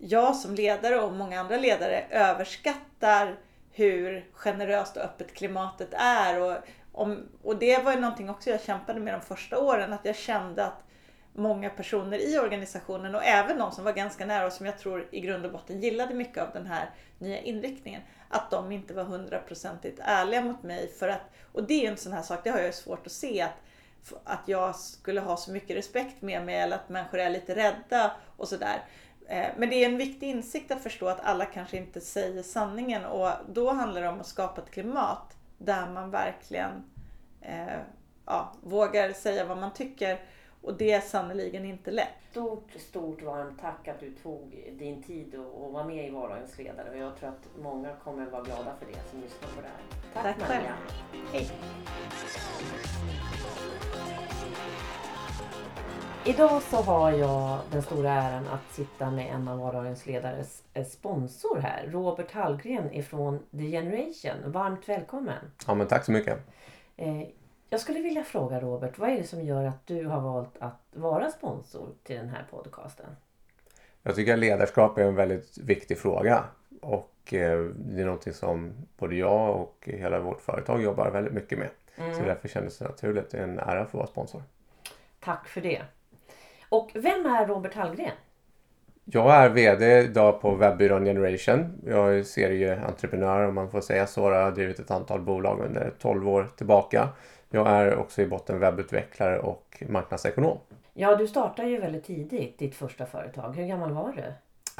jag 0.00 0.36
som 0.36 0.54
ledare 0.54 1.00
och 1.00 1.12
många 1.12 1.40
andra 1.40 1.56
ledare 1.56 2.04
överskattar 2.10 3.36
hur 3.72 4.26
generöst 4.32 4.96
och 4.96 5.02
öppet 5.02 5.34
klimatet 5.34 5.88
är. 5.92 6.40
Och, 6.40 6.56
om, 6.92 7.28
och 7.42 7.56
det 7.56 7.84
var 7.84 7.92
ju 7.92 8.00
någonting 8.00 8.30
också 8.30 8.50
jag 8.50 8.62
kämpade 8.62 9.00
med 9.00 9.14
de 9.14 9.20
första 9.20 9.58
åren, 9.58 9.92
att 9.92 10.04
jag 10.04 10.16
kände 10.16 10.64
att 10.64 10.82
många 11.32 11.70
personer 11.70 12.18
i 12.18 12.38
organisationen 12.38 13.14
och 13.14 13.24
även 13.24 13.58
de 13.58 13.72
som 13.72 13.84
var 13.84 13.92
ganska 13.92 14.26
nära 14.26 14.46
och 14.46 14.52
som 14.52 14.66
jag 14.66 14.78
tror 14.78 15.08
i 15.10 15.20
grund 15.20 15.46
och 15.46 15.52
botten 15.52 15.80
gillade 15.80 16.14
mycket 16.14 16.42
av 16.42 16.52
den 16.52 16.66
här 16.66 16.90
nya 17.18 17.40
inriktningen, 17.40 18.02
att 18.28 18.50
de 18.50 18.72
inte 18.72 18.94
var 18.94 19.04
hundraprocentigt 19.04 20.00
ärliga 20.02 20.42
mot 20.42 20.62
mig. 20.62 20.88
För 20.98 21.08
att, 21.08 21.22
och 21.52 21.64
det 21.64 21.86
är 21.86 21.90
en 21.90 21.96
sån 21.96 22.12
här 22.12 22.22
sak, 22.22 22.40
det 22.44 22.50
har 22.50 22.58
jag 22.60 22.74
svårt 22.74 23.06
att 23.06 23.12
se, 23.12 23.42
att, 23.42 23.56
att 24.24 24.42
jag 24.46 24.76
skulle 24.76 25.20
ha 25.20 25.36
så 25.36 25.52
mycket 25.52 25.76
respekt 25.76 26.22
med 26.22 26.44
mig 26.44 26.56
eller 26.56 26.76
att 26.76 26.88
människor 26.88 27.18
är 27.18 27.30
lite 27.30 27.54
rädda 27.54 28.12
och 28.36 28.48
sådär. 28.48 28.82
Eh, 29.30 29.48
men 29.56 29.70
det 29.70 29.84
är 29.84 29.88
en 29.88 29.96
viktig 29.96 30.28
insikt 30.28 30.70
att 30.70 30.82
förstå 30.82 31.08
att 31.08 31.20
alla 31.20 31.44
kanske 31.44 31.76
inte 31.76 32.00
säger 32.00 32.42
sanningen 32.42 33.04
och 33.04 33.30
då 33.48 33.70
handlar 33.70 34.02
det 34.02 34.08
om 34.08 34.20
att 34.20 34.26
skapa 34.26 34.60
ett 34.60 34.70
klimat 34.70 35.36
där 35.58 35.90
man 35.90 36.10
verkligen 36.10 36.70
eh, 37.40 37.78
ja, 38.26 38.52
vågar 38.60 39.12
säga 39.12 39.44
vad 39.44 39.58
man 39.58 39.72
tycker 39.72 40.20
och 40.62 40.74
det 40.74 40.92
är 40.92 41.00
sannerligen 41.00 41.64
inte 41.64 41.90
lätt. 41.90 42.08
Stort, 42.30 42.70
stort 42.78 43.22
varmt 43.22 43.60
tack 43.60 43.88
att 43.88 44.00
du 44.00 44.10
tog 44.10 44.72
din 44.72 45.02
tid 45.02 45.34
och, 45.34 45.64
och 45.64 45.72
var 45.72 45.84
med 45.84 46.06
i 46.06 46.10
Vardagens 46.10 46.58
ledare 46.58 46.90
och 46.90 46.96
jag 46.96 47.16
tror 47.16 47.28
att 47.28 47.48
många 47.62 47.96
kommer 48.04 48.26
vara 48.26 48.42
glada 48.42 48.74
för 48.78 48.86
det 48.86 49.10
som 49.10 49.20
lyssnar 49.20 49.48
på 49.48 49.60
det 49.60 49.68
här. 49.68 50.22
Tack, 50.22 50.38
tack 50.38 50.48
Maria! 50.48 50.74
Själv. 51.32 51.32
Hej! 51.32 51.50
Idag 56.24 56.62
så 56.62 56.76
har 56.76 57.12
jag 57.12 57.58
den 57.72 57.82
stora 57.82 58.10
äran 58.10 58.48
att 58.48 58.74
sitta 58.74 59.10
med 59.10 59.34
en 59.34 59.48
av 59.48 59.58
vardagens 59.58 60.06
ledares 60.06 60.62
eh, 60.74 60.84
sponsor 60.86 61.58
här. 61.58 61.86
Robert 61.86 62.32
Hallgren 62.32 62.92
ifrån 62.94 63.38
The 63.50 63.70
Generation. 63.70 64.52
Varmt 64.52 64.88
välkommen! 64.88 65.38
Ja 65.66 65.74
men 65.74 65.86
tack 65.86 66.04
så 66.04 66.12
mycket! 66.12 66.38
Eh, 66.96 67.22
Jag 67.70 67.80
skulle 67.80 68.00
vilja 68.00 68.22
fråga 68.24 68.60
Robert, 68.60 68.98
vad 68.98 69.10
är 69.10 69.16
det 69.16 69.24
som 69.24 69.42
gör 69.42 69.64
att 69.64 69.86
du 69.86 70.06
har 70.06 70.20
valt 70.20 70.56
att 70.58 70.82
vara 70.92 71.30
sponsor 71.30 71.88
till 72.02 72.16
den 72.16 72.28
här 72.28 72.46
podcasten? 72.50 73.06
Jag 74.02 74.14
tycker 74.14 74.32
att 74.32 74.38
ledarskap 74.38 74.98
är 74.98 75.02
en 75.02 75.14
väldigt 75.14 75.58
viktig 75.58 75.98
fråga. 75.98 76.44
Och 76.82 77.34
eh, 77.34 77.60
det 77.60 78.00
är 78.00 78.04
någonting 78.04 78.32
som 78.32 78.72
både 78.98 79.14
jag 79.16 79.56
och 79.56 79.88
hela 79.92 80.20
vårt 80.20 80.40
företag 80.40 80.82
jobbar 80.82 81.10
väldigt 81.10 81.32
mycket 81.32 81.58
med. 81.58 81.68
Mm. 81.96 82.14
Så 82.14 82.22
därför 82.22 82.48
kändes 82.48 82.78
det 82.78 82.84
naturligt. 82.84 83.30
Det 83.30 83.38
är 83.38 83.42
en 83.42 83.58
ära 83.58 83.80
att 83.80 83.90
få 83.90 83.98
vara 83.98 84.06
sponsor. 84.08 84.42
Tack 85.20 85.48
för 85.48 85.60
det. 85.60 85.82
Och 86.68 86.90
vem 86.94 87.26
är 87.26 87.46
Robert 87.46 87.74
Hallgren? 87.74 88.10
Jag 89.04 89.34
är 89.34 89.48
VD 89.48 89.98
idag 89.98 90.40
på 90.40 90.54
webbyrån 90.54 91.04
Generation. 91.04 91.80
Jag 91.86 92.18
är 92.18 92.22
serieentreprenör 92.22 93.48
om 93.48 93.54
man 93.54 93.70
får 93.70 93.80
säga 93.80 94.06
så. 94.06 94.20
Jag 94.30 94.44
har 94.44 94.50
drivit 94.50 94.78
ett 94.78 94.90
antal 94.90 95.20
bolag 95.20 95.60
under 95.60 95.92
12 95.98 96.28
år 96.28 96.48
tillbaka. 96.56 97.08
Jag 97.50 97.68
är 97.68 97.96
också 97.96 98.22
i 98.22 98.26
botten 98.26 98.58
webbutvecklare 98.58 99.38
och 99.38 99.82
marknadsekonom. 99.88 100.58
Ja, 100.94 101.16
du 101.16 101.26
startade 101.26 101.68
ju 101.68 101.80
väldigt 101.80 102.04
tidigt 102.04 102.58
ditt 102.58 102.74
första 102.74 103.06
företag. 103.06 103.56
Hur 103.56 103.66
gammal 103.66 103.92
var 103.92 104.12
du? 104.12 104.32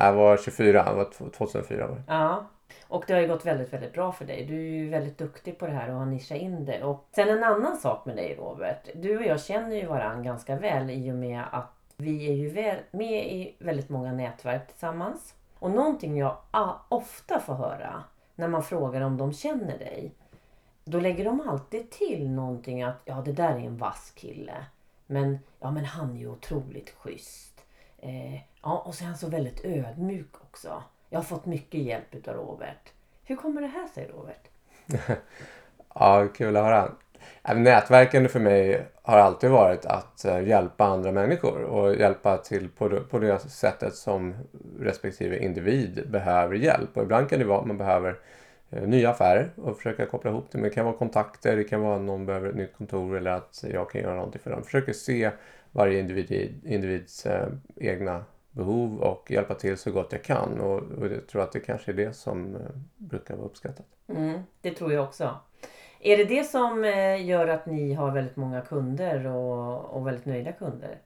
Jag 0.05 0.13
var 0.13 0.37
24, 0.37 0.85
jag 0.87 0.95
var 0.95 1.31
2004. 1.31 1.87
Var 1.87 2.03
Ja, 2.07 2.47
och 2.89 3.05
det 3.07 3.13
har 3.13 3.21
ju 3.21 3.29
gått 3.29 3.47
väldigt, 3.47 3.73
väldigt 3.73 3.93
bra 3.93 4.13
för 4.13 4.25
dig. 4.25 4.45
Du 4.45 4.55
är 4.55 4.71
ju 4.71 4.89
väldigt 4.89 5.19
duktig 5.19 5.59
på 5.59 5.67
det 5.67 5.73
här 5.73 5.91
och 5.91 5.99
har 5.99 6.07
nischat 6.07 6.39
in 6.39 6.65
det. 6.65 6.83
Och 6.83 7.09
sen 7.15 7.29
en 7.29 7.45
annan 7.45 7.77
sak 7.77 8.07
med 8.07 8.17
dig 8.17 8.35
Robert. 8.35 8.89
Du 8.95 9.19
och 9.19 9.25
jag 9.25 9.41
känner 9.41 9.77
ju 9.77 9.87
varandra 9.87 10.23
ganska 10.23 10.57
väl 10.57 10.91
i 10.91 11.11
och 11.11 11.17
med 11.17 11.45
att 11.53 11.73
vi 11.97 12.31
är 12.31 12.35
ju 12.35 12.79
med 12.91 13.33
i 13.33 13.57
väldigt 13.59 13.89
många 13.89 14.13
nätverk 14.13 14.69
tillsammans. 14.69 15.35
Och 15.59 15.71
någonting 15.71 16.19
jag 16.19 16.37
ofta 16.89 17.41
får 17.41 17.55
höra 17.55 18.05
när 18.35 18.49
man 18.49 18.63
frågar 18.63 19.01
om 19.01 19.17
de 19.17 19.33
känner 19.33 19.79
dig. 19.79 20.13
Då 20.85 21.01
lägger 21.01 21.25
de 21.25 21.49
alltid 21.49 21.91
till 21.91 22.31
någonting 22.31 22.83
att 22.83 23.01
ja 23.05 23.23
det 23.25 23.33
där 23.33 23.53
är 23.53 23.67
en 23.67 23.77
vass 23.77 24.13
kille. 24.17 24.55
Men, 25.07 25.39
ja, 25.61 25.71
men 25.71 25.85
han 25.85 26.17
är 26.17 26.19
ju 26.21 26.29
otroligt 26.29 26.91
schysst. 26.91 27.65
Eh, 27.99 28.35
ja, 28.63 28.83
och 28.87 28.95
så 28.95 29.05
är 29.05 29.09
han 29.09 29.19
så 29.19 29.29
väldigt 29.29 29.65
ödmjuk 29.65 30.35
också. 30.35 30.83
Jag 31.13 31.19
har 31.19 31.25
fått 31.25 31.47
mycket 31.47 31.81
hjälp 31.81 32.29
av 32.29 32.35
Robert. 32.35 32.93
Hur 33.25 33.37
kommer 33.37 33.61
det 33.61 33.67
här 33.67 33.87
sig 33.87 34.09
Robert? 34.09 34.49
ja, 35.95 36.29
kul 36.35 36.57
att 36.57 36.65
höra. 36.65 36.93
Äh, 37.49 37.57
nätverkande 37.57 38.29
för 38.29 38.41
mig 38.41 38.87
har 39.03 39.19
alltid 39.19 39.51
varit 39.51 39.87
att 39.87 40.25
äh, 40.25 40.49
hjälpa 40.49 40.85
andra 40.85 41.13
människor 41.13 41.63
och 41.63 41.97
hjälpa 41.97 42.37
till 42.37 42.69
på 43.11 43.19
det, 43.19 43.39
sättet 43.39 43.95
som 43.95 44.35
respektive 44.81 45.39
individ 45.39 46.11
behöver 46.11 46.55
hjälp. 46.55 46.97
Och 46.97 47.03
ibland 47.03 47.31
kan 47.31 47.39
det 47.39 47.45
vara 47.45 47.61
att 47.61 47.67
man 47.67 47.79
behöver 47.79 48.19
äh, 48.71 48.83
nya 48.83 49.11
affärer 49.11 49.51
och 49.57 49.77
försöka 49.77 50.07
koppla 50.07 50.31
ihop 50.31 50.49
det. 50.51 50.59
Men 50.59 50.69
det 50.69 50.75
kan 50.75 50.85
vara 50.85 50.97
kontakter, 50.97 51.57
det 51.57 51.65
kan 51.65 51.81
vara 51.81 51.97
att 51.97 52.03
någon 52.03 52.27
behöver 52.27 52.49
ett 52.49 52.57
nytt 52.57 52.77
kontor 52.77 53.17
eller 53.17 53.31
att 53.31 53.65
jag 53.73 53.91
kan 53.91 54.01
göra 54.01 54.15
någonting 54.15 54.41
för 54.41 54.51
dem. 54.51 54.65
Försöker 54.65 54.93
se 54.93 55.31
varje 55.73 56.01
individ, 56.01 56.61
individs 56.65 57.27
egna 57.77 58.25
behov 58.51 59.01
och 59.01 59.31
hjälpa 59.31 59.55
till 59.55 59.77
så 59.77 59.91
gott 59.91 60.13
jag 60.13 60.23
kan. 60.23 60.61
Och, 60.61 60.83
och 60.83 61.07
jag 61.07 61.27
tror 61.27 61.43
att 61.43 61.53
det 61.53 61.61
kanske 61.61 61.91
är 61.91 61.95
det 61.95 62.17
som 62.17 62.57
eh, 62.57 62.61
brukar 62.97 63.37
vara 63.37 63.47
uppskattat. 63.47 63.87
Mm, 64.09 64.41
det 64.61 64.71
tror 64.71 64.93
jag 64.93 65.05
också. 65.05 65.37
Är 66.01 66.17
det 66.17 66.25
det 66.25 66.45
som 66.45 66.85
eh, 66.85 67.27
gör 67.27 67.49
att 67.49 67.67
ni 67.67 67.95
har 67.95 68.11
väldigt 68.11 68.37
många 68.37 68.61
kunder 68.61 69.27
och, 69.27 69.85
och 69.85 70.07
väldigt 70.07 70.27
nöjda 70.27 70.53
kunder? 70.53 70.99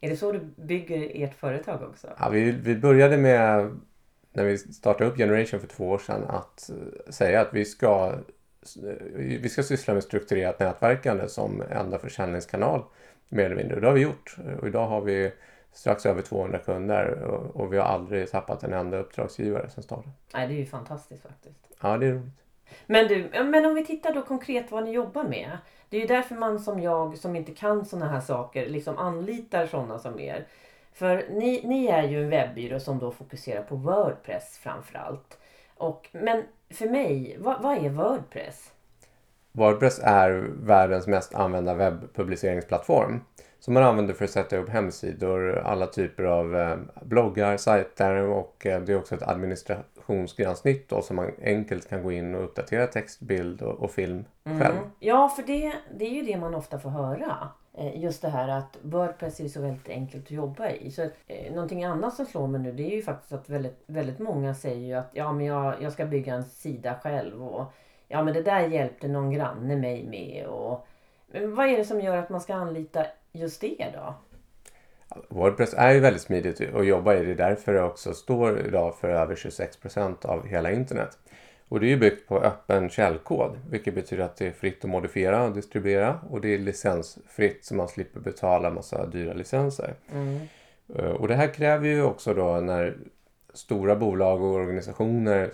Är 0.00 0.10
det 0.10 0.16
så 0.16 0.32
du 0.32 0.40
bygger 0.56 1.10
ert 1.14 1.34
företag 1.34 1.82
också? 1.82 2.08
Ja, 2.18 2.28
vi, 2.28 2.50
vi 2.52 2.76
började 2.76 3.16
med 3.16 3.80
när 4.32 4.44
vi 4.44 4.58
startade 4.58 5.10
upp 5.10 5.16
Generation 5.16 5.60
för 5.60 5.66
två 5.66 5.88
år 5.88 5.98
sedan 5.98 6.24
att 6.28 6.70
eh, 6.70 7.12
säga 7.12 7.40
att 7.40 7.54
vi 7.54 7.64
ska, 7.64 8.14
vi 9.14 9.48
ska 9.48 9.62
syssla 9.62 9.94
med 9.94 10.02
strukturerat 10.02 10.60
nätverkande 10.60 11.28
som 11.28 11.62
enda 11.70 11.98
försäljningskanal 11.98 12.82
mer 13.28 13.44
eller 13.44 13.56
mindre. 13.56 13.74
Och 13.74 13.80
det 13.80 13.86
har 13.86 13.94
vi 13.94 14.00
gjort. 14.00 14.36
Och 14.60 14.68
idag 14.68 14.86
har 14.86 15.00
vi 15.00 15.32
strax 15.74 16.06
över 16.06 16.22
200 16.22 16.58
kunder 16.58 17.22
och, 17.22 17.56
och 17.56 17.72
vi 17.72 17.78
har 17.78 17.84
aldrig 17.84 18.30
tappat 18.30 18.64
en 18.64 18.72
enda 18.72 18.98
uppdragsgivare 18.98 19.70
sen 19.70 19.82
starten. 19.82 20.12
Nej, 20.34 20.48
det 20.48 20.54
är 20.54 20.58
ju 20.58 20.66
fantastiskt 20.66 21.22
faktiskt. 21.22 21.68
Ja, 21.80 21.98
det 21.98 22.06
är 22.06 22.12
roligt. 22.12 22.44
Men 22.86 23.08
du, 23.08 23.44
men 23.44 23.66
om 23.66 23.74
vi 23.74 23.86
tittar 23.86 24.14
då 24.14 24.22
konkret 24.22 24.70
vad 24.70 24.84
ni 24.84 24.90
jobbar 24.92 25.24
med. 25.24 25.58
Det 25.88 25.96
är 25.96 26.00
ju 26.00 26.06
därför 26.06 26.34
man 26.34 26.58
som 26.58 26.80
jag 26.80 27.18
som 27.18 27.36
inte 27.36 27.52
kan 27.52 27.84
sådana 27.84 28.12
här 28.12 28.20
saker 28.20 28.68
liksom 28.68 28.98
anlitar 28.98 29.66
sådana 29.66 29.98
som 29.98 30.20
er. 30.20 30.46
För 30.92 31.24
ni, 31.30 31.62
ni 31.64 31.86
är 31.86 32.02
ju 32.02 32.22
en 32.22 32.30
webbyrå 32.30 32.80
som 32.80 32.98
då 32.98 33.10
fokuserar 33.10 33.62
på 33.62 33.76
Wordpress 33.76 34.58
framförallt. 34.58 35.38
Och, 35.76 36.08
men 36.12 36.42
för 36.70 36.88
mig, 36.88 37.36
vad, 37.38 37.62
vad 37.62 37.84
är 37.84 37.90
Wordpress? 37.90 38.72
Wordpress 39.52 40.00
är 40.02 40.30
världens 40.62 41.06
mest 41.06 41.34
använda 41.34 41.74
webbpubliceringsplattform. 41.74 43.20
Som 43.64 43.74
man 43.74 43.82
använder 43.82 44.14
för 44.14 44.24
att 44.24 44.30
sätta 44.30 44.56
upp 44.56 44.68
hemsidor, 44.68 45.58
alla 45.58 45.86
typer 45.86 46.24
av 46.24 46.56
eh, 46.56 46.76
bloggar, 47.02 47.56
sajter 47.56 48.16
och 48.16 48.66
eh, 48.66 48.80
det 48.80 48.92
är 48.92 48.98
också 48.98 49.14
ett 49.14 49.22
administrationsgränssnitt 49.22 50.88
då, 50.88 51.02
som 51.02 51.16
man 51.16 51.30
enkelt 51.42 51.88
kan 51.88 52.02
gå 52.02 52.12
in 52.12 52.34
och 52.34 52.44
uppdatera 52.44 52.86
text, 52.86 53.20
bild 53.20 53.62
och, 53.62 53.74
och 53.74 53.90
film 53.90 54.24
mm. 54.44 54.60
själv. 54.60 54.74
Ja, 54.98 55.28
för 55.28 55.42
det, 55.42 55.72
det 55.94 56.04
är 56.04 56.10
ju 56.10 56.22
det 56.22 56.36
man 56.36 56.54
ofta 56.54 56.78
får 56.78 56.90
höra. 56.90 57.48
Eh, 57.74 58.02
just 58.02 58.22
det 58.22 58.28
här 58.28 58.48
att 58.48 58.78
Wordpress 58.82 59.40
är 59.40 59.48
så 59.48 59.60
väldigt 59.60 59.88
enkelt 59.88 60.24
att 60.24 60.30
jobba 60.30 60.70
i. 60.70 60.90
Så, 60.90 61.02
eh, 61.02 61.52
någonting 61.52 61.84
annat 61.84 62.14
som 62.14 62.26
slår 62.26 62.46
mig 62.46 62.60
nu 62.60 62.72
det 62.72 62.92
är 62.92 62.96
ju 62.96 63.02
faktiskt 63.02 63.32
att 63.32 63.48
väldigt, 63.48 63.82
väldigt 63.86 64.18
många 64.18 64.54
säger 64.54 64.86
ju 64.86 64.94
att 64.94 65.10
ja, 65.12 65.32
men 65.32 65.46
jag, 65.46 65.74
jag 65.80 65.92
ska 65.92 66.06
bygga 66.06 66.34
en 66.34 66.44
sida 66.44 66.94
själv. 67.02 67.44
Och, 67.44 67.72
ja 68.08 68.22
men 68.22 68.34
det 68.34 68.42
där 68.42 68.60
hjälpte 68.60 69.08
någon 69.08 69.30
granne 69.30 69.76
mig 69.76 70.06
med. 70.06 70.46
Och, 70.46 70.86
men 71.26 71.54
vad 71.54 71.66
är 71.66 71.76
det 71.78 71.84
som 71.84 72.00
gör 72.00 72.16
att 72.16 72.30
man 72.30 72.40
ska 72.40 72.54
anlita 72.54 73.06
just 73.34 73.60
det 73.60 73.92
då? 73.94 74.14
Wordpress 75.28 75.74
är 75.74 75.92
ju 75.92 76.00
väldigt 76.00 76.22
smidigt 76.22 76.74
att 76.74 76.86
jobba 76.86 77.14
i. 77.14 77.24
Det 77.24 77.30
är 77.30 77.48
därför 77.48 77.74
det 77.74 77.82
också 77.82 78.14
står 78.14 78.66
idag 78.66 78.94
för 78.96 79.08
över 79.08 79.36
26 79.36 79.76
procent 79.76 80.24
av 80.24 80.46
hela 80.46 80.72
internet. 80.72 81.18
Och 81.68 81.80
det 81.80 81.92
är 81.92 81.96
byggt 81.96 82.28
på 82.28 82.38
öppen 82.38 82.90
källkod, 82.90 83.58
vilket 83.70 83.94
betyder 83.94 84.24
att 84.24 84.36
det 84.36 84.46
är 84.46 84.52
fritt 84.52 84.84
att 84.84 84.90
modifiera 84.90 85.44
och 85.44 85.54
distribuera 85.54 86.20
och 86.30 86.40
det 86.40 86.54
är 86.54 86.58
licensfritt 86.58 87.64
så 87.64 87.74
man 87.74 87.88
slipper 87.88 88.20
betala 88.20 88.70
massa 88.70 89.06
dyra 89.06 89.32
licenser. 89.32 89.94
Mm. 90.12 90.40
Och 91.16 91.28
det 91.28 91.34
här 91.34 91.54
kräver 91.54 91.88
ju 91.88 92.02
också 92.02 92.34
då 92.34 92.60
när 92.60 92.96
stora 93.54 93.96
bolag 93.96 94.42
och 94.42 94.54
organisationer 94.54 95.50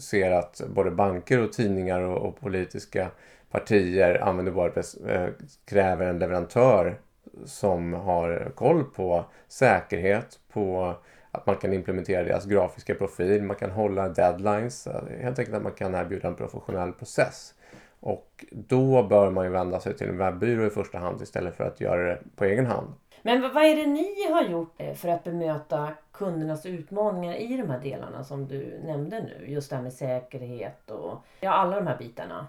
ser 0.00 0.30
att 0.30 0.62
både 0.68 0.90
banker 0.90 1.40
och 1.40 1.52
tidningar 1.52 2.00
och, 2.00 2.28
och 2.28 2.40
politiska 2.40 3.10
partier 3.56 4.22
använder 4.22 4.52
WordPress 4.52 4.94
eh, 4.94 5.28
kräver 5.64 6.06
en 6.06 6.18
leverantör 6.18 6.98
som 7.44 7.92
har 7.92 8.52
koll 8.54 8.84
på 8.84 9.24
säkerhet, 9.48 10.38
på 10.52 10.94
att 11.30 11.46
man 11.46 11.56
kan 11.56 11.72
implementera 11.72 12.24
deras 12.24 12.44
grafiska 12.44 12.94
profil, 12.94 13.42
man 13.42 13.56
kan 13.56 13.70
hålla 13.70 14.08
deadlines, 14.08 14.86
eh, 14.86 15.02
helt 15.20 15.38
enkelt 15.38 15.56
att 15.56 15.62
man 15.62 15.72
kan 15.72 15.94
erbjuda 15.94 16.28
en 16.28 16.34
professionell 16.34 16.92
process. 16.92 17.54
Och 18.00 18.44
då 18.50 19.02
bör 19.02 19.30
man 19.30 19.44
ju 19.44 19.50
vända 19.50 19.80
sig 19.80 19.96
till 19.96 20.08
en 20.08 20.18
webbyrå 20.18 20.66
i 20.66 20.70
första 20.70 20.98
hand 20.98 21.22
istället 21.22 21.56
för 21.56 21.64
att 21.64 21.80
göra 21.80 22.02
det 22.02 22.18
på 22.36 22.44
egen 22.44 22.66
hand. 22.66 22.92
Men 23.22 23.42
vad 23.42 23.64
är 23.64 23.76
det 23.76 23.86
ni 23.86 24.32
har 24.32 24.42
gjort 24.42 24.74
eh, 24.78 24.94
för 24.94 25.08
att 25.08 25.24
bemöta 25.24 25.88
kundernas 26.12 26.66
utmaningar 26.66 27.34
i 27.34 27.56
de 27.56 27.70
här 27.70 27.80
delarna 27.80 28.24
som 28.24 28.48
du 28.48 28.80
nämnde 28.84 29.20
nu? 29.22 29.52
Just 29.52 29.70
det 29.70 29.76
här 29.76 29.82
med 29.82 29.92
säkerhet 29.92 30.90
och 30.90 31.18
ja, 31.40 31.50
alla 31.50 31.76
de 31.76 31.86
här 31.86 31.98
bitarna. 31.98 32.46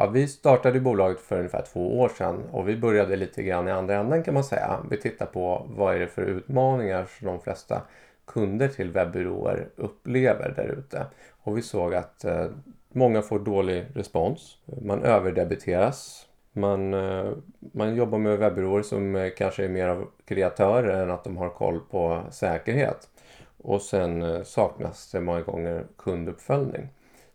Ja, 0.00 0.06
vi 0.06 0.28
startade 0.28 0.80
bolaget 0.80 1.20
för 1.20 1.36
ungefär 1.36 1.64
två 1.72 2.00
år 2.00 2.08
sedan 2.08 2.42
och 2.50 2.68
vi 2.68 2.76
började 2.76 3.16
lite 3.16 3.42
grann 3.42 3.68
i 3.68 3.70
andra 3.70 3.94
änden 3.94 4.22
kan 4.22 4.34
man 4.34 4.44
säga. 4.44 4.80
Vi 4.90 4.96
tittar 4.96 5.26
på 5.26 5.66
vad 5.68 5.94
är 5.94 6.00
det 6.00 6.06
för 6.06 6.22
utmaningar 6.22 7.06
som 7.18 7.26
de 7.26 7.40
flesta 7.40 7.82
kunder 8.26 8.68
till 8.68 8.90
webbyråer 8.90 9.68
upplever 9.76 10.52
där 10.56 10.68
ute. 10.68 11.06
Och 11.42 11.58
vi 11.58 11.62
såg 11.62 11.94
att 11.94 12.24
eh, 12.24 12.46
många 12.88 13.22
får 13.22 13.38
dålig 13.38 13.86
respons. 13.94 14.58
Man 14.82 15.02
överdebiteras. 15.02 16.26
Man, 16.52 16.94
eh, 16.94 17.32
man 17.58 17.94
jobbar 17.94 18.18
med 18.18 18.38
webbyråer 18.38 18.82
som 18.82 19.16
eh, 19.16 19.30
kanske 19.36 19.64
är 19.64 19.68
mer 19.68 19.88
av 19.88 20.06
kreatörer 20.24 21.02
än 21.02 21.10
att 21.10 21.24
de 21.24 21.36
har 21.36 21.48
koll 21.48 21.80
på 21.90 22.22
säkerhet. 22.30 23.08
Och 23.56 23.82
sen 23.82 24.22
eh, 24.22 24.42
saknas 24.42 25.10
det 25.12 25.20
många 25.20 25.40
gånger 25.40 25.84
kunduppföljning. 25.96 26.88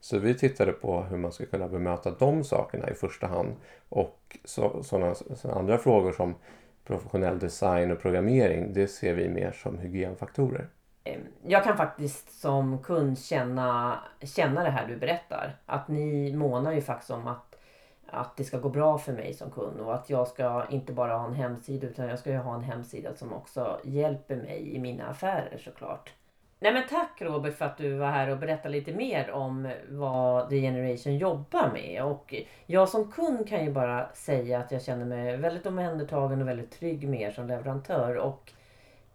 Så 0.04 0.20
vi 0.20 0.36
tittade 0.36 0.72
på 0.72 1.02
hur 1.02 1.18
man 1.18 1.32
ska 1.32 1.46
kunna 1.46 1.68
bemöta 1.68 2.12
de 2.12 2.44
sakerna 2.44 2.90
i 2.90 2.94
första 2.94 3.28
hand. 3.28 3.56
Och 3.90 4.38
sådana 4.82 5.16
så 5.16 5.52
andra 5.52 5.78
frågor 5.78 6.12
som 6.12 6.36
professionell 6.86 7.40
design 7.40 7.92
och 7.92 8.00
programmering, 8.00 8.74
det 8.74 8.88
ser 8.88 9.14
vi 9.14 9.30
mer 9.30 9.52
som 9.52 9.78
hygienfaktorer. 9.78 10.68
Ehm, 11.04 11.22
jag 11.44 11.64
kan 11.64 11.78
faktiskt 11.78 12.42
som 12.42 12.84
kund 12.84 13.20
känna, 13.20 14.00
känna 14.22 14.64
det 14.64 14.70
här 14.70 14.88
du 14.88 14.98
berättar. 14.98 15.56
Att 15.66 15.88
ni 15.88 16.36
månar 16.36 16.72
ju 16.72 16.82
faktiskt 16.82 17.12
om 17.12 17.28
att, 17.28 17.56
att 18.08 18.38
det 18.38 18.44
ska 18.44 18.58
gå 18.58 18.70
bra 18.70 18.98
för 18.98 19.14
mig 19.14 19.34
som 19.34 19.52
kund 19.52 19.80
och 19.80 19.96
att 19.96 20.10
jag 20.10 20.28
ska 20.28 20.66
inte 20.70 20.94
bara 20.94 21.18
ha 21.18 21.28
en 21.28 21.34
hemsida 21.34 21.88
utan 21.88 22.08
jag 22.08 22.20
ska 22.20 22.32
ju 22.32 22.38
ha 22.38 22.56
en 22.56 22.64
hemsida 22.64 23.16
som 23.16 23.34
också 23.34 23.80
hjälper 23.84 24.36
mig 24.36 24.76
i 24.76 24.80
mina 24.80 25.08
affärer 25.08 25.58
såklart. 25.58 26.14
Nej 26.64 26.74
men 26.74 26.88
tack 26.90 27.22
Robert 27.22 27.54
för 27.54 27.66
att 27.66 27.78
du 27.78 27.94
var 27.94 28.08
här 28.08 28.30
och 28.30 28.38
berättade 28.38 28.70
lite 28.70 28.94
mer 28.94 29.32
om 29.32 29.72
vad 29.90 30.50
The 30.50 30.62
Generation 30.62 31.18
jobbar 31.18 31.72
med. 31.74 32.04
Och 32.04 32.36
jag 32.66 32.90
som 32.90 33.12
kund 33.12 33.50
kan 33.50 33.66
ju 33.66 33.72
bara 33.72 34.14
säga 34.14 34.60
att 34.60 34.72
jag 34.72 34.84
känner 34.84 35.06
mig 35.06 35.38
väldigt 35.38 35.66
omhändertagen 35.66 36.42
och 36.42 36.48
väldigt 36.48 36.72
trygg 36.72 37.10
med 37.10 37.22
er 37.22 37.32
som 37.32 37.48
leverantör. 37.48 38.16
Och 38.16 38.54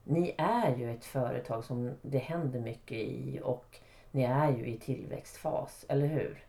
ni 0.05 0.35
är 0.39 0.77
ju 0.77 0.91
ett 0.91 1.05
företag 1.05 1.65
som 1.65 1.91
det 2.03 2.19
händer 2.19 2.61
mycket 2.61 2.99
i 2.99 3.41
och 3.43 3.77
ni 4.11 4.23
är 4.23 4.51
ju 4.51 4.67
i 4.67 4.79
tillväxtfas, 4.79 5.85
eller 5.89 6.07
hur? 6.07 6.48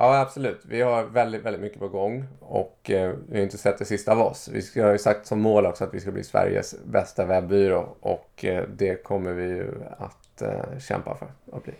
Ja, 0.00 0.20
absolut. 0.20 0.60
Vi 0.64 0.82
har 0.82 1.04
väldigt, 1.04 1.42
väldigt 1.42 1.62
mycket 1.62 1.78
på 1.78 1.88
gång 1.88 2.24
och 2.40 2.90
eh, 2.90 3.14
vi 3.28 3.36
har 3.36 3.44
inte 3.44 3.58
sett 3.58 3.78
det 3.78 3.84
sista 3.84 4.12
av 4.12 4.20
oss. 4.20 4.48
Vi 4.74 4.80
har 4.80 4.92
ju 4.92 4.98
sagt 4.98 5.26
som 5.26 5.40
mål 5.40 5.66
också 5.66 5.84
att 5.84 5.94
vi 5.94 6.00
ska 6.00 6.10
bli 6.10 6.24
Sveriges 6.24 6.74
bästa 6.84 7.24
webbyrå 7.24 7.88
och 8.00 8.44
eh, 8.44 8.64
det 8.68 9.02
kommer 9.02 9.32
vi 9.32 9.44
ju 9.44 9.70
att 9.98 10.42
eh, 10.42 10.78
kämpa 10.78 11.14
för 11.14 11.28
att 11.52 11.64
bli. 11.64 11.74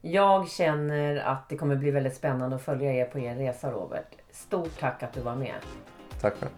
Jag 0.00 0.48
känner 0.48 1.16
att 1.16 1.48
det 1.48 1.56
kommer 1.56 1.76
bli 1.76 1.90
väldigt 1.90 2.14
spännande 2.14 2.56
att 2.56 2.62
följa 2.62 2.92
er 2.92 3.04
på 3.04 3.18
er 3.18 3.34
resa 3.34 3.70
Robert. 3.70 4.08
Stort 4.30 4.80
tack 4.80 5.02
att 5.02 5.12
du 5.12 5.20
var 5.20 5.36
med. 5.36 5.54
Tack 6.20 6.34
själv. 6.34 6.52